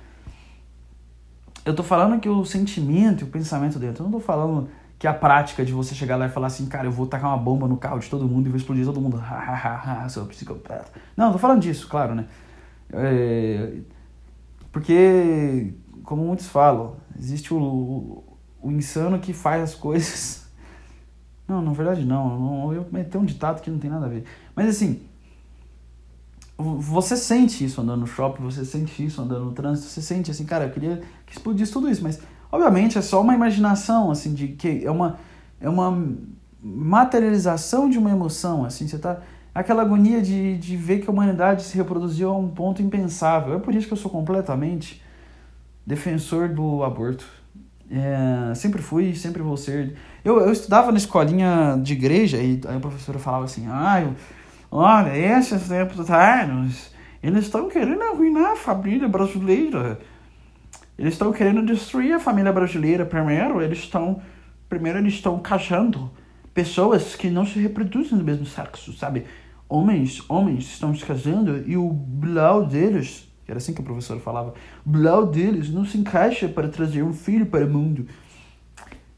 Eu 1.66 1.76
tô 1.76 1.82
falando 1.82 2.20
que 2.20 2.30
o 2.30 2.46
sentimento 2.46 3.22
e 3.22 3.24
o 3.24 3.28
pensamento 3.28 3.80
dentro. 3.80 4.04
Eu 4.04 4.10
não 4.10 4.20
tô 4.20 4.26
falando 4.26 4.70
que 5.04 5.08
a 5.08 5.14
prática 5.14 5.66
de 5.66 5.74
você 5.74 5.94
chegar 5.94 6.16
lá 6.16 6.28
e 6.28 6.30
falar 6.30 6.48
assim, 6.48 6.66
cara, 6.66 6.88
eu 6.88 6.92
vou 6.94 7.06
tacar 7.06 7.30
uma 7.30 7.38
bomba 7.38 7.68
no 7.68 7.76
carro 7.76 8.00
de 8.00 8.10
todo 8.10 8.26
mundo 8.26 8.48
e 8.48 8.50
vou 8.50 8.56
explodir 8.56 8.86
todo 8.86 9.02
mundo. 9.02 9.18
Hahaha, 9.20 10.08
sou 10.08 10.26
psicopata. 10.28 10.94
Não, 11.18 11.34
tô 11.34 11.38
falando 11.38 11.60
disso, 11.60 11.90
claro, 11.90 12.16
né? 12.16 12.26
É, 12.94 13.80
porque, 14.72 15.74
como 16.06 16.24
muitos 16.24 16.48
falam, 16.48 16.96
existe 17.20 17.54
o, 17.54 17.58
o, 17.58 18.38
o, 18.62 18.72
insano 18.72 19.20
que 19.20 19.34
faz 19.34 19.62
as 19.62 19.76
coisas. 19.76 20.48
Não, 21.46 21.62
na 21.62 21.74
verdade 21.74 22.06
não. 22.06 22.74
eu 22.74 22.88
meter 22.90 23.18
um 23.18 23.26
ditado 23.26 23.62
que 23.62 23.70
não 23.70 23.80
tem 23.80 23.92
nada 23.92 24.06
a 24.06 24.10
ver. 24.10 24.24
Mas 24.56 24.70
assim, 24.70 25.02
você 26.58 27.18
sente 27.18 27.66
isso 27.66 27.82
andando 27.82 28.00
no 28.00 28.08
shopping, 28.08 28.42
você 28.42 28.64
sente 28.64 29.06
isso 29.06 29.22
andando 29.22 29.44
no 29.44 29.52
trânsito, 29.52 29.90
você 29.90 30.02
sente 30.02 30.32
assim, 30.32 30.46
cara, 30.46 30.64
eu 30.64 30.72
queria 30.72 31.02
que 31.26 31.34
explodisse 31.34 31.74
tudo 31.74 31.90
isso, 31.90 32.02
mas 32.02 32.22
obviamente 32.54 33.00
é 33.00 33.02
só 33.02 33.20
uma 33.20 33.34
imaginação, 33.34 34.12
assim, 34.12 34.32
de 34.32 34.50
que 34.50 34.86
é 34.86 34.92
uma, 34.92 35.18
é 35.60 35.68
uma 35.68 36.08
materialização 36.62 37.90
de 37.90 37.98
uma 37.98 38.12
emoção, 38.12 38.64
assim, 38.64 38.88
você 38.88 39.00
tá 39.00 39.22
aquela 39.56 39.82
agonia 39.82 40.22
de, 40.22 40.58
de 40.58 40.78
ver 40.78 41.00
que 41.00 41.10
a 41.10 41.12
humanidade 41.12 41.64
se 41.64 41.76
reproduziu 41.76 42.30
a 42.30 42.38
um 42.38 42.48
ponto 42.48 42.82
impensável. 42.82 43.56
É 43.56 43.60
por 43.60 43.74
isso 43.74 43.88
que 43.88 43.94
eu 43.94 43.98
sou 43.98 44.10
completamente 44.10 45.02
defensor 45.86 46.50
do 46.50 46.84
aborto. 46.84 47.26
É, 47.92 48.54
sempre 48.56 48.82
fui, 48.82 49.16
sempre 49.16 49.42
vou 49.42 49.58
ser. 49.58 49.96
Eu, 50.24 50.40
eu 50.40 50.52
estudava 50.52 50.92
na 50.92 50.98
escolinha 50.98 51.80
de 51.82 51.94
igreja 51.94 52.38
e 52.38 52.62
a 52.68 52.80
professora 52.80 53.20
falava 53.20 53.46
assim, 53.46 53.68
ah, 53.68 54.12
Olha, 54.72 55.16
esses 55.16 55.68
deputados, 55.70 56.92
eles 57.22 57.46
estão 57.46 57.70
querendo 57.70 58.02
arruinar 58.02 58.54
a 58.54 58.56
família 58.56 59.08
brasileira. 59.08 60.00
Eles 60.98 61.14
estão 61.14 61.32
querendo 61.32 61.66
destruir 61.66 62.14
a 62.14 62.20
família 62.20 62.52
brasileira. 62.52 63.06
Primeiro, 63.06 63.62
eles 63.62 63.80
estão, 63.80 64.22
primeiro 64.70 65.00
eles 65.00 65.14
estão 65.14 65.40
casando 65.40 66.12
pessoas 66.54 67.16
que 67.16 67.30
não 67.30 67.46
se 67.46 67.60
reproduzem 67.60 68.18
do 68.18 68.24
mesmo 68.24 68.46
sexo, 68.46 68.94
sabe? 68.94 69.26
Homens, 69.68 70.22
homens 70.30 70.66
estão 70.66 70.96
se 70.96 71.04
casando 71.04 71.64
e 71.68 71.76
o 71.76 71.90
blau 71.90 72.66
deles, 72.66 73.28
era 73.48 73.58
assim 73.58 73.74
que 73.74 73.82
a 73.82 73.84
professora 73.84 74.20
falava, 74.20 74.54
o 74.86 74.90
blau 74.90 75.26
deles 75.26 75.70
não 75.70 75.84
se 75.84 75.98
encaixa 75.98 76.48
para 76.48 76.68
trazer 76.68 77.02
um 77.02 77.14
filho 77.14 77.48
para 77.48 77.66
o 77.66 77.70
mundo. 77.70 78.06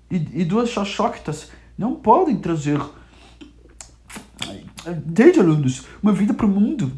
E, 0.10 0.16
e 0.42 0.46
duas 0.46 0.70
xoxóctas 0.70 1.52
não 1.78 1.96
podem 1.96 2.38
trazer 2.38 2.80
desde 4.94 5.40
alunos, 5.40 5.86
uma 6.02 6.14
vida 6.14 6.34
para 6.34 6.46
o 6.46 6.50
mundo. 6.50 6.92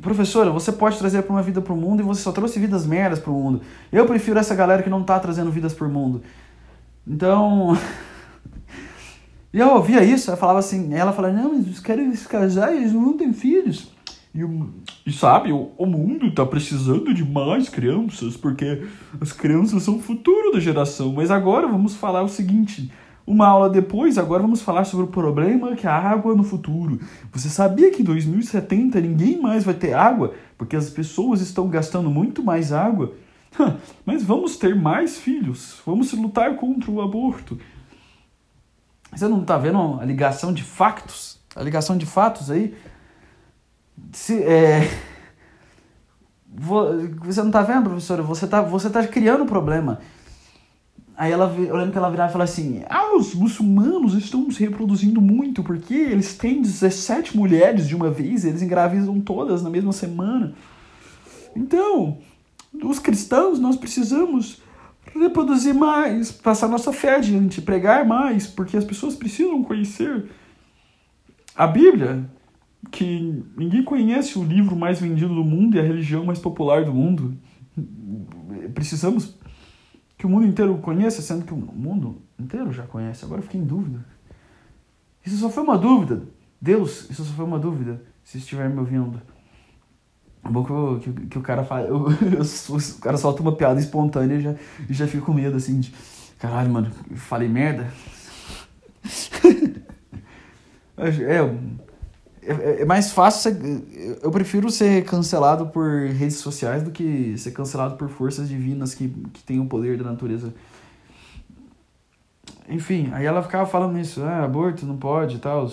Professora, 0.00 0.50
você 0.50 0.72
pode 0.72 0.98
trazer 0.98 1.24
uma 1.28 1.42
vida 1.42 1.60
para 1.60 1.72
o 1.72 1.76
mundo 1.76 2.00
e 2.00 2.02
você 2.02 2.22
só 2.22 2.32
trouxe 2.32 2.58
vidas 2.58 2.86
merdas 2.86 3.18
para 3.18 3.30
o 3.30 3.34
mundo. 3.34 3.60
Eu 3.92 4.06
prefiro 4.06 4.38
essa 4.38 4.54
galera 4.54 4.82
que 4.82 4.90
não 4.90 5.02
está 5.02 5.18
trazendo 5.20 5.50
vidas 5.50 5.72
para 5.72 5.86
o 5.86 5.90
mundo. 5.90 6.22
Então. 7.06 7.76
e 9.52 9.58
eu 9.58 9.70
ouvia 9.70 10.02
isso, 10.02 10.30
ela 10.30 10.36
falava 10.36 10.58
assim, 10.58 10.94
ela 10.94 11.12
falava, 11.12 11.34
não, 11.34 11.54
mas 11.54 11.66
eles 11.66 11.80
querem 11.80 12.14
se 12.14 12.26
casar 12.26 12.74
e 12.74 12.78
eles 12.78 12.92
não 12.92 13.16
têm 13.16 13.32
filhos. 13.32 13.92
E, 14.34 14.40
e 15.06 15.12
sabe, 15.12 15.52
o, 15.52 15.70
o 15.76 15.86
mundo 15.86 16.26
está 16.26 16.44
precisando 16.44 17.14
de 17.14 17.24
mais 17.24 17.68
crianças, 17.68 18.36
porque 18.36 18.84
as 19.20 19.32
crianças 19.32 19.82
são 19.82 19.96
o 19.96 20.00
futuro 20.00 20.52
da 20.52 20.60
geração. 20.60 21.12
Mas 21.12 21.30
agora 21.30 21.66
vamos 21.66 21.94
falar 21.94 22.22
o 22.22 22.28
seguinte: 22.28 22.90
uma 23.28 23.46
aula 23.46 23.68
depois, 23.68 24.16
agora 24.16 24.42
vamos 24.42 24.62
falar 24.62 24.84
sobre 24.84 25.04
o 25.04 25.08
problema 25.08 25.76
que 25.76 25.86
a 25.86 25.94
água 25.94 26.34
no 26.34 26.42
futuro. 26.42 26.98
Você 27.30 27.50
sabia 27.50 27.90
que 27.90 28.00
em 28.00 28.04
2070 28.04 28.98
ninguém 29.02 29.38
mais 29.38 29.64
vai 29.64 29.74
ter 29.74 29.92
água 29.92 30.32
porque 30.56 30.74
as 30.74 30.88
pessoas 30.88 31.42
estão 31.42 31.68
gastando 31.68 32.08
muito 32.10 32.42
mais 32.42 32.72
água? 32.72 33.12
Mas 34.04 34.22
vamos 34.22 34.56
ter 34.56 34.74
mais 34.74 35.18
filhos. 35.18 35.78
Vamos 35.84 36.10
lutar 36.14 36.56
contra 36.56 36.90
o 36.90 37.02
aborto. 37.02 37.58
Você 39.12 39.28
não 39.28 39.42
está 39.42 39.58
vendo 39.58 39.98
a 40.00 40.04
ligação 40.06 40.50
de 40.50 40.62
factos? 40.62 41.38
A 41.54 41.62
ligação 41.62 41.98
de 41.98 42.06
fatos 42.06 42.50
aí? 42.50 42.74
Se, 44.10 44.42
é... 44.42 44.88
Você 46.50 47.40
não 47.40 47.48
está 47.48 47.60
vendo, 47.60 47.90
professora? 47.90 48.22
Você 48.22 48.46
está 48.46 48.62
você 48.62 48.88
tá 48.88 49.06
criando 49.06 49.44
um 49.44 49.46
problema. 49.46 50.00
Aí 51.18 51.32
ela, 51.32 51.52
eu 51.58 51.74
lembro 51.74 51.90
que 51.90 51.98
ela 51.98 52.10
virava 52.10 52.30
e 52.30 52.32
falava 52.32 52.48
assim: 52.48 52.84
Ah, 52.88 53.16
os 53.16 53.34
muçulmanos 53.34 54.14
estão 54.14 54.48
se 54.52 54.60
reproduzindo 54.60 55.20
muito 55.20 55.64
porque 55.64 55.92
eles 55.92 56.36
têm 56.38 56.62
17 56.62 57.36
mulheres 57.36 57.88
de 57.88 57.96
uma 57.96 58.08
vez, 58.08 58.44
eles 58.44 58.62
engravidam 58.62 59.20
todas 59.20 59.60
na 59.60 59.68
mesma 59.68 59.92
semana. 59.92 60.54
Então, 61.56 62.18
os 62.84 63.00
cristãos, 63.00 63.58
nós 63.58 63.74
precisamos 63.74 64.62
reproduzir 65.12 65.74
mais, 65.74 66.30
passar 66.30 66.68
nossa 66.68 66.92
fé 66.92 67.16
adiante, 67.16 67.60
pregar 67.60 68.06
mais, 68.06 68.46
porque 68.46 68.76
as 68.76 68.84
pessoas 68.84 69.16
precisam 69.16 69.64
conhecer 69.64 70.26
a 71.56 71.66
Bíblia, 71.66 72.30
que 72.92 73.42
ninguém 73.56 73.82
conhece 73.82 74.38
o 74.38 74.44
livro 74.44 74.76
mais 74.76 75.00
vendido 75.00 75.34
do 75.34 75.42
mundo 75.42 75.76
e 75.76 75.80
a 75.80 75.82
religião 75.82 76.24
mais 76.24 76.38
popular 76.38 76.84
do 76.84 76.94
mundo. 76.94 77.36
Precisamos 78.72 79.37
que 80.18 80.26
o 80.26 80.28
mundo 80.28 80.46
inteiro 80.46 80.76
conheça, 80.78 81.22
sendo 81.22 81.44
que 81.44 81.54
o 81.54 81.56
mundo 81.56 82.20
inteiro 82.38 82.72
já 82.72 82.82
conhece. 82.82 83.24
Agora 83.24 83.38
eu 83.38 83.44
fiquei 83.44 83.60
em 83.60 83.64
dúvida. 83.64 84.04
Isso 85.24 85.36
só 85.36 85.48
foi 85.48 85.62
uma 85.62 85.78
dúvida. 85.78 86.22
Deus, 86.60 87.08
isso 87.08 87.24
só 87.24 87.32
foi 87.32 87.44
uma 87.44 87.58
dúvida, 87.58 88.02
se 88.24 88.38
estiver 88.38 88.68
me 88.68 88.80
ouvindo. 88.80 89.22
É 90.44 90.50
bom 90.50 90.64
que, 90.64 90.70
eu, 90.70 91.00
que, 91.00 91.12
que, 91.28 91.38
o 91.38 91.42
cara 91.42 91.62
fala. 91.62 91.86
Eu, 91.88 92.10
eu, 92.10 92.42
o 92.42 93.00
cara 93.00 93.16
solta 93.16 93.42
uma 93.42 93.54
piada 93.54 93.78
espontânea 93.78 94.34
e 94.36 94.40
já, 94.40 94.54
já 94.90 95.06
fico 95.06 95.26
com 95.26 95.32
medo 95.32 95.56
assim 95.56 95.78
de. 95.78 95.94
Caralho, 96.38 96.70
mano, 96.70 96.90
falei 97.14 97.48
merda. 97.48 97.92
é, 100.96 101.40
é, 102.48 102.82
é, 102.82 102.84
mais 102.84 103.12
fácil 103.12 103.52
ser, 103.52 104.18
eu 104.22 104.30
prefiro 104.30 104.70
ser 104.70 105.04
cancelado 105.04 105.66
por 105.66 106.06
redes 106.06 106.38
sociais 106.38 106.82
do 106.82 106.90
que 106.90 107.36
ser 107.36 107.50
cancelado 107.50 107.96
por 107.96 108.08
forças 108.08 108.48
divinas 108.48 108.94
que, 108.94 109.08
que 109.32 109.42
têm 109.42 109.60
o 109.60 109.66
poder 109.66 109.98
da 109.98 110.04
natureza. 110.04 110.54
Enfim, 112.68 113.10
aí 113.12 113.26
ela 113.26 113.42
ficava 113.42 113.66
falando 113.66 113.98
isso, 113.98 114.22
ah, 114.22 114.44
aborto 114.44 114.86
não 114.86 114.96
pode 114.96 115.36
e 115.36 115.38
tal. 115.38 115.70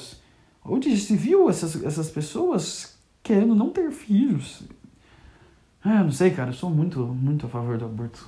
Onde 0.64 0.98
se 0.98 1.16
viu 1.16 1.50
essas, 1.50 1.84
essas 1.84 2.10
pessoas 2.10 2.98
querendo 3.24 3.56
não 3.56 3.70
ter 3.70 3.92
filhos? 3.92 4.64
Ah, 5.84 6.04
não 6.04 6.12
sei, 6.12 6.32
cara, 6.32 6.50
eu 6.50 6.54
sou 6.54 6.70
muito, 6.70 7.00
muito 7.00 7.46
a 7.46 7.50
favor 7.50 7.78
do 7.78 7.86
aborto. 7.86 8.28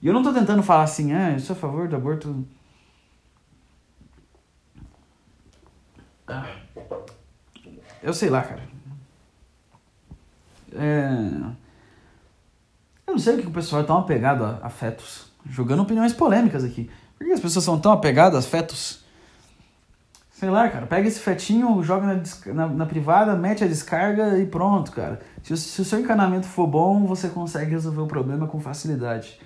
E 0.00 0.06
eu 0.06 0.14
não 0.14 0.22
tô 0.22 0.32
tentando 0.32 0.62
falar 0.62 0.84
assim, 0.84 1.12
ah, 1.12 1.32
eu 1.32 1.40
sou 1.40 1.54
a 1.54 1.58
favor 1.58 1.88
do 1.88 1.96
aborto 1.96 2.44
Eu 8.02 8.14
sei 8.14 8.30
lá, 8.30 8.42
cara. 8.42 8.62
É... 10.74 11.08
Eu 13.06 13.12
não 13.14 13.18
sei 13.18 13.36
o 13.36 13.40
que 13.40 13.46
o 13.46 13.50
pessoal 13.50 13.82
é 13.82 13.84
tão 13.84 13.98
apegado 13.98 14.44
a 14.44 14.60
afetos. 14.62 15.30
Jogando 15.48 15.82
opiniões 15.82 16.12
polêmicas 16.12 16.62
aqui. 16.62 16.90
Por 17.16 17.26
que 17.26 17.32
as 17.32 17.40
pessoas 17.40 17.64
são 17.64 17.78
tão 17.78 17.90
apegadas 17.92 18.44
a 18.44 18.48
fetos? 18.48 19.02
Sei 20.30 20.48
lá, 20.48 20.68
cara, 20.68 20.86
pega 20.86 21.08
esse 21.08 21.18
fetinho, 21.18 21.82
joga 21.82 22.06
na, 22.06 22.54
na, 22.54 22.68
na, 22.68 22.86
privada, 22.86 23.34
mete 23.34 23.64
a 23.64 23.66
descarga 23.66 24.38
e 24.38 24.46
pronto, 24.46 24.92
cara. 24.92 25.18
Se, 25.42 25.56
se 25.56 25.80
o 25.80 25.84
seu 25.84 25.98
encanamento 25.98 26.46
for 26.46 26.66
bom, 26.66 27.04
você 27.06 27.28
consegue 27.28 27.72
resolver 27.72 28.02
o 28.02 28.06
problema 28.06 28.46
com 28.46 28.60
facilidade. 28.60 29.40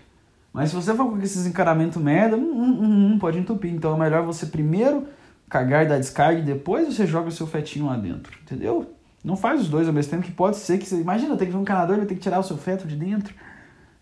Mas 0.53 0.69
se 0.69 0.77
você 0.77 0.95
for 0.95 1.09
com 1.09 1.19
esses 1.23 1.47
encanamentos 1.47 2.03
merda, 2.03 2.37
hum, 2.37 2.43
hum, 2.43 3.13
hum, 3.13 3.19
pode 3.19 3.39
entupir. 3.39 3.73
Então 3.73 3.95
é 3.95 3.99
melhor 3.99 4.23
você 4.23 4.45
primeiro 4.45 5.07
cagar 5.53 5.87
da 5.87 5.99
descarga 5.99 6.41
e 6.41 6.43
depois 6.43 6.87
você 6.87 7.07
joga 7.07 7.29
o 7.29 7.31
seu 7.31 7.47
fetinho 7.47 7.85
lá 7.85 7.95
dentro, 7.95 8.33
entendeu? 8.43 8.91
Não 9.23 9.37
faz 9.37 9.61
os 9.61 9.69
dois 9.69 9.87
ao 9.87 9.93
mesmo 9.93 10.11
tempo, 10.11 10.23
que 10.23 10.33
pode 10.33 10.57
ser 10.57 10.79
que 10.79 10.87
você. 10.87 10.99
Imagina, 10.99 11.37
tem 11.37 11.47
que 11.47 11.53
ver 11.53 11.59
um 11.59 11.61
encanador, 11.61 11.99
vai 11.99 12.07
ter 12.07 12.15
que 12.15 12.23
tirar 12.23 12.41
o 12.41 12.43
seu 12.43 12.57
feto 12.57 12.89
de 12.89 12.97
dentro. 12.97 13.35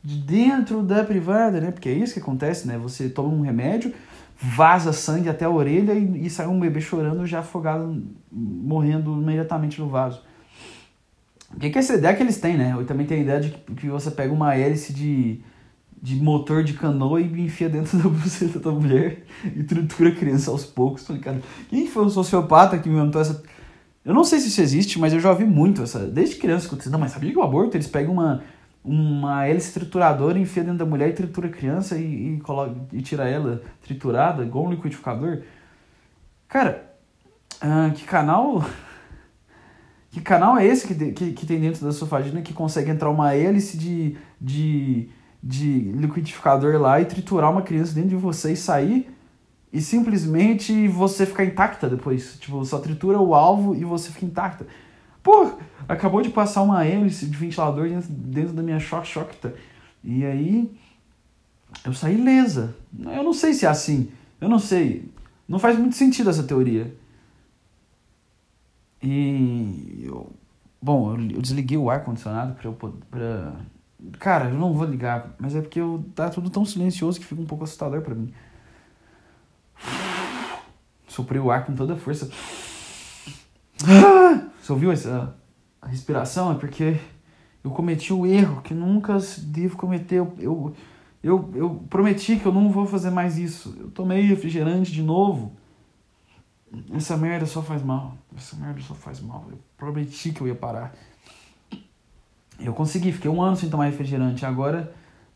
De 0.02 0.16
dentro 0.16 0.80
da 0.80 1.02
privada, 1.02 1.60
né? 1.60 1.72
Porque 1.72 1.88
é 1.88 1.92
isso 1.92 2.14
que 2.14 2.20
acontece, 2.20 2.68
né? 2.68 2.78
Você 2.78 3.08
toma 3.08 3.34
um 3.34 3.40
remédio, 3.40 3.92
vaza 4.40 4.92
sangue 4.92 5.28
até 5.28 5.44
a 5.44 5.50
orelha 5.50 5.92
e, 5.92 6.26
e 6.26 6.30
sai 6.30 6.46
um 6.46 6.58
bebê 6.58 6.80
chorando 6.80 7.26
já 7.26 7.40
afogado, 7.40 8.00
morrendo 8.30 9.12
imediatamente 9.20 9.80
no 9.80 9.88
vaso. 9.88 10.22
Porque 11.50 11.68
que 11.68 11.78
essa 11.80 11.94
ideia 11.94 12.14
que 12.14 12.22
eles 12.22 12.40
têm, 12.40 12.56
né? 12.56 12.74
Eu 12.78 12.86
também 12.86 13.06
tenho 13.06 13.20
a 13.20 13.24
ideia 13.24 13.40
de 13.40 13.50
que, 13.50 13.74
que 13.74 13.88
você 13.88 14.12
pega 14.12 14.32
uma 14.32 14.54
hélice 14.54 14.92
de, 14.92 15.42
de 16.02 16.16
motor 16.16 16.64
de 16.64 16.72
canoa 16.74 17.20
e 17.20 17.26
enfia 17.40 17.68
dentro 17.68 17.96
da 18.02 18.08
buceta 18.08 18.58
da 18.58 18.70
mulher 18.70 19.24
e 19.44 19.62
tritura 19.62 20.10
a 20.10 20.14
criança 20.14 20.50
aos 20.50 20.64
poucos. 20.64 21.06
Falei, 21.06 21.20
cara, 21.20 21.40
quem 21.68 21.86
foi 21.86 22.04
o 22.04 22.10
sociopata 22.10 22.78
que 22.78 22.88
inventou 22.88 23.20
essa. 23.20 23.42
Eu 24.04 24.14
não 24.14 24.24
sei 24.24 24.38
se 24.40 24.48
isso 24.48 24.60
existe, 24.62 24.98
mas 24.98 25.12
eu 25.12 25.20
já 25.20 25.30
ouvi 25.30 25.44
muito 25.44 25.82
essa. 25.82 26.00
Desde 26.06 26.36
criança, 26.36 26.74
não, 26.90 26.98
mas 26.98 27.12
sabia 27.12 27.30
que 27.30 27.38
o 27.38 27.42
aborto 27.42 27.76
eles 27.76 27.86
pegam 27.86 28.14
uma 28.14 28.42
uma 28.82 29.46
hélice 29.46 29.72
trituradora, 29.74 30.38
enfia 30.38 30.64
dentro 30.64 30.78
da 30.78 30.86
mulher 30.86 31.10
e 31.10 31.12
tritura 31.12 31.48
a 31.48 31.50
criança 31.50 31.98
e, 31.98 32.36
e, 32.36 32.40
coloca, 32.40 32.74
e 32.92 33.02
tira 33.02 33.28
ela 33.28 33.62
triturada, 33.82 34.42
igual 34.42 34.66
um 34.66 34.70
liquidificador. 34.70 35.42
Cara, 36.48 36.90
uh, 37.62 37.92
que 37.92 38.04
canal. 38.04 38.64
Que 40.10 40.20
canal 40.20 40.58
é 40.58 40.66
esse 40.66 40.88
que, 40.88 41.12
que, 41.12 41.32
que 41.32 41.46
tem 41.46 41.60
dentro 41.60 41.84
da 41.84 41.92
sua 41.92 42.08
vagina 42.08 42.42
que 42.42 42.52
consegue 42.52 42.90
entrar 42.90 43.10
uma 43.10 43.32
hélice 43.32 43.78
de, 43.78 44.16
de, 44.40 45.08
de 45.42 45.92
liquidificador 45.92 46.80
lá 46.80 47.00
e 47.00 47.04
triturar 47.04 47.50
uma 47.50 47.62
criança 47.62 47.94
dentro 47.94 48.10
de 48.10 48.16
você 48.16 48.52
e 48.52 48.56
sair 48.56 49.10
e 49.72 49.80
simplesmente 49.80 50.88
você 50.88 51.24
ficar 51.24 51.44
intacta 51.44 51.88
depois? 51.88 52.38
Tipo, 52.38 52.64
só 52.64 52.78
tritura 52.78 53.18
o 53.20 53.34
alvo 53.34 53.74
e 53.74 53.84
você 53.84 54.10
fica 54.10 54.26
intacta. 54.26 54.66
Pô, 55.22 55.52
acabou 55.88 56.22
de 56.22 56.30
passar 56.30 56.62
uma 56.62 56.84
hélice 56.84 57.26
de 57.26 57.36
ventilador 57.36 57.88
dentro, 57.88 58.10
dentro 58.10 58.52
da 58.52 58.62
minha 58.62 58.80
shockta. 58.80 59.54
E 60.02 60.24
aí 60.24 60.70
eu 61.84 61.92
saí 61.92 62.16
lesa. 62.16 62.74
Eu 62.98 63.22
não 63.22 63.32
sei 63.32 63.52
se 63.52 63.66
é 63.66 63.68
assim. 63.68 64.10
Eu 64.40 64.48
não 64.48 64.58
sei. 64.58 65.10
Não 65.48 65.58
faz 65.58 65.78
muito 65.78 65.96
sentido 65.96 66.30
essa 66.30 66.42
teoria. 66.42 66.94
E 69.02 70.04
eu, 70.04 70.30
bom, 70.80 71.14
eu 71.14 71.40
desliguei 71.40 71.78
o 71.78 71.88
ar 71.88 72.04
condicionado 72.04 72.56
eu 72.64 72.72
para 73.10 73.54
Cara, 74.18 74.50
eu 74.50 74.58
não 74.58 74.72
vou 74.72 74.86
ligar, 74.86 75.34
mas 75.38 75.54
é 75.54 75.60
porque 75.60 75.80
eu, 75.80 76.04
tá 76.14 76.30
tudo 76.30 76.48
tão 76.50 76.64
silencioso 76.64 77.20
que 77.20 77.26
fica 77.26 77.40
um 77.40 77.46
pouco 77.46 77.64
assustador 77.64 78.02
para 78.02 78.14
mim. 78.14 78.32
Soprei 81.08 81.40
o 81.40 81.50
ar 81.50 81.66
com 81.66 81.74
toda 81.74 81.94
a 81.94 81.96
força. 81.96 82.30
Você 84.60 84.72
ouviu 84.72 84.92
essa 84.92 85.36
respiração? 85.82 86.52
É 86.52 86.54
porque 86.54 86.98
eu 87.64 87.70
cometi 87.70 88.12
o 88.12 88.26
erro 88.26 88.62
que 88.62 88.72
nunca 88.72 89.18
devo 89.38 89.76
cometer. 89.76 90.16
Eu, 90.16 90.34
eu, 90.38 90.76
eu, 91.22 91.50
eu 91.54 91.70
prometi 91.90 92.36
que 92.36 92.46
eu 92.46 92.52
não 92.52 92.70
vou 92.70 92.86
fazer 92.86 93.10
mais 93.10 93.38
isso. 93.38 93.76
Eu 93.78 93.90
tomei 93.90 94.22
refrigerante 94.22 94.92
de 94.92 95.02
novo. 95.02 95.56
Essa 96.92 97.16
merda 97.16 97.46
só 97.46 97.62
faz 97.62 97.82
mal. 97.82 98.16
Essa 98.36 98.56
merda 98.56 98.80
só 98.80 98.94
faz 98.94 99.20
mal. 99.20 99.44
Eu 99.50 99.58
prometi 99.76 100.32
que 100.32 100.40
eu 100.40 100.46
ia 100.46 100.54
parar. 100.54 100.94
Eu 102.62 102.74
consegui, 102.74 103.12
fiquei 103.12 103.30
um 103.30 103.40
ano 103.42 103.56
sem 103.56 103.70
tomar 103.70 103.86
refrigerante. 103.86 104.44
Agora 104.44 104.92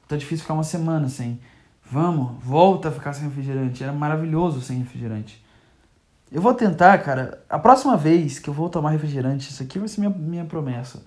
tá 0.06 0.16
difícil 0.16 0.42
ficar 0.42 0.54
uma 0.54 0.64
semana 0.64 1.08
sem. 1.08 1.40
Vamos, 1.90 2.42
volta 2.42 2.88
a 2.88 2.92
ficar 2.92 3.12
sem 3.12 3.28
refrigerante. 3.28 3.82
Era 3.82 3.92
maravilhoso 3.92 4.60
sem 4.60 4.78
refrigerante. 4.78 5.42
Eu 6.30 6.42
vou 6.42 6.52
tentar, 6.52 6.98
cara. 6.98 7.42
A 7.48 7.58
próxima 7.58 7.96
vez 7.96 8.38
que 8.38 8.50
eu 8.50 8.54
vou 8.54 8.68
tomar 8.68 8.90
refrigerante, 8.90 9.50
isso 9.50 9.62
aqui 9.62 9.78
vai 9.78 9.88
ser 9.88 10.00
minha, 10.00 10.10
minha 10.10 10.44
promessa. 10.44 11.02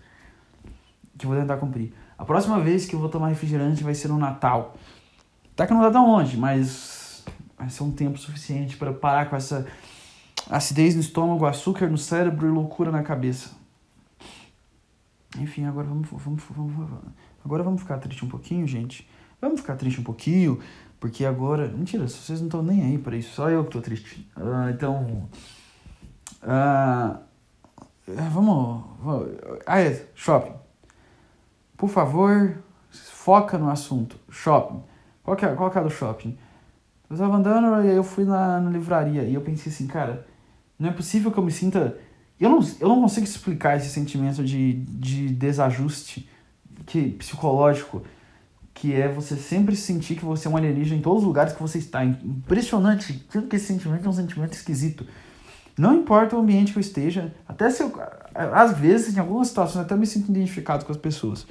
Que 1.18 1.26
eu 1.26 1.30
vou 1.30 1.39
tentar 1.39 1.57
cumprir. 1.57 1.93
A 2.18 2.26
próxima 2.26 2.59
vez 2.59 2.86
que 2.86 2.95
eu 2.95 2.99
vou 2.99 3.09
tomar 3.09 3.28
refrigerante 3.28 3.84
vai 3.84 3.93
ser 3.93 4.07
no 4.07 4.18
Natal. 4.18 4.76
Tá 5.55 5.68
que 5.68 5.74
não 5.74 5.82
tá 5.82 5.91
tão 5.91 6.07
longe, 6.07 6.38
mas 6.38 7.26
vai 7.57 7.70
ser 7.70 7.84
um 7.84 7.91
tempo 7.91 8.18
suficiente 8.18 8.78
para 8.78 8.93
parar 8.93 9.30
com 9.30 9.36
essa 9.36 9.65
acidez 10.49 10.95
no 10.95 11.01
estômago, 11.01 11.45
açúcar 11.45 11.88
no 11.88 11.97
cérebro 11.97 12.47
e 12.47 12.51
loucura 12.51 12.91
na 12.91 13.03
cabeça. 13.03 13.57
Enfim, 15.38 15.65
agora 15.65 15.88
vamos, 15.88 16.07
vamos, 16.09 16.43
vamos, 16.49 16.89
agora 17.43 17.63
vamos 17.63 17.81
ficar 17.81 17.97
triste 17.97 18.23
um 18.23 18.29
pouquinho, 18.29 18.67
gente. 18.67 19.07
Vamos 19.39 19.61
ficar 19.61 19.75
triste 19.75 19.99
um 19.99 20.03
pouquinho. 20.03 20.59
Porque 20.99 21.25
agora. 21.25 21.67
Mentira, 21.67 22.07
vocês 22.07 22.39
não 22.39 22.47
estão 22.47 22.63
nem 22.63 22.83
aí 22.83 22.97
para 22.97 23.15
isso, 23.15 23.33
só 23.33 23.49
eu 23.49 23.63
que 23.63 23.71
tô 23.71 23.81
triste. 23.81 24.27
Uh, 24.35 24.69
então. 24.69 25.29
Uh, 26.43 27.19
vamos, 28.31 28.83
vamos. 28.99 29.29
Ah, 29.65 29.79
é, 29.79 30.07
shopping. 30.15 30.53
Por 31.75 31.89
favor, 31.89 32.57
foca 32.89 33.57
no 33.57 33.69
assunto. 33.69 34.17
Shopping. 34.29 34.81
Qual 35.23 35.38
que 35.38 35.45
é, 35.45 35.53
qual 35.53 35.69
que 35.69 35.77
é 35.77 35.83
do 35.83 35.89
shopping? 35.89 36.38
Eu 37.09 37.13
estava 37.13 37.35
andando 37.38 37.85
e 37.85 37.95
eu 37.95 38.03
fui 38.03 38.25
na, 38.25 38.59
na 38.59 38.69
livraria 38.69 39.23
e 39.23 39.33
eu 39.33 39.41
pensei 39.41 39.71
assim, 39.71 39.88
cara, 39.88 40.25
não 40.79 40.89
é 40.89 40.91
possível 40.91 41.31
que 41.31 41.38
eu 41.38 41.43
me 41.43 41.51
sinta. 41.51 41.97
Eu 42.39 42.49
não, 42.49 42.59
eu 42.79 42.88
não 42.88 43.01
consigo 43.01 43.25
explicar 43.25 43.77
esse 43.77 43.89
sentimento 43.89 44.43
de, 44.43 44.73
de 44.73 45.29
desajuste 45.29 46.29
que, 46.85 47.09
psicológico 47.11 48.03
que 48.77 48.93
é 48.93 49.07
você 49.07 49.35
sempre 49.35 49.75
sentir 49.75 50.15
que 50.15 50.23
você 50.23 50.47
é 50.47 50.51
um 50.51 50.55
alienígena 50.55 50.99
em 50.99 51.01
todos 51.01 51.23
os 51.23 51.27
lugares 51.27 51.51
que 51.51 51.59
você 51.59 51.79
está. 51.79 52.05
Impressionante, 52.05 53.25
tanto 53.31 53.47
que 53.47 53.55
esse 53.55 53.65
sentimento 53.65 54.05
é 54.05 54.09
um 54.09 54.13
sentimento 54.13 54.53
esquisito. 54.53 55.03
Não 55.75 55.95
importa 55.95 56.35
o 56.35 56.39
ambiente 56.39 56.73
que 56.73 56.77
eu 56.77 56.81
esteja, 56.81 57.33
até 57.47 57.71
se 57.71 57.81
eu, 57.81 57.91
às 58.35 58.77
vezes, 58.77 59.17
em 59.17 59.19
algumas 59.19 59.47
situações, 59.47 59.83
até 59.83 59.95
me 59.95 60.05
sinto 60.05 60.29
identificado 60.29 60.85
com 60.85 60.91
as 60.91 60.97
pessoas. 60.97 61.47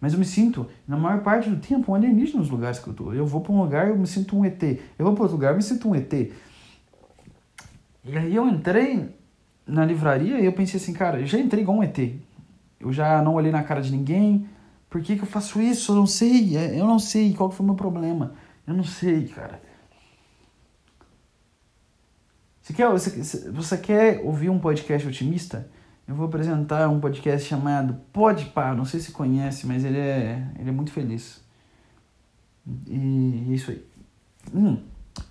Mas 0.00 0.12
eu 0.12 0.20
me 0.20 0.24
sinto, 0.24 0.68
na 0.86 0.96
maior 0.96 1.20
parte 1.22 1.50
do 1.50 1.56
tempo, 1.56 1.90
um 1.90 1.94
alienígena 1.96 2.38
nos 2.38 2.48
lugares 2.50 2.78
que 2.78 2.86
eu 2.86 2.92
estou. 2.92 3.12
Eu 3.12 3.26
vou 3.26 3.40
para 3.40 3.52
um 3.52 3.60
lugar, 3.60 3.88
eu 3.88 3.96
me 3.96 4.06
sinto 4.06 4.38
um 4.38 4.44
ET. 4.44 4.62
Eu 4.62 5.04
vou 5.04 5.14
para 5.14 5.22
outro 5.22 5.36
lugar, 5.36 5.50
eu 5.50 5.56
me 5.56 5.62
sinto 5.64 5.88
um 5.88 5.96
ET. 5.96 6.12
E 8.04 8.16
aí 8.16 8.36
eu 8.36 8.48
entrei 8.48 9.15
na 9.66 9.84
livraria 9.84 10.40
e 10.40 10.44
eu 10.44 10.52
pensei 10.52 10.78
assim, 10.80 10.92
cara, 10.92 11.20
eu 11.20 11.26
já 11.26 11.38
entrei 11.38 11.62
igual 11.62 11.78
um 11.78 11.82
ET. 11.82 11.98
Eu 12.78 12.92
já 12.92 13.20
não 13.22 13.34
olhei 13.34 13.50
na 13.50 13.62
cara 13.62 13.80
de 13.80 13.90
ninguém, 13.90 14.48
por 14.88 15.02
que, 15.02 15.16
que 15.16 15.22
eu 15.22 15.26
faço 15.26 15.60
isso? 15.60 15.92
Eu 15.92 15.96
não 15.96 16.06
sei. 16.06 16.56
É, 16.56 16.80
eu 16.80 16.86
não 16.86 16.98
sei 16.98 17.34
qual 17.34 17.50
foi 17.50 17.64
o 17.64 17.66
meu 17.66 17.74
problema. 17.74 18.34
Eu 18.66 18.74
não 18.74 18.84
sei, 18.84 19.26
cara. 19.28 19.60
Você 22.62 22.72
quer, 22.72 22.88
você, 22.88 23.50
você 23.50 23.78
quer 23.78 24.20
ouvir 24.24 24.50
um 24.50 24.58
podcast 24.58 25.06
otimista? 25.06 25.68
Eu 26.06 26.14
vou 26.14 26.26
apresentar 26.26 26.88
um 26.88 27.00
podcast 27.00 27.46
chamado 27.46 28.00
Pode 28.12 28.46
Pá. 28.46 28.74
Não 28.74 28.84
sei 28.84 29.00
se 29.00 29.12
conhece, 29.12 29.66
mas 29.66 29.84
ele 29.84 29.98
é, 29.98 30.50
ele 30.58 30.70
é 30.70 30.72
muito 30.72 30.92
feliz. 30.92 31.44
E 32.86 33.54
isso 33.54 33.70
aí. 33.70 33.86
Hum, 34.54 34.82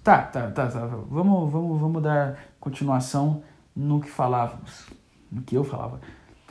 tá, 0.03 0.21
tá, 0.21 0.51
tá, 0.51 0.67
tá. 0.67 0.85
Vamos, 0.85 1.51
vamos, 1.51 1.79
vamos 1.79 2.03
dar 2.03 2.37
continuação 2.59 3.41
no 3.75 3.99
que 3.99 4.09
falávamos. 4.09 4.85
No 5.31 5.41
que 5.41 5.55
eu 5.55 5.63
falava. 5.63 5.99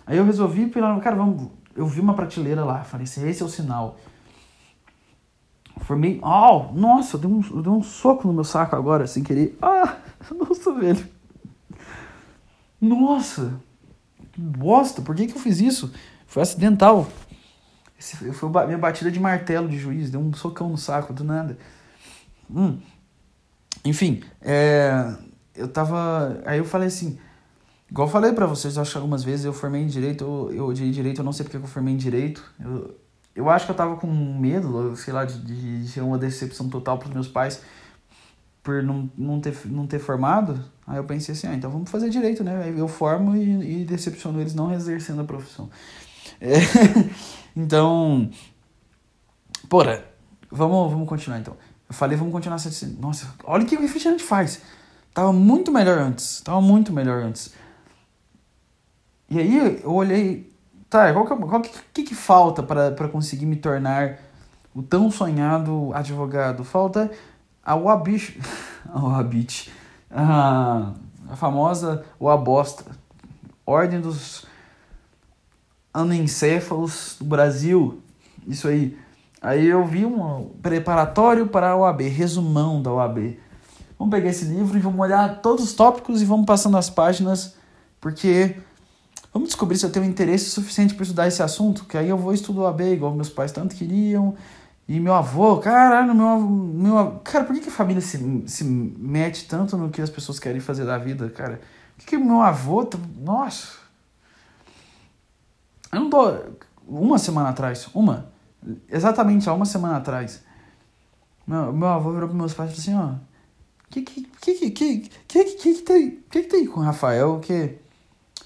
Aí 0.07 0.17
eu 0.17 0.25
resolvi, 0.25 0.69
cara, 0.69 1.17
vamos 1.17 1.51
eu 1.75 1.87
vi 1.87 2.01
uma 2.01 2.15
prateleira 2.15 2.65
lá, 2.65 2.85
falei 2.85 3.05
assim, 3.05 3.29
esse 3.29 3.43
é 3.43 3.45
o 3.47 3.49
sinal. 3.49 3.99
Formei, 5.81 6.21
oh, 6.23 6.73
nossa, 6.73 7.17
eu 7.17 7.21
dei, 7.21 7.31
um, 7.31 7.45
eu 7.51 7.63
dei 7.63 7.73
um 7.73 7.83
soco 7.83 8.29
no 8.29 8.33
meu 8.33 8.45
saco 8.45 8.77
agora, 8.77 9.07
sem 9.07 9.25
querer. 9.25 9.59
Ah, 9.61 9.97
nossa, 10.33 10.73
velho. 10.73 11.09
Nossa, 12.81 13.61
que 14.33 14.41
bosta, 14.41 15.03
por 15.03 15.17
que, 15.17 15.27
que 15.27 15.35
eu 15.35 15.41
fiz 15.41 15.61
isso? 15.61 15.93
Foi 16.27 16.43
acidental. 16.43 17.09
Esse 17.99 18.33
foi 18.33 18.67
minha 18.67 18.79
batida 18.79 19.11
de 19.11 19.19
martelo 19.19 19.69
de 19.69 19.79
juiz, 19.79 20.11
deu 20.11 20.21
um 20.21 20.33
socão 20.33 20.69
no 20.69 20.79
saco, 20.79 21.13
do 21.13 21.25
nada. 21.25 21.59
Hum. 22.49 22.79
Enfim, 23.85 24.23
é, 24.41 25.17
eu 25.55 25.69
tava. 25.69 26.41
Aí 26.45 26.59
eu 26.59 26.65
falei 26.65 26.89
assim, 26.89 27.19
Igual 27.91 28.09
eu 28.09 28.13
falei 28.13 28.33
para 28.33 28.47
vocês, 28.47 28.77
acho 28.77 28.91
que 28.91 28.97
algumas 28.97 29.23
vezes 29.23 29.45
eu 29.45 29.53
formei 29.53 29.83
em 29.83 29.87
direito, 29.87 30.25
eu, 30.25 30.53
eu 30.53 30.67
odiei 30.67 30.91
direito, 30.91 31.21
eu 31.21 31.25
não 31.25 31.33
sei 31.33 31.45
porque 31.45 31.57
eu 31.57 31.63
formei 31.63 31.95
em 31.95 31.97
direito. 31.97 32.43
Eu, 32.59 32.99
eu 33.37 33.51
acho 33.51 33.67
que 33.67 33.71
eu 33.71 33.77
tava 33.77 33.97
com 33.97 34.07
medo, 34.09 34.97
sei 34.97 35.13
lá, 35.13 35.25
de, 35.25 35.39
de 35.83 35.89
ser 35.89 36.01
uma 36.01 36.19
decepção 36.19 36.69
total 36.69 36.99
pros 36.99 37.13
meus 37.13 37.29
pais 37.29 37.63
por 38.65 38.83
não, 38.83 39.11
não, 39.17 39.41
ter, 39.41 39.55
não 39.67 39.87
ter 39.87 39.99
formado. 39.99 40.59
Aí 40.87 40.97
eu 40.97 41.05
pensei 41.05 41.35
assim, 41.35 41.47
ah, 41.47 41.55
então 41.55 41.71
vamos 41.71 41.91
fazer 41.91 42.09
direito, 42.09 42.43
né? 42.43 42.73
Eu 42.77 42.89
formo 42.89 43.37
e, 43.37 43.83
e 43.83 43.85
decepciono 43.85 44.41
eles 44.41 44.55
não 44.55 44.73
exercendo 44.73 45.21
a 45.21 45.25
profissão. 45.25 45.71
É, 46.41 46.55
então, 47.55 48.29
porra, 49.69 50.03
vamos, 50.51 50.91
vamos 50.91 51.09
continuar 51.09 51.39
então. 51.39 51.57
Eu 51.89 51.95
falei, 51.95 52.17
vamos 52.17 52.33
continuar. 52.33 52.57
Nossa, 52.99 53.35
olha 53.45 53.63
o 53.63 53.67
que 53.67 53.77
o 53.77 53.81
refrigerante 53.81 54.25
faz. 54.25 54.63
Tava 55.15 55.33
muito 55.33 55.71
melhor 55.71 55.99
antes. 55.99 56.41
Tava 56.41 56.61
muito 56.61 56.93
melhor 56.93 57.23
antes. 57.23 57.55
E 59.31 59.39
aí 59.39 59.81
eu 59.83 59.93
olhei, 59.93 60.53
tá, 60.91 61.13
qual 61.13 61.25
que, 61.25 61.37
qual 61.37 61.61
que, 61.61 61.71
que, 61.95 62.03
que 62.03 62.15
falta 62.15 62.63
para 62.63 63.09
conseguir 63.09 63.47
me 63.47 63.57
tornar 63.57 64.19
o 64.75 64.83
tão 64.83 65.11
sonhado 65.11 65.93
advogado? 65.95 66.65
Falta 66.65 67.11
a 67.65 67.77
UABIT, 67.77 68.41
a 68.93 69.01
UABIT, 69.01 69.73
a, 70.11 70.93
a 71.31 71.37
famosa 71.37 72.05
UABOSTA, 72.21 72.85
Ordem 73.65 74.01
dos 74.01 74.45
Anencéfalos 75.93 77.17
do 77.19 77.25
Brasil, 77.25 78.03
isso 78.47 78.69
aí. 78.69 78.99
Aí 79.41 79.67
eu 79.67 79.85
vi 79.87 80.05
um 80.05 80.51
preparatório 80.61 81.47
para 81.47 81.71
a 81.71 81.77
OAB, 81.77 82.03
resumão 82.03 82.83
da 82.83 82.91
OAB. 82.93 83.39
Vamos 84.05 84.19
pegar 84.19 84.29
esse 84.29 84.45
livro 84.45 84.77
e 84.77 84.81
vamos 84.83 85.01
olhar 85.01 85.41
todos 85.41 85.65
os 85.65 85.73
tópicos 85.73 86.21
e 86.21 86.27
vamos 86.27 86.45
passando 86.45 86.77
as 86.77 86.91
páginas, 86.91 87.55
porque 87.99 88.55
vamos 89.33 89.49
descobrir 89.49 89.79
se 89.79 89.87
eu 89.87 89.91
tenho 89.91 90.05
interesse 90.05 90.51
suficiente 90.51 90.93
para 90.93 91.05
estudar 91.05 91.27
esse 91.27 91.43
assunto, 91.43 91.87
que 91.87 91.97
aí 91.97 92.11
eu 92.11 92.19
vou 92.19 92.35
estudar 92.35 92.65
OAB 92.65 92.83
igual 92.83 93.15
meus 93.15 93.31
pais 93.31 93.51
tanto 93.51 93.75
queriam. 93.75 94.35
E 94.87 95.01
meu 95.01 95.15
avô, 95.15 95.57
caralho, 95.57 96.15
meu, 96.15 96.39
meu 96.39 97.21
cara, 97.25 97.45
por 97.45 97.55
que, 97.55 97.63
que 97.63 97.71
a 97.71 97.73
família 97.73 98.03
se, 98.03 98.45
se 98.47 98.63
mete 98.63 99.49
tanto 99.49 99.79
no 99.79 99.89
que 99.89 100.03
as 100.03 100.11
pessoas 100.11 100.39
querem 100.39 100.61
fazer 100.61 100.85
da 100.85 100.99
vida, 100.99 101.31
cara? 101.31 101.63
Por 101.97 102.05
que, 102.05 102.19
que 102.19 102.19
meu 102.19 102.43
avô, 102.43 102.85
tá, 102.85 102.99
nossa. 103.17 103.69
Eu 105.91 106.01
não 106.01 106.11
tô 106.11 106.31
uma 106.87 107.17
semana 107.17 107.49
atrás, 107.49 107.89
uma 107.95 108.27
exatamente 108.87 109.49
há 109.49 109.55
uma 109.55 109.65
semana 109.65 109.97
atrás, 109.97 110.43
meu, 111.47 111.73
meu 111.73 111.89
avô 111.89 112.13
virou 112.13 112.29
para 112.29 112.37
meus 112.37 112.53
pais 112.53 112.71
e 112.71 112.83
falou 112.83 113.01
assim, 113.01 113.15
ó, 113.15 113.34
que 114.03 114.25
que 114.41 114.55
que 114.55 114.71
que 114.71 115.45
que 115.45 115.45
que 115.45 115.75
tem 115.83 116.11
que 116.31 116.43
que 116.43 116.49
tem 116.49 116.67
com 116.67 116.81
o 116.81 116.83
Rafael? 116.83 117.39
Que 117.41 117.77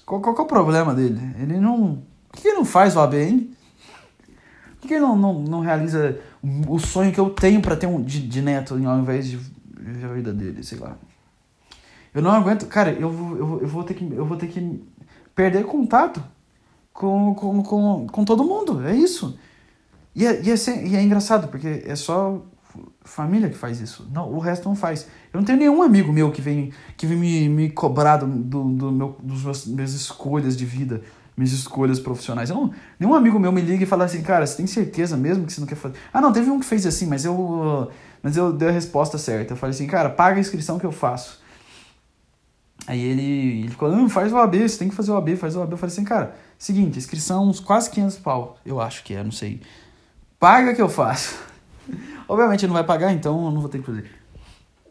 qual, 0.05 0.21
qual, 0.21 0.35
qual 0.35 0.45
é 0.45 0.47
o 0.47 0.49
problema 0.49 0.93
dele? 0.93 1.19
Ele 1.39 1.59
não 1.59 2.03
que, 2.31 2.41
que 2.41 2.47
ele 2.47 2.57
não 2.57 2.65
faz 2.65 2.95
o 2.95 2.99
ABN 2.99 3.51
que, 4.81 4.87
que 4.87 4.93
ele 4.93 5.01
não, 5.01 5.15
não, 5.17 5.33
não 5.41 5.59
realiza 5.61 6.19
o 6.67 6.79
sonho 6.79 7.11
que 7.11 7.19
eu 7.19 7.29
tenho 7.29 7.61
para 7.61 7.75
ter 7.75 7.87
um 7.87 8.01
de, 8.01 8.21
de 8.27 8.41
neto 8.41 8.73
ao 8.73 8.99
invés 8.99 9.27
de, 9.27 9.37
de 9.37 10.05
a 10.05 10.09
vida 10.09 10.33
dele 10.33 10.63
sei 10.63 10.77
lá? 10.77 10.97
Eu 12.13 12.21
não 12.21 12.31
aguento 12.31 12.67
cara 12.67 12.91
eu 12.91 13.09
vou, 13.09 13.37
eu, 13.37 13.61
eu 13.61 13.67
vou 13.67 13.83
ter 13.83 13.93
que 13.93 14.03
eu 14.13 14.25
vou 14.25 14.37
ter 14.37 14.47
que 14.47 14.83
perder 15.35 15.65
contato 15.65 16.23
com, 16.93 17.33
com, 17.33 17.63
com, 17.63 18.07
com 18.07 18.25
todo 18.25 18.43
mundo 18.43 18.85
é 18.85 18.95
isso. 18.95 19.37
E 20.15 20.25
é, 20.25 20.41
e, 20.41 20.51
é, 20.51 20.87
e 20.87 20.95
é 20.95 21.01
engraçado 21.01 21.47
porque 21.47 21.83
é 21.85 21.95
só 21.95 22.41
família 23.09 23.49
que 23.49 23.57
faz 23.57 23.81
isso. 23.81 24.07
Não, 24.13 24.31
o 24.31 24.39
resto 24.39 24.67
não 24.69 24.75
faz. 24.75 25.07
Eu 25.33 25.39
não 25.39 25.45
tenho 25.45 25.57
nenhum 25.57 25.81
amigo 25.81 26.13
meu 26.13 26.31
que 26.31 26.41
vem, 26.41 26.71
que 26.95 27.05
vem 27.05 27.17
me, 27.17 27.49
me 27.49 27.69
cobrar 27.69 28.17
do, 28.17 28.27
do, 28.27 28.63
do 28.63 28.91
meu, 28.91 29.17
dos 29.21 29.43
meus, 29.43 29.65
minhas 29.65 29.93
escolhas 29.93 30.55
de 30.55 30.65
vida, 30.65 31.01
minhas 31.35 31.51
escolhas 31.51 31.99
profissionais. 31.99 32.49
Eu 32.49 32.55
não, 32.55 32.73
nenhum 32.99 33.15
amigo 33.15 33.39
meu 33.39 33.51
me 33.51 33.61
liga 33.61 33.83
e 33.83 33.87
fala 33.87 34.05
assim, 34.05 34.21
cara, 34.21 34.45
você 34.45 34.57
tem 34.57 34.67
certeza 34.67 35.17
mesmo 35.17 35.45
que 35.45 35.53
você 35.53 35.59
não 35.59 35.67
quer 35.67 35.75
fazer? 35.75 35.95
Ah, 36.13 36.21
não, 36.21 36.31
teve 36.31 36.49
um 36.49 36.59
que 36.59 36.65
fez 36.65 36.85
assim, 36.85 37.07
mas 37.07 37.25
eu, 37.25 37.91
mas 38.21 38.37
eu 38.37 38.53
dei 38.53 38.69
a 38.69 38.71
resposta 38.71 39.17
certa. 39.17 39.53
Eu 39.53 39.57
falei 39.57 39.73
assim, 39.73 39.87
cara, 39.87 40.09
paga 40.09 40.37
a 40.37 40.39
inscrição 40.39 40.77
que 40.77 40.85
eu 40.85 40.91
faço. 40.91 41.39
Aí 42.87 43.01
ele, 43.01 43.59
ele 43.59 43.69
ficou, 43.69 43.91
não, 43.91 44.09
faz 44.09 44.31
o 44.31 44.37
AB, 44.37 44.67
você 44.67 44.79
tem 44.79 44.89
que 44.89 44.95
fazer 44.95 45.11
o 45.11 45.17
AB, 45.17 45.35
faz 45.35 45.55
o 45.55 45.61
AB. 45.61 45.73
Eu 45.73 45.77
falei 45.77 45.93
assim, 45.93 46.03
cara, 46.03 46.35
seguinte, 46.57 46.97
inscrição 46.97 47.47
uns 47.47 47.59
quase 47.59 47.89
500 47.89 48.17
pau, 48.17 48.57
eu 48.65 48.79
acho 48.79 49.03
que 49.03 49.13
é, 49.13 49.23
não 49.23 49.31
sei. 49.31 49.61
Paga 50.39 50.73
que 50.73 50.81
eu 50.81 50.89
faço. 50.89 51.49
Obviamente 52.29 52.63
ele 52.63 52.67
não 52.67 52.75
vai 52.75 52.83
pagar, 52.85 53.11
então 53.11 53.45
eu 53.45 53.51
não 53.51 53.59
vou 53.59 53.69
ter 53.69 53.79
que 53.79 53.85
fazer. 53.85 54.09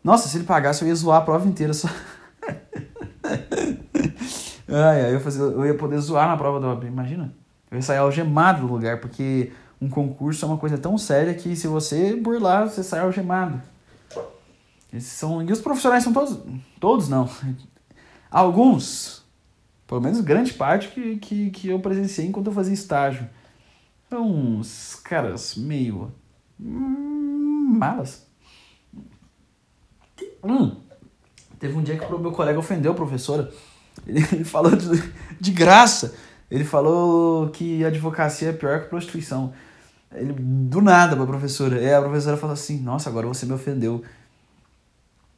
Nossa, 0.02 0.28
se 0.28 0.36
ele 0.36 0.44
pagasse, 0.44 0.82
eu 0.82 0.88
ia 0.88 0.94
zoar 0.94 1.18
a 1.18 1.24
prova 1.24 1.48
inteira 1.48 1.72
só. 1.72 1.88
ai, 4.68 5.04
ai, 5.04 5.14
eu, 5.14 5.20
fazer, 5.20 5.40
eu 5.40 5.64
ia 5.64 5.74
poder 5.74 5.98
zoar 5.98 6.26
na 6.28 6.36
prova 6.36 6.58
da 6.58 6.66
OAB, 6.68 6.84
imagina. 6.84 7.32
Eu 7.70 7.76
ia 7.76 7.82
sair 7.82 7.98
algemado 7.98 8.66
do 8.66 8.72
lugar, 8.72 9.00
porque 9.00 9.52
um 9.80 9.88
concurso 9.88 10.44
é 10.44 10.48
uma 10.48 10.58
coisa 10.58 10.76
tão 10.76 10.98
séria 10.98 11.32
que 11.32 11.54
se 11.54 11.68
você 11.68 12.16
burlar, 12.16 12.68
você 12.68 12.82
sai 12.82 13.00
algemado. 13.00 13.62
Esses 14.92 15.12
são, 15.12 15.42
e 15.42 15.52
os 15.52 15.60
profissionais 15.60 16.02
são 16.02 16.12
todos. 16.12 16.38
Todos 16.80 17.08
não. 17.08 17.28
Alguns, 18.30 19.24
pelo 19.86 20.00
menos 20.00 20.20
grande 20.20 20.52
parte 20.52 20.88
que, 20.88 21.16
que, 21.16 21.50
que 21.50 21.68
eu 21.68 21.78
presenciei 21.78 22.26
enquanto 22.26 22.48
eu 22.48 22.52
fazia 22.52 22.74
estágio 22.74 23.28
uns 24.16 24.94
caras 24.94 25.54
meio 25.54 26.10
hum, 26.58 27.17
malas. 27.78 28.26
Hum. 30.42 30.76
Teve 31.58 31.76
um 31.76 31.82
dia 31.82 31.96
que 31.96 32.04
o 32.12 32.18
meu 32.18 32.32
colega 32.32 32.58
ofendeu 32.58 32.92
a 32.92 32.94
professora. 32.94 33.50
Ele 34.06 34.22
falou 34.44 34.74
de, 34.76 35.12
de 35.40 35.50
graça. 35.50 36.14
Ele 36.50 36.64
falou 36.64 37.50
que 37.50 37.84
advocacia 37.84 38.50
é 38.50 38.52
pior 38.52 38.82
que 38.82 38.88
prostituição. 38.88 39.52
Ele, 40.12 40.32
do 40.32 40.80
nada 40.80 41.16
pra 41.16 41.26
professora. 41.26 41.80
É, 41.80 41.94
a 41.94 42.02
professora 42.02 42.36
falou 42.36 42.54
assim, 42.54 42.80
nossa, 42.80 43.10
agora 43.10 43.26
você 43.26 43.44
me 43.44 43.52
ofendeu. 43.52 44.02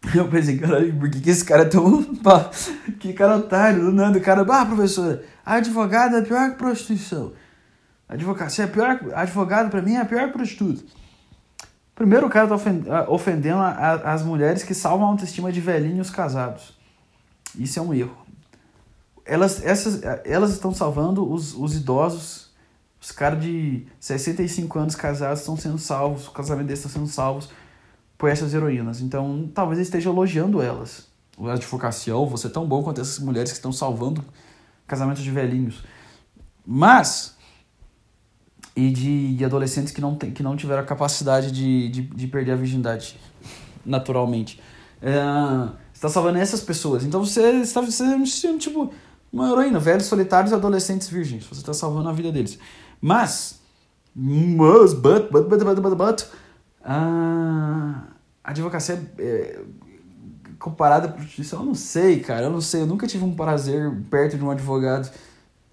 Eu 0.15 0.29
pensei, 0.29 0.57
caralho, 0.57 0.95
por 0.99 1.11
que, 1.11 1.21
que 1.21 1.31
esse 1.31 1.45
cara 1.45 1.63
é 1.63 1.67
tão. 1.67 2.03
que 2.99 3.13
cara 3.13 3.37
otário, 3.37 3.83
do 3.83 3.93
nada. 3.93 4.19
O 4.19 4.23
cara, 4.23 4.43
ah, 4.43 4.67
professora, 4.67 5.25
a 5.45 5.55
advogada 5.55 6.19
é 6.19 6.23
pior 6.23 6.51
que 6.51 6.57
prostituição. 6.57 7.33
Advocacia 8.09 8.65
é 8.65 8.67
pior, 8.67 9.01
advogado 9.15 9.71
para 9.71 9.83
mim 9.83 9.95
é 9.95 10.05
pior 10.05 10.27
que 10.27 10.33
prostituta. 10.33 10.83
Primeiro 12.01 12.29
o 12.29 12.31
cara 12.31 12.49
tá 12.49 12.55
ofendendo 13.11 13.61
as 13.61 14.23
mulheres 14.23 14.63
que 14.63 14.73
salvam 14.73 15.07
a 15.07 15.11
autoestima 15.11 15.53
de 15.53 15.61
velhinhos 15.61 16.09
casados. 16.09 16.73
Isso 17.55 17.79
é 17.79 17.83
um 17.83 17.93
erro. 17.93 18.17
Elas, 19.23 19.63
essas, 19.63 20.01
elas 20.25 20.51
estão 20.51 20.73
salvando 20.73 21.31
os, 21.31 21.55
os 21.55 21.77
idosos, 21.77 22.53
os 22.99 23.13
caras 23.13 23.43
de 23.43 23.87
65 24.01 24.79
anos 24.79 24.95
casados 24.95 25.41
estão 25.41 25.59
sendo 25.59 25.77
salvos, 25.77 26.27
o 26.27 26.31
casamento 26.31 26.69
deles 26.69 26.79
está 26.79 26.89
sendo 26.89 27.07
salvos 27.07 27.51
por 28.17 28.31
essas 28.31 28.55
heroínas. 28.55 29.03
Então, 29.03 29.51
talvez 29.55 29.79
esteja 29.79 30.09
elogiando 30.09 30.63
elas. 30.63 31.07
A 31.39 31.53
advocacia, 31.53 32.15
você 32.15 32.47
é 32.47 32.51
tão 32.51 32.67
bom 32.67 32.83
quanto 32.83 33.03
essas 33.03 33.19
mulheres 33.19 33.51
que 33.51 33.59
estão 33.59 33.75
salvando 33.75 34.25
casamentos 34.87 35.23
de 35.23 35.31
velhinhos. 35.31 35.85
Mas, 36.65 37.37
e 38.81 39.35
de, 39.35 39.45
adolescentes 39.45 39.93
que 39.93 40.01
não, 40.01 40.15
tem, 40.15 40.31
que 40.31 40.43
não 40.43 40.57
tiveram 40.57 40.83
a 40.83 40.85
capacidade 40.85 41.51
de, 41.53 41.89
de, 41.91 42.03
de 42.03 42.27
perder 42.27 42.53
a 42.53 42.57
virgindade 42.57 43.19
naturalmente. 43.85 44.61
É, 45.03 45.13
você 45.93 45.99
está 45.99 46.09
salvando 46.09 46.39
essas 46.39 46.61
pessoas. 46.63 47.05
Então 47.05 47.23
você 47.25 47.61
está 47.61 47.85
sendo 47.91 48.59
tipo 48.59 48.91
uma 49.31 49.51
heroína, 49.51 49.79
velhos 49.79 50.07
solitários 50.07 50.53
adolescentes 50.53 51.09
virgens. 51.09 51.45
Você 51.45 51.61
está 51.61 51.75
salvando 51.75 52.09
a 52.09 52.13
vida 52.13 52.33
deles. 52.33 52.59
Mas, 53.01 53.61
mas, 54.15 54.95
but, 54.95 55.31
but, 55.31 55.49
but, 55.49 55.63
but, 55.63 55.81
but, 55.81 55.97
but 55.97 56.27
a 56.83 58.05
advocacia 58.43 58.99
é, 59.19 59.61
comparada 60.59 61.09
à 61.09 61.13
prostituição, 61.13 61.61
eu 61.61 61.67
não 61.67 61.75
sei, 61.75 62.21
cara. 62.21 62.47
Eu 62.47 62.51
não 62.51 62.63
sei. 62.63 62.81
Eu 62.81 62.87
nunca 62.87 63.07
tive 63.07 63.25
um 63.25 63.35
prazer 63.35 63.93
perto 64.11 64.39
de 64.39 64.45
um 64.45 64.51
advogado 64.51 65.11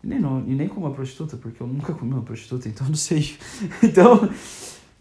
e 0.03 0.07
nem, 0.07 0.19
não, 0.19 0.39
e 0.47 0.53
nem 0.53 0.67
com 0.67 0.79
uma 0.79 0.91
prostituta, 0.91 1.37
porque 1.37 1.61
eu 1.61 1.67
nunca 1.67 1.93
comi 1.93 2.13
uma 2.13 2.21
prostituta, 2.21 2.67
então 2.69 2.87
não 2.87 2.95
sei. 2.95 3.35
Então. 3.83 4.29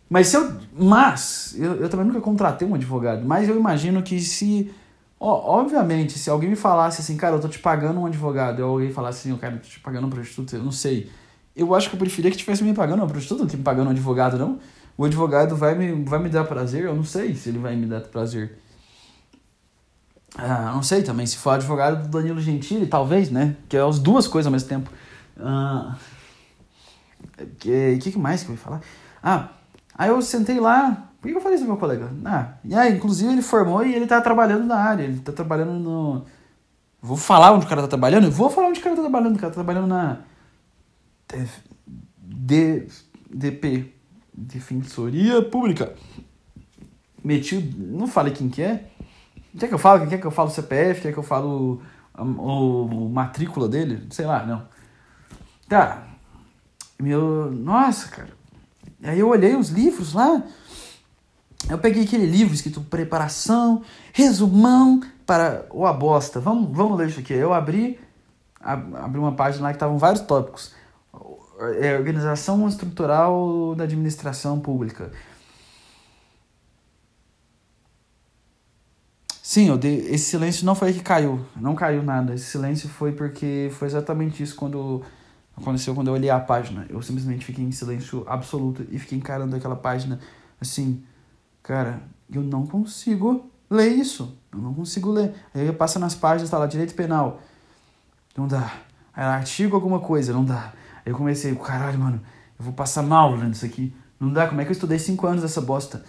Mas 0.09 0.29
se 0.29 0.37
eu. 0.37 0.53
Mas, 0.73 1.55
eu, 1.59 1.75
eu 1.77 1.89
também 1.89 2.07
nunca 2.07 2.21
contratei 2.21 2.67
um 2.67 2.75
advogado, 2.75 3.27
mas 3.27 3.49
eu 3.49 3.57
imagino 3.57 4.03
que 4.03 4.21
se. 4.21 4.71
Ó, 5.19 5.59
obviamente, 5.59 6.19
se 6.19 6.29
alguém 6.29 6.51
me 6.51 6.57
falasse 6.57 7.01
assim, 7.01 7.17
cara, 7.17 7.37
eu 7.37 7.41
tô 7.41 7.49
te 7.49 7.59
pagando 7.59 7.99
um 8.01 8.07
advogado, 8.07 8.61
ou 8.61 8.73
alguém 8.73 8.93
falasse 8.93 9.21
assim, 9.21 9.31
eu 9.31 9.39
quero 9.39 9.59
te 9.59 9.81
pagando 9.81 10.05
uma 10.05 10.11
prostituta, 10.11 10.57
eu 10.57 10.63
não 10.63 10.73
sei. 10.73 11.11
Eu 11.55 11.75
acho 11.75 11.89
que 11.89 11.97
eu 11.97 11.99
preferia 11.99 12.31
que 12.31 12.37
tivesse 12.37 12.63
me 12.63 12.75
pagando 12.75 13.01
uma 13.01 13.09
prostituta 13.09 13.45
do 13.45 13.51
que 13.51 13.57
me 13.57 13.63
pagando 13.63 13.89
um 13.89 13.91
advogado, 13.91 14.39
não. 14.39 14.59
O 14.97 15.05
advogado 15.05 15.57
vai 15.57 15.75
me, 15.75 16.05
vai 16.05 16.19
me 16.19 16.29
dar 16.29 16.45
prazer, 16.45 16.85
eu 16.85 16.95
não 16.95 17.05
sei 17.05 17.35
se 17.35 17.49
ele 17.49 17.59
vai 17.59 17.75
me 17.77 17.87
dar 17.87 18.01
prazer. 18.03 18.59
Ah, 20.39 20.73
não 20.75 20.83
sei 20.83 21.03
também, 21.03 21.27
se 21.27 21.37
for 21.37 21.51
advogado 21.51 22.03
do 22.03 22.09
Danilo 22.09 22.41
Gentili, 22.41 22.87
talvez, 22.87 23.31
né? 23.31 23.57
Que 23.69 23.77
é 23.77 23.81
as 23.81 23.99
duas 23.99 24.29
coisas 24.29 24.47
ao 24.47 24.53
mesmo 24.53 24.69
tempo. 24.69 24.91
Ah, 25.39 25.97
que, 27.59 27.99
que 27.99 28.19
mais 28.19 28.43
que 28.43 28.51
eu 28.51 28.55
ia 28.55 28.61
falar? 28.61 28.81
Ah, 29.23 29.49
aí 29.95 30.09
eu 30.11 30.21
sentei 30.23 30.61
lá. 30.61 31.11
Por 31.21 31.31
que 31.31 31.37
eu 31.37 31.41
falei 31.41 31.57
isso 31.57 31.65
pro 31.65 31.73
meu 31.73 31.81
colega? 31.81 32.11
Ah, 32.25 32.55
e 32.65 32.75
aí, 32.75 32.95
inclusive 32.95 33.33
ele 33.33 33.43
formou 33.43 33.85
e 33.85 33.95
ele 33.95 34.07
tá 34.07 34.21
trabalhando 34.21 34.65
na 34.65 34.77
área. 34.77 35.05
Ele 35.05 35.19
tá 35.21 35.33
trabalhando 35.33 35.73
no. 35.73 36.25
Vou 37.01 37.17
falar 37.17 37.53
onde 37.53 37.67
o 37.67 37.69
cara 37.69 37.83
tá 37.83 37.89
trabalhando? 37.89 38.31
Vou 38.31 38.51
falar 38.51 38.69
onde 38.69 38.81
o 38.81 38.83
cara 38.83 38.97
tá 38.97 39.03
trabalhando. 39.03 39.37
O 39.37 39.39
cara 39.39 39.51
tá 39.51 39.55
trabalhando 39.55 39.87
na. 39.87 40.19
D, 42.19 42.87
DP 43.29 43.93
Defensoria 44.33 45.43
Pública. 45.43 45.95
Meti. 47.25 47.57
Não 47.77 48.07
falei 48.07 48.33
quem 48.33 48.49
que 48.49 48.63
é. 48.63 48.91
Quer 49.59 49.69
que 49.69 49.75
eu 49.75 49.79
falo? 49.79 50.07
Quer 50.07 50.21
que 50.21 50.27
eu 50.27 50.31
falo 50.31 50.49
o 50.49 50.53
CPF? 50.53 51.03
Quer 51.03 51.13
que 51.13 51.19
eu 51.19 51.23
falo 51.23 51.81
o, 52.15 53.09
matrícula 53.13 53.69
dele? 53.69 54.07
Sei 54.11 54.27
lá, 54.27 54.45
não. 54.45 54.63
Tá. 55.69 56.05
Meu. 57.01 57.51
Nossa, 57.51 58.09
cara. 58.09 58.31
Aí 59.03 59.19
eu 59.19 59.29
olhei 59.29 59.55
os 59.55 59.69
livros 59.69 60.13
lá. 60.13 60.43
Eu 61.69 61.79
peguei 61.79 62.05
aquele 62.05 62.27
livro 62.27 62.55
escrito 62.55 62.81
Preparação, 62.81 63.83
Resumão 64.13 65.01
para 65.25 65.67
o 65.71 65.87
Abosta. 65.87 66.39
Vamos, 66.39 66.75
vamos 66.77 66.97
ler 66.97 67.09
isso 67.09 67.21
aqui. 67.21 67.33
Eu 67.33 67.53
abri, 67.53 67.99
abri 68.61 69.19
uma 69.19 69.33
página 69.33 69.65
lá 69.65 69.71
que 69.71 69.77
estavam 69.77 69.99
vários 69.99 70.23
tópicos. 70.23 70.75
É, 71.81 71.97
organização 71.97 72.69
estrutural 72.69 73.75
da 73.75 73.85
administração 73.85 74.61
pública. 74.61 75.11
Sim, 79.49 79.69
eu 79.69 79.79
dei, 79.79 79.99
esse 80.09 80.25
silêncio 80.25 80.67
não 80.67 80.75
foi 80.75 80.93
que 80.93 80.99
caiu, 80.99 81.41
não 81.55 81.77
caiu 81.77 82.03
nada. 82.03 82.35
Esse 82.35 82.47
silêncio 82.47 82.89
foi 82.89 83.13
porque 83.13 83.71
foi 83.75 83.87
exatamente 83.87 84.43
isso 84.43 84.57
quando 84.57 85.05
aconteceu 85.57 85.95
quando 85.95 86.09
eu 86.09 86.15
olhei 86.15 86.29
a 86.29 86.41
página. 86.41 86.85
Eu 86.89 87.01
simplesmente 87.01 87.45
fiquei 87.45 87.65
em 87.65 87.71
silêncio 87.71 88.25
absoluto 88.27 88.85
e 88.91 88.99
fiquei 88.99 89.17
encarando 89.17 89.55
aquela 89.55 89.77
página 89.77 90.19
assim, 90.61 91.01
cara, 91.63 92.03
eu 92.29 92.43
não 92.43 92.67
consigo 92.67 93.49
ler 93.71 93.91
isso. 93.91 94.37
Eu 94.53 94.59
não 94.59 94.75
consigo 94.75 95.13
ler. 95.13 95.33
Aí 95.55 95.65
eu 95.65 95.75
passo 95.75 96.01
nas 96.01 96.17
páginas, 96.17 96.51
tá 96.51 96.59
lá, 96.59 96.67
direito 96.67 96.97
penal. 96.97 97.41
Não 98.37 98.49
dá. 98.49 98.81
Aí 99.15 99.27
artigo 99.27 99.77
alguma 99.77 100.01
coisa, 100.01 100.33
não 100.33 100.45
dá. 100.45 100.73
Aí 101.05 101.13
eu 101.13 101.17
comecei, 101.17 101.55
caralho, 101.55 102.01
mano, 102.01 102.21
eu 102.59 102.65
vou 102.65 102.75
passar 102.75 103.05
mal 103.05 103.33
lendo 103.37 103.55
isso 103.55 103.65
aqui. 103.65 103.95
Não 104.19 104.33
dá, 104.33 104.49
como 104.49 104.61
é 104.61 104.65
que 104.65 104.71
eu 104.71 104.75
estudei 104.75 104.99
cinco 104.99 105.25
anos 105.25 105.43
dessa 105.43 105.61
bosta? 105.61 106.05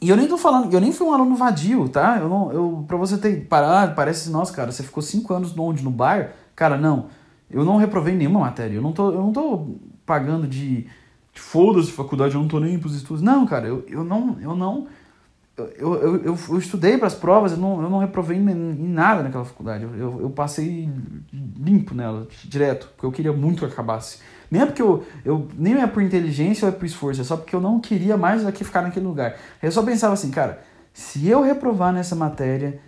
E 0.00 0.08
eu 0.10 0.16
nem 0.16 0.28
tô 0.28 0.36
falando, 0.36 0.72
eu 0.72 0.80
nem 0.80 0.92
fui 0.92 1.06
um 1.06 1.12
aluno 1.12 1.36
vadio, 1.36 1.88
tá? 1.88 2.18
Eu 2.20 2.28
não, 2.28 2.52
eu, 2.52 2.84
pra 2.86 2.96
você 2.96 3.16
ter 3.16 3.46
parado, 3.46 3.94
parece, 3.94 4.28
nossa, 4.30 4.52
cara, 4.52 4.70
você 4.70 4.82
ficou 4.82 5.02
cinco 5.02 5.32
anos 5.32 5.56
onde? 5.56 5.82
No 5.82 5.90
bar? 5.90 6.32
Cara, 6.54 6.76
não. 6.76 7.06
Eu 7.50 7.64
não 7.64 7.76
reprovei 7.76 8.14
nenhuma 8.14 8.40
matéria. 8.40 8.74
Eu 8.74 8.82
não 8.82 8.92
tô, 8.92 9.10
eu 9.10 9.20
não 9.20 9.32
tô 9.32 9.68
pagando 10.04 10.46
de, 10.46 10.86
de 11.32 11.40
foda-se 11.40 11.92
faculdade, 11.92 12.34
eu 12.34 12.40
não 12.40 12.48
tô 12.48 12.60
nem 12.60 12.78
pros 12.78 12.94
estudos. 12.94 13.22
Não, 13.22 13.46
cara, 13.46 13.66
eu, 13.68 13.84
eu 13.88 14.04
não, 14.04 14.36
eu 14.40 14.54
não. 14.54 14.86
Eu, 15.56 15.94
eu, 15.94 16.16
eu, 16.16 16.38
eu 16.50 16.58
estudei 16.58 16.98
para 16.98 17.06
as 17.06 17.14
provas, 17.14 17.52
eu 17.52 17.58
não, 17.58 17.80
eu 17.80 17.88
não 17.88 17.98
reprovei 17.98 18.36
em, 18.36 18.50
em 18.50 18.88
nada 18.88 19.22
naquela 19.22 19.44
faculdade. 19.46 19.84
Eu, 19.84 19.94
eu, 19.96 20.20
eu 20.22 20.30
passei 20.30 20.90
limpo 21.32 21.94
nela, 21.94 22.28
direto, 22.44 22.88
porque 22.88 23.06
eu 23.06 23.12
queria 23.12 23.32
muito 23.32 23.60
que 23.60 23.64
acabasse. 23.64 24.18
Nem 24.50 24.62
é 24.62 24.66
porque 24.66 24.82
eu, 24.82 25.04
eu 25.24 25.48
nem 25.56 25.80
é 25.80 25.86
por 25.86 26.02
inteligência 26.02 26.66
ou 26.66 26.72
é 26.72 26.76
por 26.76 26.84
esforço, 26.84 27.20
é 27.20 27.24
só 27.24 27.36
porque 27.36 27.54
eu 27.54 27.60
não 27.60 27.80
queria 27.80 28.16
mais 28.16 28.48
que 28.50 28.64
ficar 28.64 28.82
naquele 28.82 29.06
lugar. 29.06 29.36
Eu 29.62 29.72
só 29.72 29.82
pensava 29.82 30.14
assim, 30.14 30.30
cara, 30.30 30.62
se 30.92 31.28
eu 31.28 31.42
reprovar 31.42 31.92
nessa 31.92 32.14
matéria, 32.14 32.80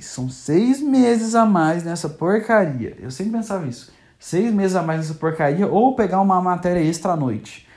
são 0.00 0.28
seis 0.28 0.80
meses 0.80 1.34
a 1.34 1.44
mais 1.44 1.84
nessa 1.84 2.08
porcaria. 2.08 2.96
Eu 3.00 3.10
sempre 3.10 3.32
pensava 3.32 3.66
isso. 3.66 3.92
Seis 4.18 4.52
meses 4.52 4.76
a 4.76 4.82
mais 4.82 5.00
nessa 5.00 5.14
porcaria, 5.14 5.66
ou 5.66 5.94
pegar 5.94 6.20
uma 6.20 6.40
matéria 6.40 6.80
extra 6.80 7.12
à 7.12 7.16
noite. 7.16 7.68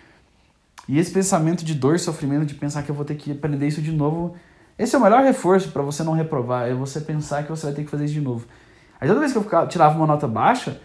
E 0.87 0.99
esse 0.99 1.11
pensamento 1.11 1.65
de 1.65 1.73
dor 1.73 1.95
e 1.95 1.99
sofrimento, 1.99 2.45
de 2.45 2.53
pensar 2.53 2.83
que 2.83 2.89
eu 2.89 2.95
vou 2.95 3.05
ter 3.05 3.15
que 3.15 3.31
aprender 3.31 3.67
isso 3.67 3.81
de 3.81 3.91
novo, 3.91 4.35
esse 4.77 4.95
é 4.95 4.99
o 4.99 5.01
melhor 5.01 5.23
reforço 5.23 5.71
para 5.71 5.81
você 5.81 6.03
não 6.03 6.13
reprovar, 6.13 6.67
é 6.67 6.73
você 6.73 6.99
pensar 7.01 7.43
que 7.43 7.49
você 7.49 7.65
vai 7.67 7.75
ter 7.75 7.83
que 7.83 7.89
fazer 7.89 8.05
isso 8.05 8.13
de 8.13 8.21
novo. 8.21 8.45
Aí 8.99 9.07
toda 9.07 9.19
vez 9.19 9.31
que 9.31 9.37
eu 9.37 9.43
ficava, 9.43 9.67
tirava 9.67 9.95
uma 9.95 10.05
nota 10.05 10.27
baixa, 10.27 10.79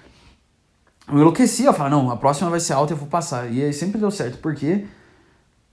eu 1.10 1.18
enlouquecia, 1.18 1.66
eu 1.66 1.72
falava, 1.72 1.96
não, 1.96 2.10
a 2.10 2.16
próxima 2.16 2.48
vai 2.50 2.60
ser 2.60 2.72
alta 2.72 2.92
e 2.92 2.94
eu 2.94 2.98
vou 2.98 3.08
passar. 3.08 3.50
E 3.50 3.62
aí 3.62 3.72
sempre 3.72 3.98
deu 3.98 4.10
certo. 4.10 4.38
Por 4.38 4.54
quê? 4.54 4.86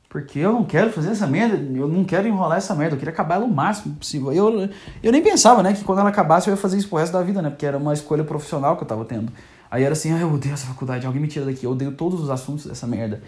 Porque 0.10 0.40
eu 0.40 0.54
não 0.54 0.64
quero 0.64 0.92
fazer 0.92 1.12
essa 1.12 1.28
merda, 1.28 1.58
eu 1.78 1.88
não 1.88 2.04
quero 2.04 2.28
enrolar 2.28 2.58
essa 2.58 2.74
merda, 2.74 2.96
eu 2.96 3.00
queria 3.00 3.14
acabar 3.14 3.36
ela 3.36 3.46
o 3.46 3.54
máximo 3.54 3.96
possível. 3.96 4.32
Eu, 4.32 4.70
eu 5.04 5.12
nem 5.12 5.22
pensava, 5.22 5.62
né, 5.62 5.74
que 5.74 5.84
quando 5.84 6.00
ela 6.00 6.10
acabasse 6.10 6.50
eu 6.50 6.54
ia 6.54 6.58
fazer 6.58 6.78
isso 6.78 6.88
pro 6.88 6.98
resto 6.98 7.14
da 7.14 7.22
vida, 7.22 7.42
né, 7.42 7.50
porque 7.50 7.66
era 7.66 7.78
uma 7.78 7.94
escolha 7.94 8.24
profissional 8.24 8.78
que 8.78 8.84
eu 8.84 8.88
tava 8.88 9.04
tendo. 9.04 9.32
Aí 9.70 9.84
era 9.84 9.92
assim, 9.92 10.14
ah, 10.14 10.20
eu 10.20 10.32
odeio 10.32 10.54
essa 10.54 10.66
faculdade, 10.66 11.06
alguém 11.06 11.22
me 11.22 11.28
tira 11.28 11.46
daqui, 11.46 11.66
eu 11.66 11.72
odeio 11.72 11.92
todos 11.92 12.22
os 12.22 12.30
assuntos 12.30 12.66
dessa 12.66 12.88
merda. 12.88 13.22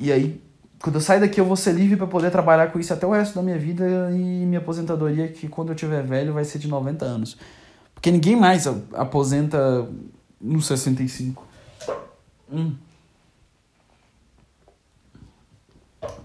E 0.00 0.10
aí, 0.10 0.42
quando 0.82 0.96
eu 0.96 1.00
sair 1.00 1.20
daqui 1.20 1.40
eu 1.40 1.44
vou 1.44 1.56
ser 1.56 1.72
livre 1.72 1.96
para 1.96 2.08
poder 2.08 2.30
trabalhar 2.32 2.72
com 2.72 2.80
isso 2.80 2.92
até 2.92 3.06
o 3.06 3.12
resto 3.12 3.36
da 3.36 3.42
minha 3.42 3.56
vida 3.56 3.84
e 4.10 4.44
minha 4.44 4.58
aposentadoria, 4.58 5.28
que 5.28 5.46
quando 5.46 5.68
eu 5.68 5.76
tiver 5.76 6.02
velho 6.02 6.32
vai 6.32 6.44
ser 6.44 6.58
de 6.58 6.66
90 6.66 7.04
anos. 7.04 7.38
Porque 7.94 8.10
ninguém 8.10 8.34
mais 8.34 8.66
aposenta 8.94 9.88
no 10.42 10.60
65. 10.60 11.46
Hum. 12.50 12.74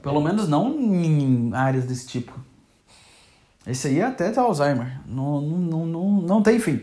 Pelo 0.01 0.19
menos 0.21 0.47
não 0.47 0.73
em 0.79 1.53
áreas 1.53 1.85
desse 1.85 2.07
tipo. 2.07 2.33
Esse 3.65 3.89
aí 3.89 3.99
é 3.99 4.05
até 4.05 4.31
tá 4.31 4.41
Alzheimer. 4.41 4.99
Não, 5.05 5.41
não, 5.41 5.85
não, 5.85 6.11
não, 6.21 6.41
tem 6.41 6.59
fim. 6.59 6.81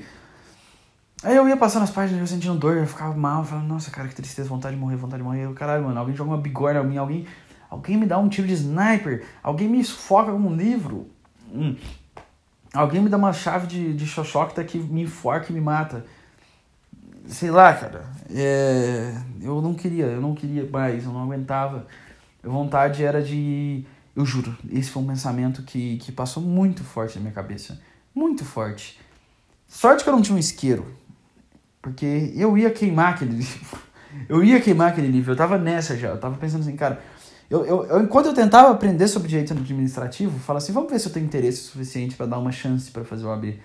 Aí 1.23 1.35
eu 1.35 1.49
ia 1.49 1.57
passando 1.57 1.83
as 1.83 1.91
páginas, 1.91 2.21
eu 2.21 2.27
sentindo 2.27 2.55
dor, 2.55 2.77
eu 2.77 2.87
ficava 2.87 3.15
mal, 3.15 3.41
eu 3.41 3.47
falava, 3.47 3.67
nossa, 3.67 3.91
cara, 3.91 4.07
que 4.09 4.15
tristeza, 4.15 4.49
vontade 4.49 4.75
de 4.75 4.81
morrer, 4.81 4.97
vontade 4.97 5.23
de 5.23 5.27
morrer. 5.27 5.53
Caralho, 5.55 5.85
mano, 5.85 5.99
alguém 5.99 6.15
joga 6.15 6.31
uma 6.31 6.39
bigorna 6.39 6.81
em 6.81 6.87
mim, 6.87 6.97
alguém, 6.99 7.27
alguém 7.71 7.97
me 7.97 8.05
dá 8.05 8.19
um 8.19 8.29
tiro 8.29 8.47
de 8.47 8.53
sniper, 8.53 9.25
alguém 9.43 9.67
me 9.69 9.83
sufoca 9.83 10.31
com 10.31 10.39
um 10.39 10.55
livro. 10.55 11.09
Hum. 11.51 11.75
Alguém 12.75 13.01
me 13.01 13.09
dá 13.09 13.17
uma 13.17 13.33
chave 13.33 13.67
de, 13.67 13.95
de 13.95 14.07
xoxocta 14.07 14.63
que 14.63 14.77
me 14.77 15.03
enforca 15.03 15.47
e 15.51 15.55
me 15.55 15.61
mata 15.61 16.05
sei 17.27 17.51
lá, 17.51 17.73
cara, 17.73 18.05
é, 18.31 19.15
eu 19.41 19.61
não 19.61 19.75
queria, 19.75 20.07
eu 20.07 20.21
não 20.21 20.35
queria 20.35 20.69
mais, 20.69 21.05
eu 21.05 21.13
não 21.13 21.23
aguentava. 21.23 21.87
A 22.43 22.49
vontade 22.49 23.05
era 23.05 23.23
de. 23.23 23.85
Eu 24.15 24.25
juro, 24.25 24.57
esse 24.71 24.91
foi 24.91 25.03
um 25.03 25.07
pensamento 25.07 25.63
que, 25.63 25.97
que 25.99 26.13
passou 26.13 26.43
muito 26.43 26.85
forte 26.85 27.17
na 27.17 27.23
minha 27.23 27.35
cabeça. 27.35 27.81
Muito 28.15 28.45
forte. 28.45 29.01
Sorte 29.67 30.05
que 30.05 30.09
eu 30.09 30.15
não 30.15 30.23
tinha 30.23 30.37
um 30.37 30.39
isqueiro. 30.39 30.87
Porque 31.83 32.33
eu 32.35 32.57
ia 32.57 32.71
queimar 32.71 33.15
aquele 33.15 33.37
livro. 33.37 33.79
Eu 34.29 34.45
ia 34.45 34.61
queimar 34.61 34.93
aquele 34.93 35.09
livro. 35.09 35.33
Eu 35.33 35.37
tava 35.37 35.59
nessa 35.59 35.97
já. 35.97 36.11
Eu 36.11 36.21
tava 36.21 36.37
pensando 36.37 36.61
assim, 36.61 36.77
cara. 36.77 37.03
Eu, 37.51 37.67
eu, 37.67 37.85
eu 37.87 38.01
enquanto 38.01 38.27
eu 38.27 38.33
tentava 38.33 38.71
aprender 38.71 39.09
sobre 39.09 39.29
direito 39.29 39.53
administrativo, 39.53 40.39
falo 40.39 40.59
assim, 40.59 40.73
vamos 40.73 40.89
ver 40.89 41.01
se 41.01 41.09
eu 41.09 41.13
tenho 41.13 41.27
interesse 41.27 41.63
suficiente 41.63 42.15
para 42.15 42.27
dar 42.27 42.39
uma 42.39 42.53
chance 42.53 42.93
para 42.93 43.05
fazer 43.05 43.25
o 43.25 43.33
AB 43.33 43.59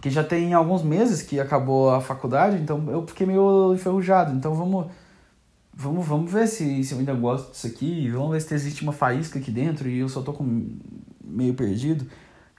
que 0.00 0.10
já 0.10 0.24
tem 0.24 0.54
alguns 0.54 0.82
meses 0.82 1.22
que 1.22 1.38
acabou 1.38 1.90
a 1.90 2.00
faculdade, 2.00 2.56
então 2.56 2.84
eu 2.90 3.06
fiquei 3.06 3.26
meio 3.26 3.74
enferrujado. 3.74 4.34
Então 4.34 4.54
vamos 4.54 4.86
vamos, 5.72 6.06
vamos 6.06 6.30
ver 6.30 6.46
se, 6.46 6.84
se 6.84 6.92
eu 6.92 6.98
ainda 6.98 7.14
gosto 7.14 7.52
disso 7.52 7.66
aqui, 7.66 8.10
vamos 8.10 8.32
ver 8.32 8.40
se 8.40 8.54
existe 8.54 8.82
uma 8.82 8.92
faísca 8.92 9.38
aqui 9.38 9.50
dentro 9.50 9.88
e 9.88 9.98
eu 9.98 10.08
só 10.08 10.20
tô 10.20 10.32
com 10.32 10.68
meio 11.24 11.54
perdido. 11.54 12.06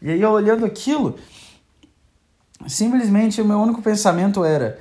E 0.01 0.09
aí 0.09 0.25
olhando 0.25 0.65
aquilo, 0.65 1.15
simplesmente 2.67 3.41
o 3.41 3.45
meu 3.45 3.59
único 3.59 3.81
pensamento 3.81 4.43
era, 4.43 4.79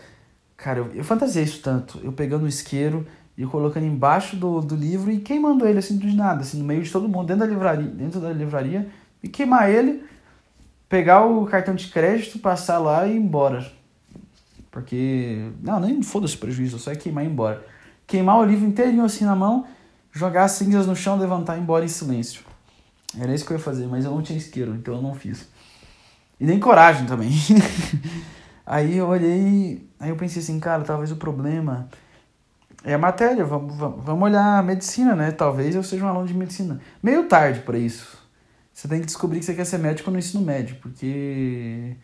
cara, 0.56 0.78
eu, 0.78 0.90
eu 0.94 1.04
fantasiei 1.04 1.44
isso 1.44 1.60
tanto, 1.60 1.98
eu 2.02 2.12
pegando 2.12 2.44
o 2.44 2.48
isqueiro 2.48 3.06
e 3.36 3.44
colocando 3.44 3.86
embaixo 3.86 4.36
do, 4.36 4.60
do 4.60 4.74
livro 4.74 5.10
e 5.10 5.20
queimando 5.20 5.66
ele 5.66 5.78
assim 5.78 5.98
de 5.98 6.14
nada, 6.14 6.40
assim, 6.40 6.58
no 6.58 6.64
meio 6.64 6.82
de 6.82 6.90
todo 6.90 7.08
mundo, 7.08 7.26
dentro 7.26 7.46
da 7.46 7.46
livraria, 7.46 7.88
dentro 7.88 8.20
da 8.20 8.32
livraria, 8.32 8.88
e 9.22 9.28
queimar 9.28 9.70
ele 9.70 10.02
pegar 10.90 11.24
o 11.24 11.46
cartão 11.46 11.74
de 11.74 11.86
crédito, 11.86 12.40
passar 12.40 12.78
lá 12.78 13.06
e 13.06 13.12
ir 13.12 13.16
embora. 13.16 13.64
Porque. 14.70 15.50
Não, 15.62 15.80
nem 15.80 16.02
foda-se 16.02 16.36
prejuízo, 16.36 16.78
só 16.78 16.90
é 16.90 16.96
queimar 16.96 17.24
e 17.24 17.28
ir 17.28 17.30
embora. 17.30 17.64
Queimar 18.06 18.38
o 18.38 18.44
livro 18.44 18.66
inteirinho 18.66 19.04
assim 19.04 19.24
na 19.24 19.36
mão, 19.36 19.66
jogar 20.12 20.44
as 20.44 20.52
cinzas 20.52 20.86
no 20.86 20.96
chão, 20.96 21.16
levantar 21.16 21.56
e 21.56 21.60
ir 21.60 21.62
embora 21.62 21.84
em 21.84 21.88
silêncio. 21.88 22.42
Era 23.18 23.32
isso 23.32 23.46
que 23.46 23.52
eu 23.52 23.56
ia 23.56 23.62
fazer, 23.62 23.86
mas 23.86 24.04
eu 24.04 24.10
não 24.10 24.20
tinha 24.20 24.36
isqueiro, 24.36 24.74
então 24.74 24.94
eu 24.94 25.02
não 25.02 25.14
fiz. 25.14 25.48
E 26.38 26.44
nem 26.44 26.58
coragem 26.58 27.06
também. 27.06 27.30
aí 28.66 28.96
eu 28.96 29.08
olhei, 29.08 29.88
aí 29.98 30.10
eu 30.10 30.16
pensei 30.16 30.42
assim, 30.42 30.58
cara, 30.58 30.82
talvez 30.82 31.12
o 31.12 31.16
problema 31.16 31.88
é 32.84 32.94
a 32.94 32.98
matéria, 32.98 33.44
vamos, 33.44 33.76
vamos 33.76 34.22
olhar 34.22 34.58
a 34.58 34.62
medicina, 34.62 35.14
né? 35.14 35.30
Talvez 35.30 35.74
eu 35.74 35.82
seja 35.82 36.04
um 36.04 36.08
aluno 36.08 36.26
de 36.26 36.34
medicina. 36.34 36.80
Meio 37.02 37.28
tarde 37.28 37.60
para 37.60 37.78
isso. 37.78 38.19
Você 38.80 38.88
tem 38.88 39.00
que 39.00 39.06
descobrir 39.06 39.40
que 39.40 39.44
você 39.44 39.52
quer 39.52 39.66
ser 39.66 39.76
médico 39.76 40.10
no 40.10 40.18
ensino 40.18 40.42
médio, 40.42 40.76
porque 40.76 41.94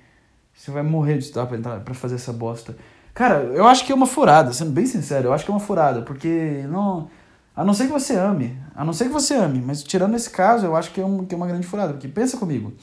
você 0.52 0.70
vai 0.70 0.82
morrer 0.82 1.14
de 1.14 1.24
estudar 1.24 1.46
pra, 1.46 1.56
entrar, 1.56 1.80
pra 1.80 1.94
fazer 1.94 2.16
essa 2.16 2.34
bosta. 2.34 2.76
Cara, 3.14 3.44
eu 3.44 3.66
acho 3.66 3.86
que 3.86 3.92
é 3.92 3.94
uma 3.94 4.06
furada, 4.06 4.52
sendo 4.52 4.72
bem 4.72 4.84
sincero, 4.84 5.28
eu 5.28 5.32
acho 5.32 5.42
que 5.42 5.50
é 5.50 5.54
uma 5.54 5.60
furada, 5.60 6.02
porque 6.02 6.66
não. 6.68 7.08
A 7.56 7.64
não 7.64 7.72
ser 7.72 7.86
que 7.86 7.92
você 7.92 8.14
ame, 8.14 8.58
a 8.74 8.84
não 8.84 8.92
ser 8.92 9.06
que 9.06 9.10
você 9.10 9.32
ame, 9.32 9.62
mas 9.62 9.82
tirando 9.82 10.16
esse 10.16 10.28
caso, 10.28 10.66
eu 10.66 10.76
acho 10.76 10.92
que 10.92 11.00
é, 11.00 11.06
um, 11.06 11.24
que 11.24 11.34
é 11.34 11.38
uma 11.38 11.46
grande 11.46 11.66
furada, 11.66 11.94
porque 11.94 12.08
pensa 12.08 12.36
comigo. 12.36 12.74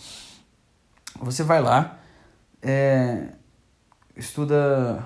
Você 1.22 1.44
vai 1.44 1.62
lá, 1.62 2.00
é, 2.64 3.28
estuda 4.18 5.06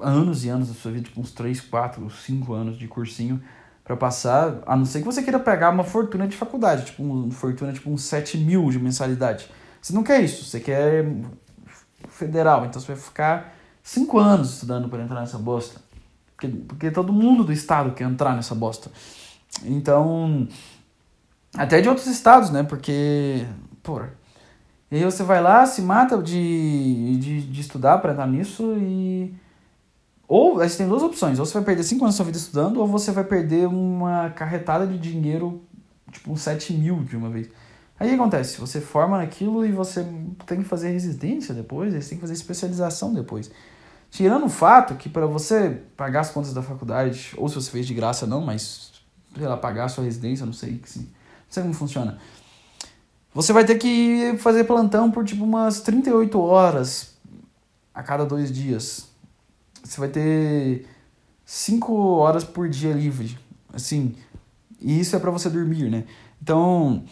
anos 0.00 0.46
e 0.46 0.48
anos 0.48 0.68
da 0.68 0.74
sua 0.74 0.92
vida, 0.92 1.04
tipo 1.04 1.20
uns 1.20 1.32
3, 1.32 1.60
4, 1.60 2.10
5 2.10 2.54
anos 2.54 2.78
de 2.78 2.88
cursinho, 2.88 3.42
para 3.88 3.96
passar, 3.96 4.58
a 4.66 4.76
não 4.76 4.84
ser 4.84 4.98
que 4.98 5.06
você 5.06 5.22
queira 5.22 5.40
pegar 5.40 5.70
uma 5.70 5.82
fortuna 5.82 6.28
de 6.28 6.36
faculdade, 6.36 6.84
tipo 6.84 7.02
uma 7.02 7.30
fortuna 7.32 7.72
tipo 7.72 7.90
uns 7.90 8.02
7 8.02 8.36
mil 8.36 8.68
de 8.68 8.78
mensalidade. 8.78 9.48
Você 9.80 9.94
não 9.94 10.02
quer 10.02 10.20
isso, 10.20 10.44
você 10.44 10.60
quer 10.60 11.06
federal, 12.10 12.66
então 12.66 12.78
você 12.78 12.88
vai 12.88 12.96
ficar 12.96 13.56
5 13.82 14.18
anos 14.18 14.52
estudando 14.52 14.90
para 14.90 15.02
entrar 15.02 15.20
nessa 15.20 15.38
bosta. 15.38 15.80
Porque, 16.36 16.48
porque 16.48 16.90
todo 16.90 17.14
mundo 17.14 17.42
do 17.42 17.50
estado 17.50 17.92
quer 17.92 18.04
entrar 18.04 18.36
nessa 18.36 18.54
bosta. 18.54 18.90
Então, 19.64 20.46
até 21.54 21.80
de 21.80 21.88
outros 21.88 22.08
estados, 22.08 22.50
né? 22.50 22.62
Porque, 22.62 23.46
porra. 23.82 24.12
E 24.90 24.96
aí 24.96 25.04
você 25.04 25.22
vai 25.22 25.40
lá, 25.42 25.64
se 25.64 25.80
mata 25.80 26.22
de, 26.22 27.16
de, 27.16 27.40
de 27.40 27.60
estudar 27.62 27.98
para 27.98 28.12
entrar 28.12 28.26
nisso 28.26 28.74
e 28.76 29.34
Ou 30.28 30.56
você 30.56 30.76
tem 30.76 30.86
duas 30.86 31.02
opções. 31.02 31.38
Ou 31.38 31.46
você 31.46 31.54
vai 31.54 31.64
perder 31.64 31.82
5 31.82 32.04
anos 32.04 32.14
da 32.14 32.16
sua 32.18 32.26
vida 32.26 32.36
estudando, 32.36 32.76
ou 32.80 32.86
você 32.86 33.10
vai 33.10 33.24
perder 33.24 33.66
uma 33.66 34.28
carretada 34.30 34.86
de 34.86 34.98
dinheiro, 34.98 35.62
tipo 36.12 36.30
uns 36.30 36.42
7 36.42 36.74
mil 36.74 37.02
de 37.02 37.16
uma 37.16 37.30
vez. 37.30 37.48
Aí 37.98 38.06
o 38.06 38.10
que 38.10 38.20
acontece? 38.20 38.60
Você 38.60 38.80
forma 38.80 39.18
naquilo 39.18 39.66
e 39.66 39.72
você 39.72 40.06
tem 40.46 40.58
que 40.58 40.68
fazer 40.68 40.90
residência 40.90 41.54
depois, 41.54 41.94
você 41.94 42.10
tem 42.10 42.18
que 42.18 42.20
fazer 42.20 42.34
especialização 42.34 43.12
depois. 43.12 43.50
Tirando 44.10 44.46
o 44.46 44.48
fato 44.48 44.94
que 44.94 45.08
para 45.08 45.26
você 45.26 45.82
pagar 45.96 46.20
as 46.20 46.30
contas 46.30 46.52
da 46.52 46.62
faculdade, 46.62 47.32
ou 47.36 47.48
se 47.48 47.56
você 47.56 47.70
fez 47.70 47.86
de 47.86 47.94
graça 47.94 48.26
não, 48.26 48.40
mas 48.40 48.92
sei 49.34 49.46
lá, 49.46 49.56
pagar 49.56 49.86
a 49.86 49.88
sua 49.88 50.04
residência, 50.04 50.46
não 50.46 50.52
sei, 50.52 50.72
não 50.72 51.06
sei 51.48 51.62
como 51.62 51.74
funciona. 51.74 52.18
Você 53.34 53.52
vai 53.52 53.64
ter 53.64 53.76
que 53.76 54.36
fazer 54.38 54.64
plantão 54.64 55.10
por 55.10 55.24
tipo 55.24 55.44
umas 55.44 55.80
38 55.80 56.40
horas 56.40 57.14
a 57.92 58.02
cada 58.02 58.24
dois 58.24 58.50
dias. 58.52 59.07
Você 59.88 60.00
vai 60.00 60.08
ter 60.08 60.86
5 61.44 61.94
horas 61.94 62.44
por 62.44 62.68
dia 62.68 62.92
livre. 62.92 63.38
Assim, 63.72 64.14
e 64.80 65.00
isso 65.00 65.16
é 65.16 65.18
para 65.18 65.30
você 65.30 65.48
dormir, 65.48 65.90
né? 65.90 66.04
Então, 66.42 67.04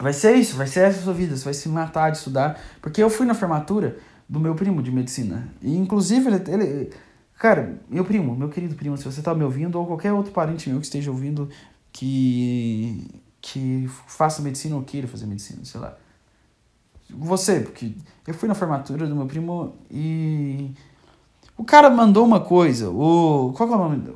vai 0.00 0.12
ser 0.12 0.34
isso, 0.34 0.56
vai 0.56 0.66
ser 0.66 0.80
essa 0.80 1.02
sua 1.02 1.12
vida. 1.12 1.36
Você 1.36 1.44
vai 1.44 1.54
se 1.54 1.68
matar 1.68 2.10
de 2.10 2.18
estudar. 2.18 2.58
Porque 2.80 3.02
eu 3.02 3.10
fui 3.10 3.26
na 3.26 3.34
formatura 3.34 3.98
do 4.28 4.40
meu 4.40 4.54
primo 4.54 4.82
de 4.82 4.90
medicina. 4.90 5.46
E 5.60 5.76
inclusive 5.76 6.28
ele, 6.28 6.50
ele 6.50 6.90
cara, 7.38 7.78
meu 7.88 8.04
primo, 8.04 8.34
meu 8.34 8.48
querido 8.48 8.74
primo, 8.74 8.96
se 8.96 9.04
você 9.04 9.20
tá 9.20 9.34
me 9.34 9.44
ouvindo 9.44 9.78
ou 9.78 9.86
qualquer 9.86 10.12
outro 10.12 10.32
parente 10.32 10.68
meu 10.68 10.80
que 10.80 10.86
esteja 10.86 11.10
ouvindo 11.10 11.48
que 11.92 13.10
que 13.40 13.88
faça 14.06 14.42
medicina 14.42 14.74
ou 14.74 14.82
queira 14.82 15.06
fazer 15.06 15.26
medicina, 15.26 15.64
sei 15.64 15.80
lá. 15.80 15.96
Você, 17.10 17.60
porque 17.60 17.94
eu 18.26 18.34
fui 18.34 18.48
na 18.48 18.54
formatura 18.54 19.06
do 19.06 19.14
meu 19.14 19.26
primo 19.26 19.74
e 19.90 20.74
o 21.58 21.64
cara 21.64 21.90
mandou 21.90 22.24
uma 22.24 22.40
coisa, 22.40 22.88
o 22.88 23.52
qual 23.54 23.68
é 23.68 23.74
o 23.74 23.78
nome? 23.78 24.14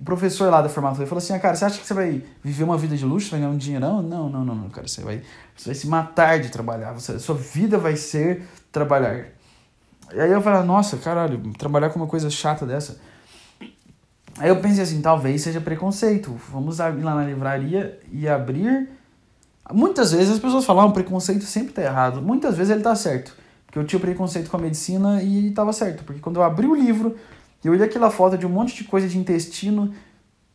O 0.00 0.04
professor 0.04 0.50
lá 0.50 0.62
da 0.62 0.68
formatura 0.68 1.06
falou 1.06 1.18
assim: 1.18 1.34
ah, 1.34 1.38
"Cara, 1.40 1.56
você 1.56 1.64
acha 1.64 1.78
que 1.78 1.86
você 1.86 1.92
vai 1.92 2.22
viver 2.42 2.64
uma 2.64 2.78
vida 2.78 2.96
de 2.96 3.04
luxo, 3.04 3.30
vai 3.30 3.40
ganhar 3.40 3.52
um 3.52 3.56
dinheirão? 3.56 4.00
Não, 4.00 4.28
não, 4.28 4.44
não, 4.44 4.54
não, 4.54 4.70
cara, 4.70 4.86
você 4.86 5.02
vai 5.02 5.22
você 5.56 5.70
vai 5.70 5.74
se 5.74 5.88
matar 5.88 6.40
de 6.40 6.48
trabalhar, 6.50 6.92
você, 6.92 7.18
sua 7.18 7.34
vida 7.34 7.76
vai 7.76 7.96
ser 7.96 8.48
trabalhar. 8.70 9.26
E 10.12 10.20
aí 10.20 10.30
eu 10.30 10.40
falei, 10.40 10.62
nossa, 10.62 10.96
caralho, 10.98 11.40
trabalhar 11.58 11.90
com 11.90 11.98
uma 11.98 12.06
coisa 12.06 12.30
chata 12.30 12.64
dessa. 12.66 12.98
Aí 14.38 14.48
eu 14.48 14.60
pensei 14.60 14.82
assim, 14.82 15.00
talvez 15.00 15.42
seja 15.42 15.60
preconceito. 15.60 16.38
Vamos 16.50 16.78
ir 16.78 17.02
lá 17.02 17.14
na 17.14 17.24
livraria 17.24 17.98
e 18.12 18.28
abrir. 18.28 18.88
Muitas 19.72 20.12
vezes 20.12 20.34
as 20.34 20.38
pessoas 20.38 20.64
falam, 20.64 20.84
ah, 20.84 20.86
o 20.86 20.92
preconceito 20.92 21.44
sempre 21.44 21.72
tá 21.72 21.82
errado. 21.82 22.20
Muitas 22.20 22.56
vezes 22.56 22.72
ele 22.72 22.82
tá 22.82 22.94
certo. 22.94 23.34
Porque 23.74 23.80
eu 23.80 23.84
tinha 23.88 23.98
preconceito 23.98 24.48
com 24.48 24.56
a 24.56 24.60
medicina 24.60 25.20
e 25.20 25.50
tava 25.50 25.72
certo. 25.72 26.04
Porque 26.04 26.20
quando 26.20 26.36
eu 26.36 26.44
abri 26.44 26.64
o 26.64 26.76
livro, 26.76 27.16
eu 27.64 27.72
olhei 27.72 27.84
aquela 27.84 28.08
foto 28.08 28.38
de 28.38 28.46
um 28.46 28.48
monte 28.48 28.72
de 28.72 28.84
coisa 28.84 29.08
de 29.08 29.18
intestino, 29.18 29.92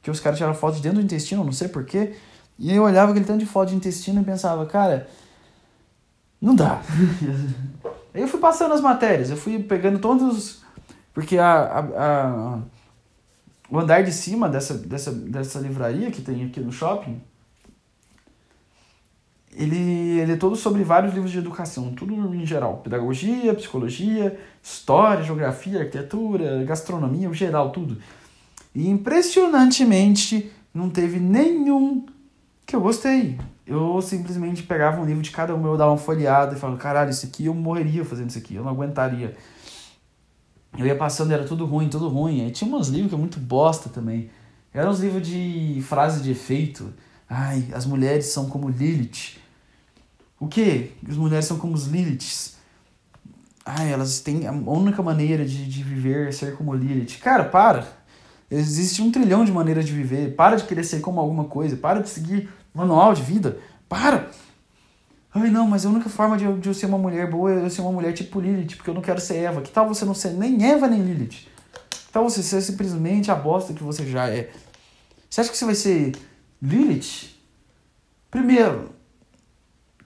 que 0.01 0.09
os 0.09 0.21
caras 0.21 0.37
tiraram 0.37 0.55
foto 0.55 0.75
de 0.75 0.81
dentro 0.81 0.99
do 0.99 1.03
intestino, 1.03 1.43
não 1.43 1.51
sei 1.51 1.67
porquê. 1.67 2.15
E 2.57 2.73
eu 2.73 2.81
olhava 2.81 3.11
aquele 3.11 3.25
tanto 3.25 3.39
de 3.39 3.45
foto 3.45 3.69
de 3.69 3.75
intestino 3.75 4.21
e 4.21 4.23
pensava, 4.23 4.65
cara, 4.65 5.09
não 6.41 6.55
dá. 6.55 6.81
Aí 8.15 8.21
eu 8.21 8.27
fui 8.29 8.39
passando 8.39 8.73
as 8.73 8.79
matérias, 8.79 9.29
eu 9.29 9.35
fui 9.35 9.61
pegando 9.61 9.99
todos. 9.99 10.61
Porque 11.13 11.37
a, 11.37 11.55
a, 11.55 11.79
a, 11.79 12.59
o 13.69 13.79
andar 13.79 14.01
de 14.01 14.13
cima 14.13 14.47
dessa, 14.47 14.75
dessa, 14.75 15.11
dessa 15.11 15.59
livraria 15.59 16.09
que 16.09 16.21
tem 16.21 16.45
aqui 16.45 16.61
no 16.61 16.71
shopping, 16.71 17.21
ele, 19.61 20.19
ele 20.19 20.31
é 20.33 20.35
todo 20.35 20.55
sobre 20.55 20.83
vários 20.83 21.13
livros 21.13 21.31
de 21.31 21.37
educação, 21.37 21.93
tudo 21.93 22.13
em 22.33 22.45
geral. 22.45 22.77
Pedagogia, 22.77 23.53
psicologia, 23.53 24.39
história, 24.63 25.23
geografia, 25.23 25.79
arquitetura, 25.79 26.63
gastronomia, 26.63 27.29
o 27.29 27.33
geral, 27.33 27.71
tudo. 27.71 27.97
E 28.73 28.87
impressionantemente 28.87 30.51
não 30.73 30.89
teve 30.89 31.19
nenhum 31.19 32.05
que 32.65 32.75
eu 32.75 32.81
gostei 32.81 33.37
eu 33.69 34.01
simplesmente 34.01 34.63
pegava 34.63 34.99
um 34.99 35.05
livro 35.05 35.21
de 35.21 35.29
cada 35.29 35.55
um, 35.55 35.63
eu 35.63 35.77
dava 35.77 35.91
uma 35.91 35.97
folheada 35.97 36.55
e 36.55 36.59
falava, 36.59 36.79
caralho, 36.79 37.11
isso 37.11 37.27
aqui 37.27 37.45
eu 37.45 37.53
morreria 37.53 38.03
fazendo 38.03 38.29
isso 38.29 38.39
aqui, 38.39 38.55
eu 38.55 38.63
não 38.63 38.71
aguentaria. 38.71 39.37
Eu 40.75 40.87
ia 40.87 40.95
passando, 40.95 41.31
era 41.31 41.43
tudo 41.43 41.65
ruim, 41.65 41.87
tudo 41.87 42.09
ruim. 42.09 42.41
Aí 42.41 42.51
tinha 42.51 42.75
uns 42.75 42.87
livros 42.87 43.09
que 43.09 43.15
é 43.15 43.17
muito 43.17 43.39
bosta 43.39 43.89
também. 43.89 44.31
Eram 44.73 44.89
uns 44.89 44.99
livros 44.99 45.27
de 45.27 45.83
frase 45.87 46.21
de 46.23 46.31
efeito. 46.31 46.91
Ai, 47.29 47.67
as 47.71 47.85
mulheres 47.85 48.25
são 48.27 48.49
como 48.49 48.69
Lilith. 48.69 49.37
O 50.39 50.47
quê? 50.47 50.91
As 51.07 51.17
mulheres 51.17 51.45
são 51.45 51.57
como 51.57 51.73
os 51.73 51.87
Liliths. 51.87 52.55
Ai, 53.65 53.91
elas 53.91 54.19
têm. 54.21 54.47
A 54.47 54.51
única 54.51 55.03
maneira 55.03 55.45
de, 55.45 55.65
de 55.65 55.83
viver 55.83 56.29
é 56.29 56.31
ser 56.31 56.55
como 56.55 56.73
Lilith. 56.73 57.19
Cara, 57.19 57.43
para! 57.43 57.87
Existe 58.49 59.01
um 59.01 59.11
trilhão 59.11 59.45
de 59.45 59.51
maneiras 59.51 59.85
de 59.85 59.91
viver. 59.91 60.35
Para 60.35 60.55
de 60.55 60.63
querer 60.63 60.83
ser 60.83 61.01
como 61.01 61.19
alguma 61.19 61.43
coisa. 61.43 61.75
Para 61.75 62.01
de 62.01 62.09
seguir 62.09 62.49
manual 62.73 63.13
de 63.13 63.21
vida. 63.21 63.59
Para! 63.87 64.31
Ai, 65.33 65.51
não, 65.51 65.67
mas 65.67 65.85
a 65.85 65.89
única 65.89 66.09
forma 66.09 66.37
de 66.37 66.45
eu, 66.45 66.57
de 66.57 66.67
eu 66.67 66.73
ser 66.73 66.87
uma 66.87 66.97
mulher 66.97 67.29
boa 67.29 67.51
é 67.51 67.63
eu 67.63 67.69
ser 67.69 67.81
uma 67.81 67.91
mulher 67.91 68.13
tipo 68.13 68.39
Lilith, 68.39 68.77
porque 68.77 68.89
eu 68.89 68.95
não 68.95 69.01
quero 69.01 69.21
ser 69.21 69.35
Eva. 69.35 69.61
Que 69.61 69.69
tal 69.69 69.87
você 69.87 70.03
não 70.03 70.15
ser 70.15 70.31
nem 70.31 70.65
Eva 70.65 70.87
nem 70.87 71.01
Lilith? 71.01 71.47
Que 71.91 72.11
tal 72.11 72.27
você 72.27 72.41
ser 72.41 72.61
simplesmente 72.61 73.29
a 73.29 73.35
bosta 73.35 73.73
que 73.73 73.83
você 73.83 74.05
já 74.07 74.27
é? 74.27 74.49
Você 75.29 75.41
acha 75.41 75.51
que 75.51 75.57
você 75.57 75.65
vai 75.65 75.75
ser 75.75 76.13
Lilith? 76.59 77.35
Primeiro. 78.31 78.98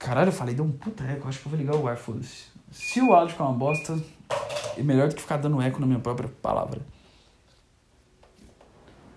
Caralho, 0.04 0.28
eu 0.28 0.34
falei, 0.34 0.54
deu 0.54 0.66
um 0.66 0.72
puta 0.72 1.04
eco. 1.06 1.28
Acho 1.28 1.40
que 1.40 1.46
eu 1.46 1.50
vou 1.50 1.60
ligar 1.60 1.76
o 1.76 1.96
foda-se. 1.96 2.48
Se 2.72 3.02
o 3.02 3.14
áudio 3.14 3.32
ficar 3.32 3.46
uma 3.46 3.54
bosta, 3.54 3.98
é 4.78 4.84
melhor 4.84 5.08
do 5.08 5.16
que 5.16 5.22
ficar 5.22 5.38
dando 5.38 5.62
eco 5.62 5.80
na 5.80 5.88
minha 5.88 6.00
própria 6.00 6.30
palavra. 6.42 6.82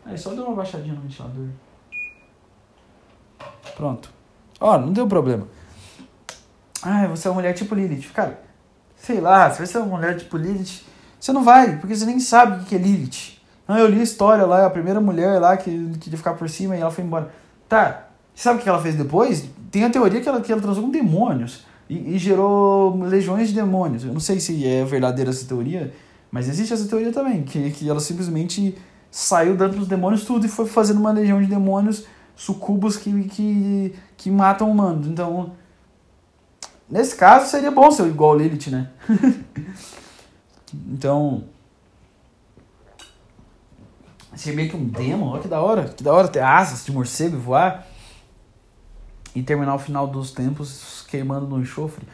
Aí, 0.04 0.16
só 0.16 0.32
deu 0.32 0.44
uma 0.44 0.54
baixadinha 0.54 0.94
no 0.94 1.00
ventilador. 1.00 1.48
Pronto. 3.76 4.12
Ó, 4.60 4.78
não 4.78 4.92
deu 4.92 5.08
problema. 5.08 5.48
Ah, 6.80 7.08
você 7.08 7.26
é 7.26 7.30
uma 7.30 7.36
mulher 7.36 7.52
tipo 7.52 7.74
Lilith. 7.74 8.12
Cara, 8.12 8.40
sei 8.94 9.20
lá, 9.20 9.50
se 9.50 9.66
você 9.66 9.76
é 9.76 9.80
uma 9.80 9.96
mulher 9.96 10.16
tipo 10.16 10.36
Lilith, 10.36 10.84
você 11.18 11.32
não 11.32 11.42
vai, 11.42 11.78
porque 11.78 11.96
você 11.96 12.06
nem 12.06 12.20
sabe 12.20 12.62
o 12.62 12.64
que 12.64 12.76
é 12.76 12.78
Lilith. 12.78 13.40
Ah, 13.66 13.80
eu 13.80 13.88
li 13.88 13.98
a 13.98 14.04
história 14.04 14.46
lá, 14.46 14.64
a 14.64 14.70
primeira 14.70 15.00
mulher 15.00 15.40
lá 15.40 15.56
que 15.56 15.98
queria 15.98 16.16
ficar 16.16 16.34
por 16.34 16.48
cima 16.48 16.76
e 16.76 16.80
ela 16.80 16.92
foi 16.92 17.02
embora. 17.02 17.34
Tá, 17.68 18.06
sabe 18.34 18.60
o 18.60 18.62
que 18.62 18.68
ela 18.68 18.80
fez 18.80 18.94
depois? 18.94 19.48
Tem 19.70 19.84
a 19.84 19.90
teoria 19.90 20.20
que 20.20 20.28
ela, 20.28 20.40
que 20.40 20.52
ela 20.52 20.60
transou 20.60 20.84
com 20.84 20.90
demônios 20.90 21.64
e, 21.88 22.14
e 22.14 22.18
gerou 22.18 22.96
legiões 23.02 23.48
de 23.48 23.54
demônios. 23.54 24.04
Eu 24.04 24.12
não 24.12 24.20
sei 24.20 24.40
se 24.40 24.66
é 24.66 24.84
verdadeira 24.84 25.30
essa 25.30 25.46
teoria, 25.46 25.92
mas 26.30 26.48
existe 26.48 26.72
essa 26.72 26.86
teoria 26.86 27.12
também, 27.12 27.42
que, 27.42 27.70
que 27.70 27.88
ela 27.88 28.00
simplesmente 28.00 28.76
saiu 29.10 29.56
dando 29.56 29.78
os 29.78 29.88
demônios 29.88 30.24
tudo 30.24 30.46
e 30.46 30.48
foi 30.48 30.66
fazendo 30.66 31.00
uma 31.00 31.12
legião 31.12 31.40
de 31.40 31.46
demônios 31.46 32.04
sucubos 32.34 32.96
que, 32.96 33.24
que, 33.24 33.94
que 34.16 34.30
matam 34.30 34.70
humanos. 34.70 35.06
Então, 35.06 35.52
nesse 36.88 37.16
caso, 37.16 37.50
seria 37.50 37.70
bom 37.70 37.90
ser 37.90 38.06
igual 38.06 38.36
Lilith, 38.36 38.70
né? 38.70 38.90
então, 40.92 41.44
ser 44.34 44.52
meio 44.52 44.68
que 44.68 44.76
um 44.76 44.84
demo, 44.84 45.26
olha 45.26 45.40
que 45.40 45.48
da 45.48 45.60
hora. 45.60 45.84
Que 45.84 46.04
da 46.04 46.12
hora 46.12 46.28
ter 46.28 46.40
asas 46.40 46.84
de 46.84 46.92
morcego 46.92 47.36
e 47.36 47.40
voar. 47.40 47.86
E 49.36 49.42
terminar 49.42 49.74
o 49.74 49.78
final 49.78 50.08
dos 50.08 50.32
tempos 50.32 51.04
queimando 51.08 51.46
no 51.46 51.60
enxofre. 51.60 52.04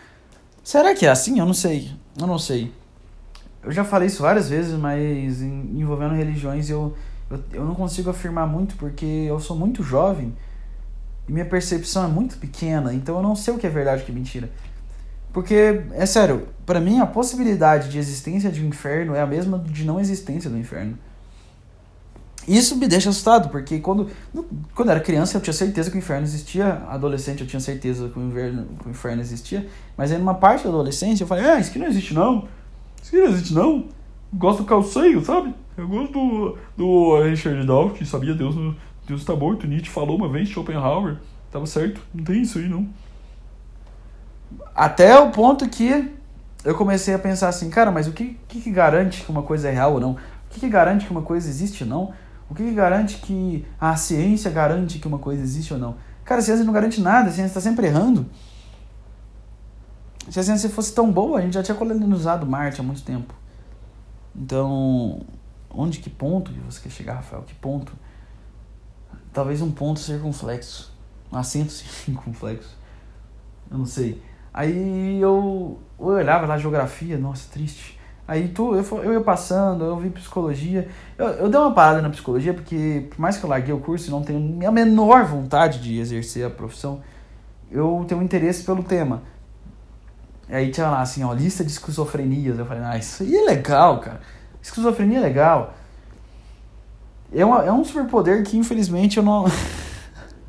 Será 0.62 0.95
que 0.95 1.07
é 1.07 1.11
assim? 1.11 1.39
Eu 1.39 1.47
não 1.47 1.55
sei. 1.55 1.91
Eu 2.20 2.27
não 2.27 2.39
sei. 2.39 2.70
Eu 3.62 3.70
já 3.70 3.85
falei 3.85 4.09
isso 4.09 4.20
várias 4.20 4.51
vezes, 4.51 4.79
mas 4.79 5.41
envolvendo 5.41 6.14
religiões 6.14 6.68
eu 6.68 6.95
eu, 7.33 7.43
eu 7.53 7.64
não 7.64 7.75
consigo 7.75 8.11
afirmar 8.11 8.47
muito 8.47 8.77
porque 8.77 9.07
eu 9.07 9.41
sou 9.41 9.57
muito 9.57 9.83
jovem 9.83 10.35
e 11.27 11.33
minha 11.33 11.47
percepção 11.47 12.05
é 12.05 12.09
muito 12.09 12.37
pequena, 12.37 12.93
então 12.93 13.16
eu 13.16 13.23
não 13.23 13.35
sei 13.35 13.55
o 13.55 13.59
que 13.59 13.66
é 13.66 13.70
verdade 13.70 14.01
e 14.01 14.03
o 14.03 14.07
que 14.07 14.12
é 14.12 14.14
mentira. 14.14 14.51
Porque, 15.33 15.83
é 15.93 16.05
sério, 16.05 16.49
para 16.66 16.79
mim 16.79 17.01
a 17.01 17.07
possibilidade 17.07 17.89
de 17.89 17.99
existência 17.99 18.51
de 18.51 18.62
um 18.62 18.68
inferno 18.68 19.14
é 19.14 19.20
a 19.23 19.27
mesma 19.27 19.59
de 19.59 19.83
não 19.85 19.99
existência 19.99 20.51
do 20.51 20.59
inferno. 20.59 20.99
Isso 22.47 22.76
me 22.76 22.88
deixa 22.88 23.11
assustado, 23.11 23.49
porque 23.51 23.78
quando, 23.78 24.09
quando 24.74 24.88
eu 24.88 24.93
era 24.93 25.01
criança 25.01 25.36
eu 25.36 25.40
tinha 25.40 25.53
certeza 25.53 25.90
que 25.90 25.97
o 25.97 25.99
inferno 25.99 26.24
existia, 26.24 26.82
adolescente 26.88 27.43
eu 27.43 27.47
tinha 27.47 27.61
certeza 27.61 28.09
que 28.09 28.18
o, 28.18 28.22
inverno, 28.22 28.66
que 28.80 28.88
o 28.88 28.90
inferno 28.90 29.22
existia, 29.22 29.68
mas 29.97 30.11
aí 30.11 30.18
numa 30.18 30.34
parte 30.34 30.64
da 30.64 30.70
adolescência 30.70 31.22
eu 31.22 31.28
falei, 31.28 31.45
ah, 31.45 31.61
isso 31.61 31.70
aqui 31.70 31.78
não 31.78 31.86
existe 31.86 32.14
não, 32.14 32.49
isso 33.01 33.14
aqui 33.14 33.18
não 33.18 33.28
existe 33.28 33.55
não, 33.55 33.88
gosto 34.34 34.62
do 34.62 34.64
calceio, 34.64 35.24
sabe? 35.24 35.55
Eu 35.76 35.88
gosto 35.88 36.12
do, 36.12 36.59
do 36.76 37.22
Richard 37.22 37.64
Dawkins, 37.66 38.09
sabia 38.09 38.34
Deus, 38.34 38.55
Deus 39.07 39.20
está 39.20 39.34
morto. 39.34 39.66
Nietzsche 39.66 39.90
falou 39.90 40.16
uma 40.16 40.28
vez, 40.28 40.49
Schopenhauer. 40.49 41.16
Tava 41.51 41.66
certo. 41.66 42.01
Não 42.14 42.24
tem 42.24 42.43
isso 42.43 42.59
aí, 42.59 42.68
não. 42.68 42.88
Até 44.74 45.18
o 45.18 45.30
ponto 45.30 45.68
que 45.68 46.11
eu 46.64 46.74
comecei 46.74 47.14
a 47.14 47.18
pensar 47.18 47.49
assim, 47.49 47.68
cara, 47.70 47.90
mas 47.90 48.07
o 48.07 48.12
que, 48.12 48.38
que, 48.49 48.61
que 48.61 48.70
garante 48.70 49.22
que 49.22 49.30
uma 49.30 49.43
coisa 49.43 49.68
é 49.68 49.72
real 49.72 49.95
ou 49.95 50.01
não? 50.01 50.12
O 50.12 50.18
que, 50.51 50.61
que 50.61 50.68
garante 50.68 51.07
que 51.07 51.11
uma 51.11 51.22
coisa 51.22 51.49
existe 51.49 51.84
ou 51.84 51.90
não? 51.90 52.14
O 52.53 52.55
que, 52.55 52.70
garante 52.72 53.18
que 53.18 53.66
a 53.80 53.96
ciência 53.96 54.50
garante 54.50 54.98
que 54.98 55.09
uma 55.09 55.18
coisa 55.18 55.42
existe 55.42 55.72
ou 55.72 55.80
não? 55.80 55.96
Cara, 56.24 56.40
a 56.40 56.44
ciência 56.44 56.64
não 56.64 56.72
garante 56.72 57.00
nada, 57.00 57.28
a 57.28 57.32
ciência 57.32 57.50
está 57.50 57.61
sempre 57.61 57.86
errando. 57.86 58.26
Se 60.30 60.38
a 60.38 60.42
ciência 60.42 60.70
fosse 60.70 60.94
tão 60.94 61.11
boa, 61.11 61.38
a 61.38 61.42
gente 61.42 61.55
já 61.55 61.62
tinha 61.62 61.74
colonizado 61.74 62.46
Marte 62.46 62.80
há 62.80 62.84
muito 62.84 63.03
tempo. 63.03 63.34
Então, 64.34 65.20
Onde, 65.74 65.98
que 66.00 66.11
ponto 66.11 66.53
que 66.53 66.61
você 66.61 66.80
quer 66.80 66.90
chegar, 66.90 67.14
Rafael? 67.14 67.42
Que 67.42 67.55
ponto? 67.55 67.92
Talvez 69.32 69.62
um 69.62 69.70
ponto 69.70 70.00
circunflexo. 70.00 70.92
Um 71.32 71.38
acento 71.38 71.72
circunflexo. 71.72 72.76
Eu 73.70 73.78
não 73.78 73.86
sei. 73.86 74.22
Aí 74.53 75.18
eu, 75.18 75.80
eu 75.98 76.07
olhava 76.07 76.46
lá 76.46 76.59
geografia, 76.59 77.16
nossa, 77.16 77.50
triste. 77.50 77.98
Aí 78.27 78.49
tu, 78.49 78.75
eu, 78.75 78.85
eu 79.03 79.12
ia 79.14 79.20
passando, 79.20 79.85
eu 79.85 79.97
vi 79.97 80.09
psicologia. 80.11 80.89
Eu, 81.18 81.27
eu 81.27 81.49
dei 81.49 81.61
uma 81.61 81.73
parada 81.73 82.01
na 82.01 82.11
psicologia 82.11 82.55
porque, 82.55 83.07
por 83.11 83.18
mais 83.18 83.37
que 83.37 83.45
eu 83.45 83.51
larguei 83.51 83.75
o 83.75 83.81
curso 83.81 84.09
e 84.09 84.11
não 84.11 84.23
tenho 84.23 84.66
a 84.66 84.70
menor 84.70 85.25
vontade 85.25 85.81
de 85.81 85.99
exercer 85.99 86.47
a 86.47 86.51
profissão, 86.51 87.01
eu 87.70 88.05
tenho 88.07 88.23
interesse 88.23 88.62
pelo 88.62 88.83
tema. 88.83 89.23
Aí 90.49 90.70
tinha 90.70 90.89
lá 90.89 91.01
assim, 91.01 91.25
ó, 91.25 91.33
lista 91.33 91.64
de 91.64 91.70
esquizofrenias. 91.70 92.59
Eu 92.59 92.66
falei, 92.66 92.83
ah, 92.85 92.97
isso 92.97 93.23
aí 93.23 93.35
é 93.35 93.45
legal, 93.45 94.01
cara. 94.01 94.20
Esquizofrenia 94.62 95.18
é 95.18 95.23
legal. 95.23 95.75
É, 97.35 97.45
uma, 97.45 97.64
é 97.64 97.73
um 97.73 97.85
superpoder 97.85 98.45
que 98.45 98.57
infelizmente 98.57 99.16
eu 99.16 99.23
não. 99.23 99.47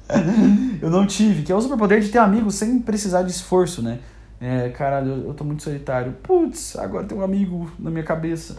eu 0.82 0.90
não 0.90 1.08
tive, 1.08 1.44
que 1.44 1.52
é 1.52 1.56
o 1.56 1.62
superpoder 1.62 2.02
de 2.02 2.10
ter 2.10 2.20
amigos 2.20 2.56
sem 2.56 2.78
precisar 2.80 3.24
de 3.24 3.32
esforço, 3.32 3.82
né? 3.82 4.00
É, 4.46 4.68
caralho, 4.72 5.12
eu, 5.12 5.28
eu 5.28 5.34
tô 5.34 5.46
muito 5.46 5.64
solitário. 5.64 6.12
Putz, 6.22 6.76
agora 6.76 7.08
tem 7.08 7.18
um 7.18 7.22
amigo 7.22 7.72
na 7.80 7.90
minha 7.90 8.04
cabeça. 8.04 8.58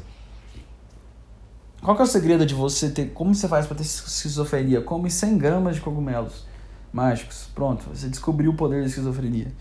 Qual 1.82 1.95
que 1.95 2.01
é 2.01 2.05
o 2.07 2.09
segredo 2.09 2.47
de 2.47 2.55
você 2.55 2.89
ter. 2.89 3.11
Como 3.11 3.35
você 3.35 3.47
faz 3.47 3.66
para 3.66 3.76
ter 3.76 3.82
esquizofrenia? 3.82 4.80
Come 4.80 5.11
100 5.11 5.37
gramas 5.37 5.74
de 5.74 5.82
cogumelos 5.82 6.47
mágicos. 6.91 7.51
Pronto, 7.55 7.85
você 7.91 8.09
descobriu 8.09 8.53
o 8.53 8.55
poder 8.55 8.80
da 8.80 8.87
esquizofrenia. 8.87 9.53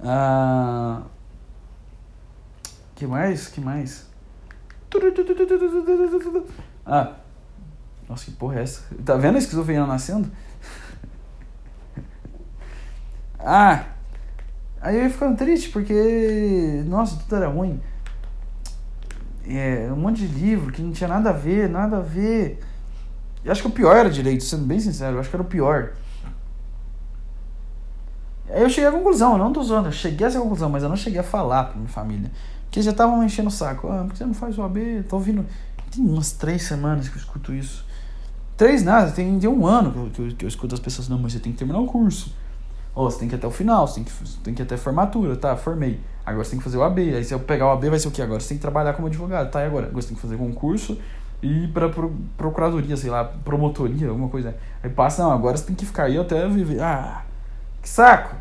Ah, 0.00 1.02
que 2.94 3.04
mais? 3.04 3.48
Que 3.48 3.60
mais? 3.60 4.06
Ah, 6.86 7.16
nossa, 8.08 8.26
que 8.26 8.30
porra 8.30 8.60
é 8.60 8.62
essa? 8.62 8.82
Tá 9.04 9.16
vendo 9.16 9.34
a 9.34 9.38
esquizofrenia 9.38 9.84
nascendo? 9.84 10.30
ah, 13.40 13.86
aí 14.84 14.96
eu 14.96 15.02
ia 15.04 15.10
ficando 15.10 15.36
triste 15.36 15.70
porque, 15.70 16.82
nossa, 16.86 17.16
tudo 17.16 17.34
era 17.34 17.48
ruim. 17.48 17.80
É, 19.46 19.88
um 19.90 19.96
monte 19.96 20.26
de 20.26 20.26
livro 20.26 20.70
que 20.70 20.82
não 20.82 20.92
tinha 20.92 21.08
nada 21.08 21.30
a 21.30 21.32
ver, 21.32 21.68
nada 21.68 21.96
a 21.96 22.00
ver. 22.00 22.60
Eu 23.42 23.50
acho 23.50 23.62
que 23.62 23.68
o 23.68 23.70
pior 23.70 23.96
era 23.96 24.10
direito, 24.10 24.44
sendo 24.44 24.64
bem 24.64 24.78
sincero, 24.78 25.16
eu 25.16 25.20
acho 25.20 25.30
que 25.30 25.36
era 25.36 25.42
o 25.42 25.46
pior. 25.46 25.92
Aí 28.48 28.62
eu 28.62 28.68
cheguei 28.68 28.88
à 28.88 28.92
conclusão, 28.92 29.32
eu 29.32 29.38
não 29.38 29.52
tô 29.52 29.62
zoando, 29.62 29.88
eu 29.88 29.92
cheguei 29.92 30.26
a 30.26 30.28
essa 30.28 30.38
conclusão, 30.38 30.68
mas 30.68 30.82
eu 30.82 30.88
não 30.88 30.96
cheguei 30.96 31.18
a 31.18 31.24
falar 31.24 31.64
pra 31.64 31.76
minha 31.76 31.88
família. 31.88 32.30
Porque 32.64 32.82
já 32.82 32.90
estavam 32.90 33.18
me 33.18 33.26
enchendo 33.26 33.48
o 33.48 33.52
saco. 33.52 33.88
Ah, 33.88 34.02
por 34.04 34.12
que 34.12 34.18
você 34.18 34.26
não 34.26 34.34
faz 34.34 34.58
o 34.58 34.62
AB? 34.62 35.04
Tô 35.08 35.16
ouvindo. 35.16 35.46
Tem 35.90 36.04
umas 36.04 36.32
três 36.32 36.62
semanas 36.62 37.08
que 37.08 37.16
eu 37.16 37.20
escuto 37.20 37.54
isso. 37.54 37.86
Três 38.56 38.82
nada, 38.84 39.10
tem, 39.10 39.38
tem 39.38 39.48
um 39.48 39.66
ano 39.66 40.10
que 40.10 40.20
eu, 40.20 40.28
que 40.36 40.44
eu 40.44 40.48
escuto 40.48 40.74
as 40.74 40.80
pessoas, 40.80 41.08
não, 41.08 41.18
mas 41.18 41.32
você 41.32 41.38
tem 41.38 41.52
que 41.52 41.58
terminar 41.58 41.80
o 41.80 41.86
curso. 41.86 42.34
Ou 42.94 43.06
oh, 43.06 43.10
você 43.10 43.18
tem 43.18 43.28
que 43.28 43.34
ir 43.34 43.38
até 43.38 43.46
o 43.46 43.50
final, 43.50 43.86
você 43.86 43.96
tem 43.96 44.04
que, 44.04 44.12
tem 44.44 44.54
que 44.54 44.62
ir 44.62 44.64
até 44.64 44.76
a 44.76 44.78
formatura, 44.78 45.36
tá? 45.36 45.56
Formei. 45.56 46.00
Agora 46.24 46.44
você 46.44 46.50
tem 46.50 46.58
que 46.58 46.64
fazer 46.64 46.76
o 46.76 46.82
AB. 46.82 47.16
Aí 47.16 47.24
se 47.24 47.34
eu 47.34 47.40
pegar 47.40 47.66
o 47.66 47.70
AB 47.72 47.90
vai 47.90 47.98
ser 47.98 48.08
o 48.08 48.10
que 48.10 48.22
agora? 48.22 48.40
Você 48.40 48.50
tem 48.50 48.56
que 48.56 48.62
trabalhar 48.62 48.94
como 48.94 49.08
advogado, 49.08 49.50
tá? 49.50 49.62
E 49.62 49.66
agora? 49.66 49.86
Agora 49.86 50.00
você 50.00 50.08
tem 50.08 50.16
que 50.16 50.22
fazer 50.22 50.36
concurso 50.36 50.96
e 51.42 51.64
ir 51.64 51.68
pra 51.68 51.88
pro, 51.88 52.14
procuradoria, 52.36 52.96
sei 52.96 53.10
lá, 53.10 53.24
promotoria, 53.24 54.08
alguma 54.08 54.28
coisa. 54.28 54.56
Aí 54.82 54.88
passa, 54.88 55.22
não, 55.22 55.32
agora 55.32 55.56
você 55.56 55.64
tem 55.64 55.74
que 55.74 55.84
ficar 55.84 56.04
aí 56.04 56.16
até 56.16 56.48
viver. 56.48 56.80
Ah, 56.80 57.24
que 57.82 57.88
saco! 57.88 58.34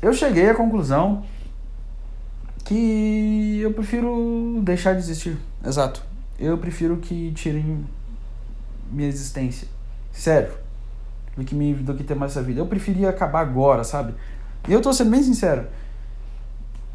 Eu 0.00 0.14
cheguei 0.14 0.48
à 0.48 0.54
conclusão 0.54 1.24
que 2.64 3.60
eu 3.60 3.72
prefiro 3.72 4.60
deixar 4.62 4.92
de 4.92 5.00
existir. 5.00 5.36
Exato. 5.64 6.02
Eu 6.38 6.56
prefiro 6.56 6.98
que 6.98 7.32
tirem 7.32 7.84
minha 8.90 9.08
existência. 9.08 9.66
Sério. 10.12 10.67
Do 11.38 11.44
que, 11.44 11.54
me, 11.54 11.72
do 11.72 11.94
que 11.94 12.02
ter 12.02 12.16
mais 12.16 12.32
essa 12.32 12.42
vida. 12.42 12.60
Eu 12.60 12.66
preferia 12.66 13.08
acabar 13.08 13.40
agora, 13.40 13.84
sabe? 13.84 14.12
E 14.68 14.72
eu 14.72 14.80
tô 14.80 14.92
sendo 14.92 15.12
bem 15.12 15.22
sincero. 15.22 15.68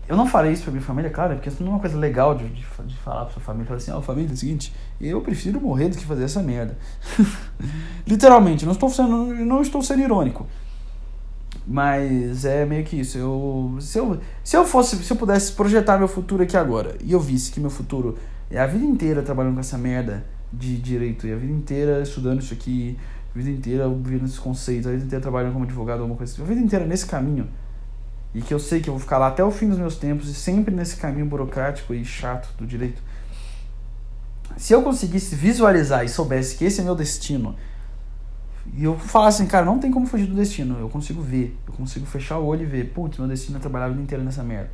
Eu 0.07 0.17
não 0.17 0.27
farei 0.27 0.51
isso 0.51 0.63
pra 0.63 0.71
minha 0.73 0.83
família, 0.83 1.09
claro, 1.09 1.35
porque 1.35 1.47
isso 1.47 1.63
não 1.63 1.71
é 1.71 1.75
uma 1.75 1.79
coisa 1.79 1.97
legal 1.97 2.35
de, 2.35 2.49
de, 2.49 2.65
de 2.85 2.97
falar 2.97 3.23
pra 3.23 3.33
sua 3.33 3.41
família. 3.41 3.65
Falar 3.65 3.77
assim, 3.77 3.91
ó, 3.91 3.99
oh, 3.99 4.01
família, 4.01 4.29
é 4.29 4.33
o 4.33 4.37
seguinte, 4.37 4.73
eu 4.99 5.21
prefiro 5.21 5.61
morrer 5.61 5.87
do 5.87 5.97
que 5.97 6.05
fazer 6.05 6.25
essa 6.25 6.43
merda. 6.43 6.77
Literalmente, 8.05 8.65
não 8.65 8.73
estou 8.73 8.89
sendo, 8.89 9.33
não 9.33 9.61
estou 9.61 9.81
sendo 9.81 10.01
irônico. 10.01 10.45
Mas 11.65 12.43
é 12.43 12.65
meio 12.65 12.83
que 12.83 12.99
isso. 12.99 13.17
Eu, 13.17 13.77
se, 13.79 13.97
eu, 13.97 14.19
se 14.43 14.57
eu 14.57 14.65
fosse, 14.65 14.97
se 14.97 15.09
eu 15.09 15.15
pudesse 15.15 15.53
projetar 15.53 15.97
meu 15.97 16.09
futuro 16.09 16.43
aqui 16.43 16.57
agora 16.57 16.97
e 17.01 17.13
eu 17.13 17.19
visse 17.21 17.49
que 17.49 17.61
meu 17.61 17.69
futuro 17.69 18.17
é 18.51 18.59
a 18.59 18.67
vida 18.67 18.83
inteira 18.83 19.21
trabalhando 19.21 19.53
com 19.53 19.61
essa 19.61 19.77
merda 19.77 20.25
de 20.51 20.77
direito, 20.77 21.25
e 21.25 21.33
a 21.33 21.35
vida 21.35 21.51
inteira 21.51 22.01
estudando 22.01 22.41
isso 22.41 22.53
aqui, 22.53 22.97
a 23.33 23.37
vida 23.37 23.49
inteira 23.49 23.87
ouvindo 23.87 24.25
esses 24.25 24.39
conceitos, 24.39 24.87
a 24.87 24.91
vida 24.91 25.05
inteira 25.05 25.21
trabalhando 25.21 25.53
como 25.53 25.65
advogado, 25.65 25.99
alguma 25.99 26.17
coisa 26.17 26.33
assim, 26.33 26.41
a 26.41 26.45
vida 26.45 26.61
inteira 26.61 26.85
nesse 26.85 27.05
caminho, 27.05 27.49
e 28.33 28.41
que 28.41 28.53
eu 28.53 28.59
sei 28.59 28.79
que 28.79 28.89
eu 28.89 28.93
vou 28.93 28.99
ficar 28.99 29.17
lá 29.17 29.27
até 29.27 29.43
o 29.43 29.51
fim 29.51 29.69
dos 29.69 29.77
meus 29.77 29.95
tempos 29.95 30.29
e 30.29 30.33
sempre 30.33 30.73
nesse 30.73 30.97
caminho 30.97 31.25
burocrático 31.25 31.93
e 31.93 32.03
chato 32.03 32.49
do 32.57 32.65
direito. 32.65 33.01
Se 34.57 34.73
eu 34.73 34.83
conseguisse 34.83 35.35
visualizar 35.35 36.05
e 36.05 36.09
soubesse 36.09 36.55
que 36.55 36.65
esse 36.65 36.81
é 36.81 36.83
meu 36.83 36.95
destino, 36.95 37.55
e 38.71 38.83
eu 38.83 38.97
falar 38.97 39.27
assim, 39.27 39.45
cara, 39.45 39.65
não 39.65 39.77
tem 39.77 39.91
como 39.91 40.05
fugir 40.05 40.25
do 40.25 40.35
destino. 40.35 40.79
Eu 40.79 40.87
consigo 40.87 41.21
ver. 41.21 41.57
Eu 41.67 41.73
consigo 41.73 42.05
fechar 42.05 42.37
o 42.37 42.45
olho 42.45 42.63
e 42.63 42.65
ver. 42.65 42.85
Putz, 42.93 43.17
meu 43.17 43.27
destino 43.27 43.57
é 43.57 43.59
trabalhar 43.59 43.85
a 43.85 43.89
vida 43.89 44.01
inteira 44.01 44.23
nessa 44.23 44.43
merda. 44.43 44.71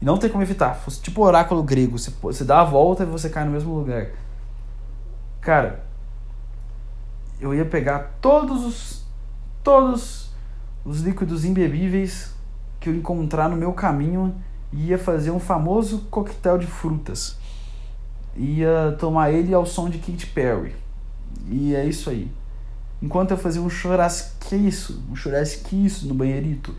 E 0.00 0.04
não 0.04 0.16
tem 0.16 0.30
como 0.30 0.42
evitar. 0.42 0.74
Fosse 0.74 1.00
tipo 1.00 1.22
oráculo 1.22 1.62
grego. 1.62 1.98
Você, 1.98 2.10
você 2.22 2.42
dá 2.42 2.62
a 2.62 2.64
volta 2.64 3.02
e 3.02 3.06
você 3.06 3.28
cai 3.28 3.44
no 3.44 3.50
mesmo 3.50 3.74
lugar. 3.74 4.08
Cara, 5.40 5.84
eu 7.42 7.54
ia 7.54 7.64
pegar 7.64 8.16
todos 8.20 8.64
os. 8.64 9.02
Todos 9.62 10.32
os 10.84 11.00
líquidos 11.02 11.44
imbebíveis 11.44 12.34
que 12.80 12.88
eu 12.88 12.94
encontrar 12.94 13.48
no 13.48 13.56
meu 13.56 13.72
caminho 13.72 14.34
e 14.72 14.88
ia 14.88 14.98
fazer 14.98 15.30
um 15.30 15.38
famoso 15.38 16.06
coquetel 16.10 16.58
de 16.58 16.66
frutas. 16.66 17.36
Ia 18.34 18.96
tomar 18.98 19.30
ele 19.30 19.54
ao 19.54 19.64
som 19.64 19.88
de 19.88 19.98
Katy 19.98 20.26
Perry. 20.28 20.74
E 21.46 21.76
é 21.76 21.84
isso 21.84 22.10
aí 22.10 22.28
enquanto 23.02 23.32
eu 23.32 23.36
fazia 23.36 23.60
um 23.60 23.68
churrasquiço, 23.68 25.02
um 25.10 25.16
churrasquiço 25.16 26.06
no 26.06 26.14
banheirito, 26.14 26.74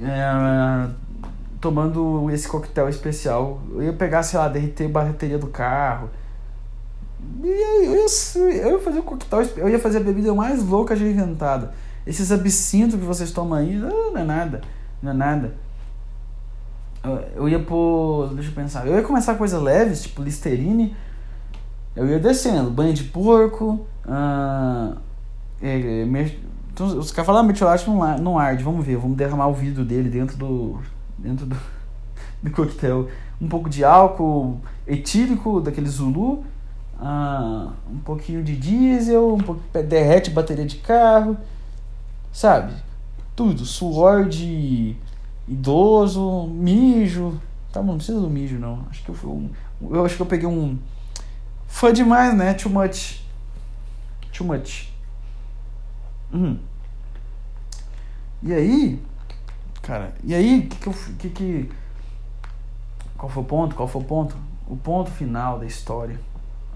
é, 0.00 0.90
tomando 1.60 2.30
esse 2.30 2.46
coquetel 2.46 2.88
especial. 2.88 3.62
Eu 3.70 3.82
ia 3.82 3.92
pegar, 3.92 4.22
sei 4.22 4.38
lá, 4.38 4.48
derreter 4.48 4.86
a 4.86 4.90
bateria 4.90 5.38
do 5.38 5.46
carro. 5.46 6.10
E 7.42 7.46
eu, 7.46 7.94
ia, 7.94 8.62
eu 8.62 8.72
ia 8.72 8.78
fazer 8.78 8.98
o 9.00 9.02
coquetel, 9.02 9.42
eu 9.56 9.68
ia 9.68 9.78
fazer 9.78 9.98
a 9.98 10.00
bebida 10.00 10.34
mais 10.34 10.62
louca 10.62 10.94
já 10.94 11.06
inventada. 11.06 11.72
Esses 12.06 12.32
absintos 12.32 12.98
que 12.98 13.04
vocês 13.04 13.30
tomam 13.30 13.58
aí, 13.58 13.76
não 13.76 14.18
é 14.18 14.24
nada, 14.24 14.60
não 15.02 15.12
é 15.12 15.14
nada. 15.14 15.54
Eu 17.34 17.48
ia 17.48 17.58
pôr, 17.58 18.32
deixa 18.34 18.50
eu 18.50 18.54
pensar, 18.54 18.86
eu 18.86 18.94
ia 18.94 19.02
começar 19.02 19.34
coisas 19.34 19.60
leves, 19.60 20.02
tipo 20.02 20.22
Listerine, 20.22 20.96
eu 21.96 22.06
ia 22.06 22.18
descendo, 22.18 22.70
banho 22.70 22.94
de 22.94 23.04
porco, 23.04 23.84
ah, 24.06 24.96
é, 25.60 26.04
me, 26.04 26.38
então, 26.72 26.86
os 26.86 27.10
caras 27.10 27.26
falaram, 27.26 27.44
ah, 27.44 27.48
metiolate 27.48 27.86
não, 27.88 28.18
não 28.18 28.38
arde, 28.38 28.64
vamos 28.64 28.84
ver, 28.84 28.96
vamos 28.96 29.16
derramar 29.16 29.46
o 29.48 29.52
vidro 29.52 29.84
dele 29.84 30.08
dentro 30.08 30.38
do, 30.38 30.78
dentro 31.18 31.44
do, 31.44 31.56
do 32.42 32.50
coquetel. 32.50 33.08
Um 33.40 33.48
pouco 33.48 33.68
de 33.68 33.84
álcool 33.84 34.58
etílico, 34.86 35.60
daquele 35.60 35.88
Zulu, 35.88 36.44
ah, 37.04 37.72
um 37.90 37.98
pouquinho 37.98 38.44
de 38.44 38.56
diesel, 38.56 39.34
um 39.34 39.38
pouco, 39.38 39.60
derrete 39.82 40.30
bateria 40.30 40.64
de 40.64 40.76
carro, 40.76 41.36
sabe? 42.32 42.74
Tudo, 43.34 43.64
suor 43.64 44.28
de 44.28 44.94
idoso, 45.48 46.46
mijo. 46.46 47.40
Tá, 47.72 47.82
não 47.82 47.96
precisa 47.96 48.20
do 48.20 48.30
mijo, 48.30 48.58
não. 48.58 48.86
Acho 48.88 49.02
que 49.02 49.08
eu, 49.08 49.16
um, 49.28 49.50
eu 49.90 50.04
acho 50.04 50.16
que 50.16 50.22
eu 50.22 50.26
peguei 50.26 50.46
um 50.46 50.78
foi 51.72 51.92
demais, 51.92 52.34
né? 52.36 52.52
Too 52.54 52.70
much. 52.70 53.24
Too 54.30 54.46
much. 54.46 54.92
Hum. 56.32 56.58
E 58.42 58.52
aí, 58.52 59.02
cara, 59.80 60.14
e 60.22 60.34
aí, 60.34 60.66
que 60.68 60.76
que, 60.76 60.86
eu, 60.86 60.94
que 61.18 61.28
que 61.30 61.72
qual 63.16 63.30
foi 63.30 63.42
o 63.42 63.46
ponto? 63.46 63.74
Qual 63.74 63.88
foi 63.88 64.02
o 64.02 64.04
ponto? 64.04 64.36
O 64.68 64.76
ponto 64.76 65.10
final 65.10 65.58
da 65.58 65.64
história. 65.64 66.20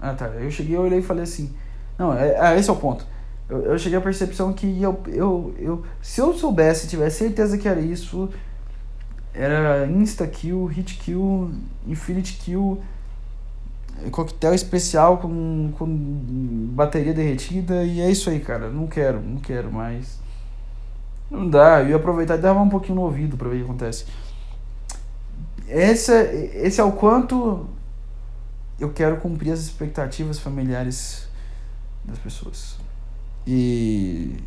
Ah, 0.01 0.13
tá. 0.13 0.27
Eu 0.27 0.51
cheguei, 0.51 0.75
eu 0.75 0.81
olhei 0.81 0.99
e 0.99 1.03
falei 1.03 1.23
assim, 1.23 1.53
não, 1.97 2.13
é, 2.13 2.53
é 2.53 2.59
esse 2.59 2.69
é 2.69 2.73
o 2.73 2.75
ponto. 2.75 3.05
Eu, 3.49 3.61
eu 3.61 3.79
cheguei 3.79 3.97
à 3.97 4.01
percepção 4.01 4.53
que 4.53 4.81
eu, 4.81 4.99
eu, 5.07 5.55
eu, 5.57 5.85
se 6.01 6.21
eu 6.21 6.33
soubesse, 6.33 6.87
tivesse 6.87 7.19
certeza 7.19 7.57
que 7.57 7.67
era 7.67 7.79
isso, 7.79 8.29
era 9.33 9.87
insta 9.87 10.27
kill, 10.27 10.65
hit 10.65 10.95
kill, 10.97 11.51
infinite 11.85 12.37
kill, 12.37 12.81
coquetel 14.11 14.53
especial 14.53 15.17
com, 15.17 15.71
com 15.77 15.85
bateria 16.73 17.13
derretida 17.13 17.83
e 17.83 18.01
é 18.01 18.11
isso 18.11 18.29
aí, 18.29 18.39
cara. 18.39 18.69
Não 18.69 18.87
quero, 18.87 19.21
não 19.21 19.37
quero 19.37 19.71
mais. 19.71 20.19
Não 21.29 21.49
dá, 21.49 21.81
eu 21.81 21.89
ia 21.89 21.95
aproveitar 21.95 22.37
e 22.37 22.41
dar 22.41 22.53
um 22.53 22.69
pouquinho 22.69 22.95
no 22.95 23.01
ouvido 23.01 23.35
para 23.37 23.49
ver 23.49 23.55
o 23.55 23.59
que 23.59 23.65
acontece. 23.65 24.05
Esse, 25.67 26.13
esse 26.53 26.79
é 26.79 26.83
o 26.83 26.93
quanto 26.93 27.67
eu 28.79 28.93
quero 28.93 29.17
cumprir 29.17 29.51
as 29.51 29.59
expectativas 29.59 30.39
familiares 30.39 31.27
das 32.05 32.17
pessoas. 32.19 32.77
E 33.45 34.37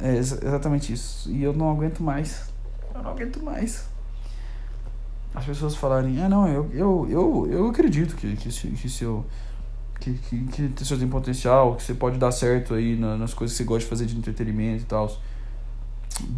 é 0.00 0.16
exatamente 0.16 0.92
isso. 0.92 1.30
E 1.30 1.42
eu 1.42 1.52
não 1.52 1.70
aguento 1.70 2.02
mais. 2.02 2.50
Eu 2.94 3.02
não 3.02 3.10
aguento 3.10 3.42
mais. 3.42 3.88
As 5.34 5.44
pessoas 5.44 5.76
falarem, 5.76 6.22
ah 6.22 6.28
não, 6.28 6.48
eu, 6.48 6.70
eu, 6.72 7.06
eu, 7.08 7.46
eu 7.50 7.68
acredito 7.68 8.16
que, 8.16 8.36
que, 8.36 8.48
que 8.48 8.88
se 8.88 9.02
eu. 9.04 9.24
Que, 10.00 10.14
que, 10.14 10.68
que 10.70 10.84
você 10.84 10.96
tem 10.96 11.06
potencial, 11.06 11.76
que 11.76 11.82
você 11.82 11.92
pode 11.92 12.16
dar 12.18 12.32
certo 12.32 12.72
aí 12.72 12.96
nas 12.96 13.34
coisas 13.34 13.54
que 13.54 13.62
você 13.62 13.68
gosta 13.68 13.84
de 13.84 13.90
fazer 13.90 14.06
de 14.06 14.16
entretenimento 14.16 14.82
e 14.82 14.86
tal. 14.86 15.14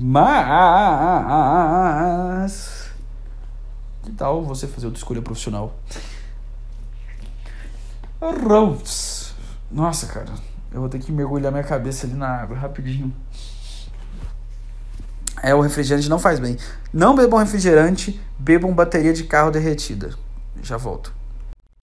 Mas. 0.00 0.32
Que 4.02 4.10
tal 4.12 4.42
você 4.42 4.66
fazer 4.66 4.86
outra 4.86 4.98
escolha 4.98 5.22
profissional? 5.22 5.72
Rhodes. 8.30 9.34
Nossa, 9.70 10.06
cara. 10.06 10.32
Eu 10.72 10.80
vou 10.80 10.88
ter 10.88 11.00
que 11.00 11.10
mergulhar 11.10 11.50
minha 11.50 11.64
cabeça 11.64 12.06
ali 12.06 12.14
na 12.14 12.28
água 12.28 12.56
rapidinho. 12.56 13.12
É, 15.42 15.52
o 15.54 15.60
refrigerante 15.60 16.08
não 16.08 16.18
faz 16.18 16.38
bem. 16.38 16.56
Não 16.92 17.16
bebam 17.16 17.40
refrigerante, 17.40 18.20
bebam 18.38 18.72
bateria 18.72 19.12
de 19.12 19.24
carro 19.24 19.50
derretida. 19.50 20.14
Já 20.62 20.76
volto. 20.76 21.12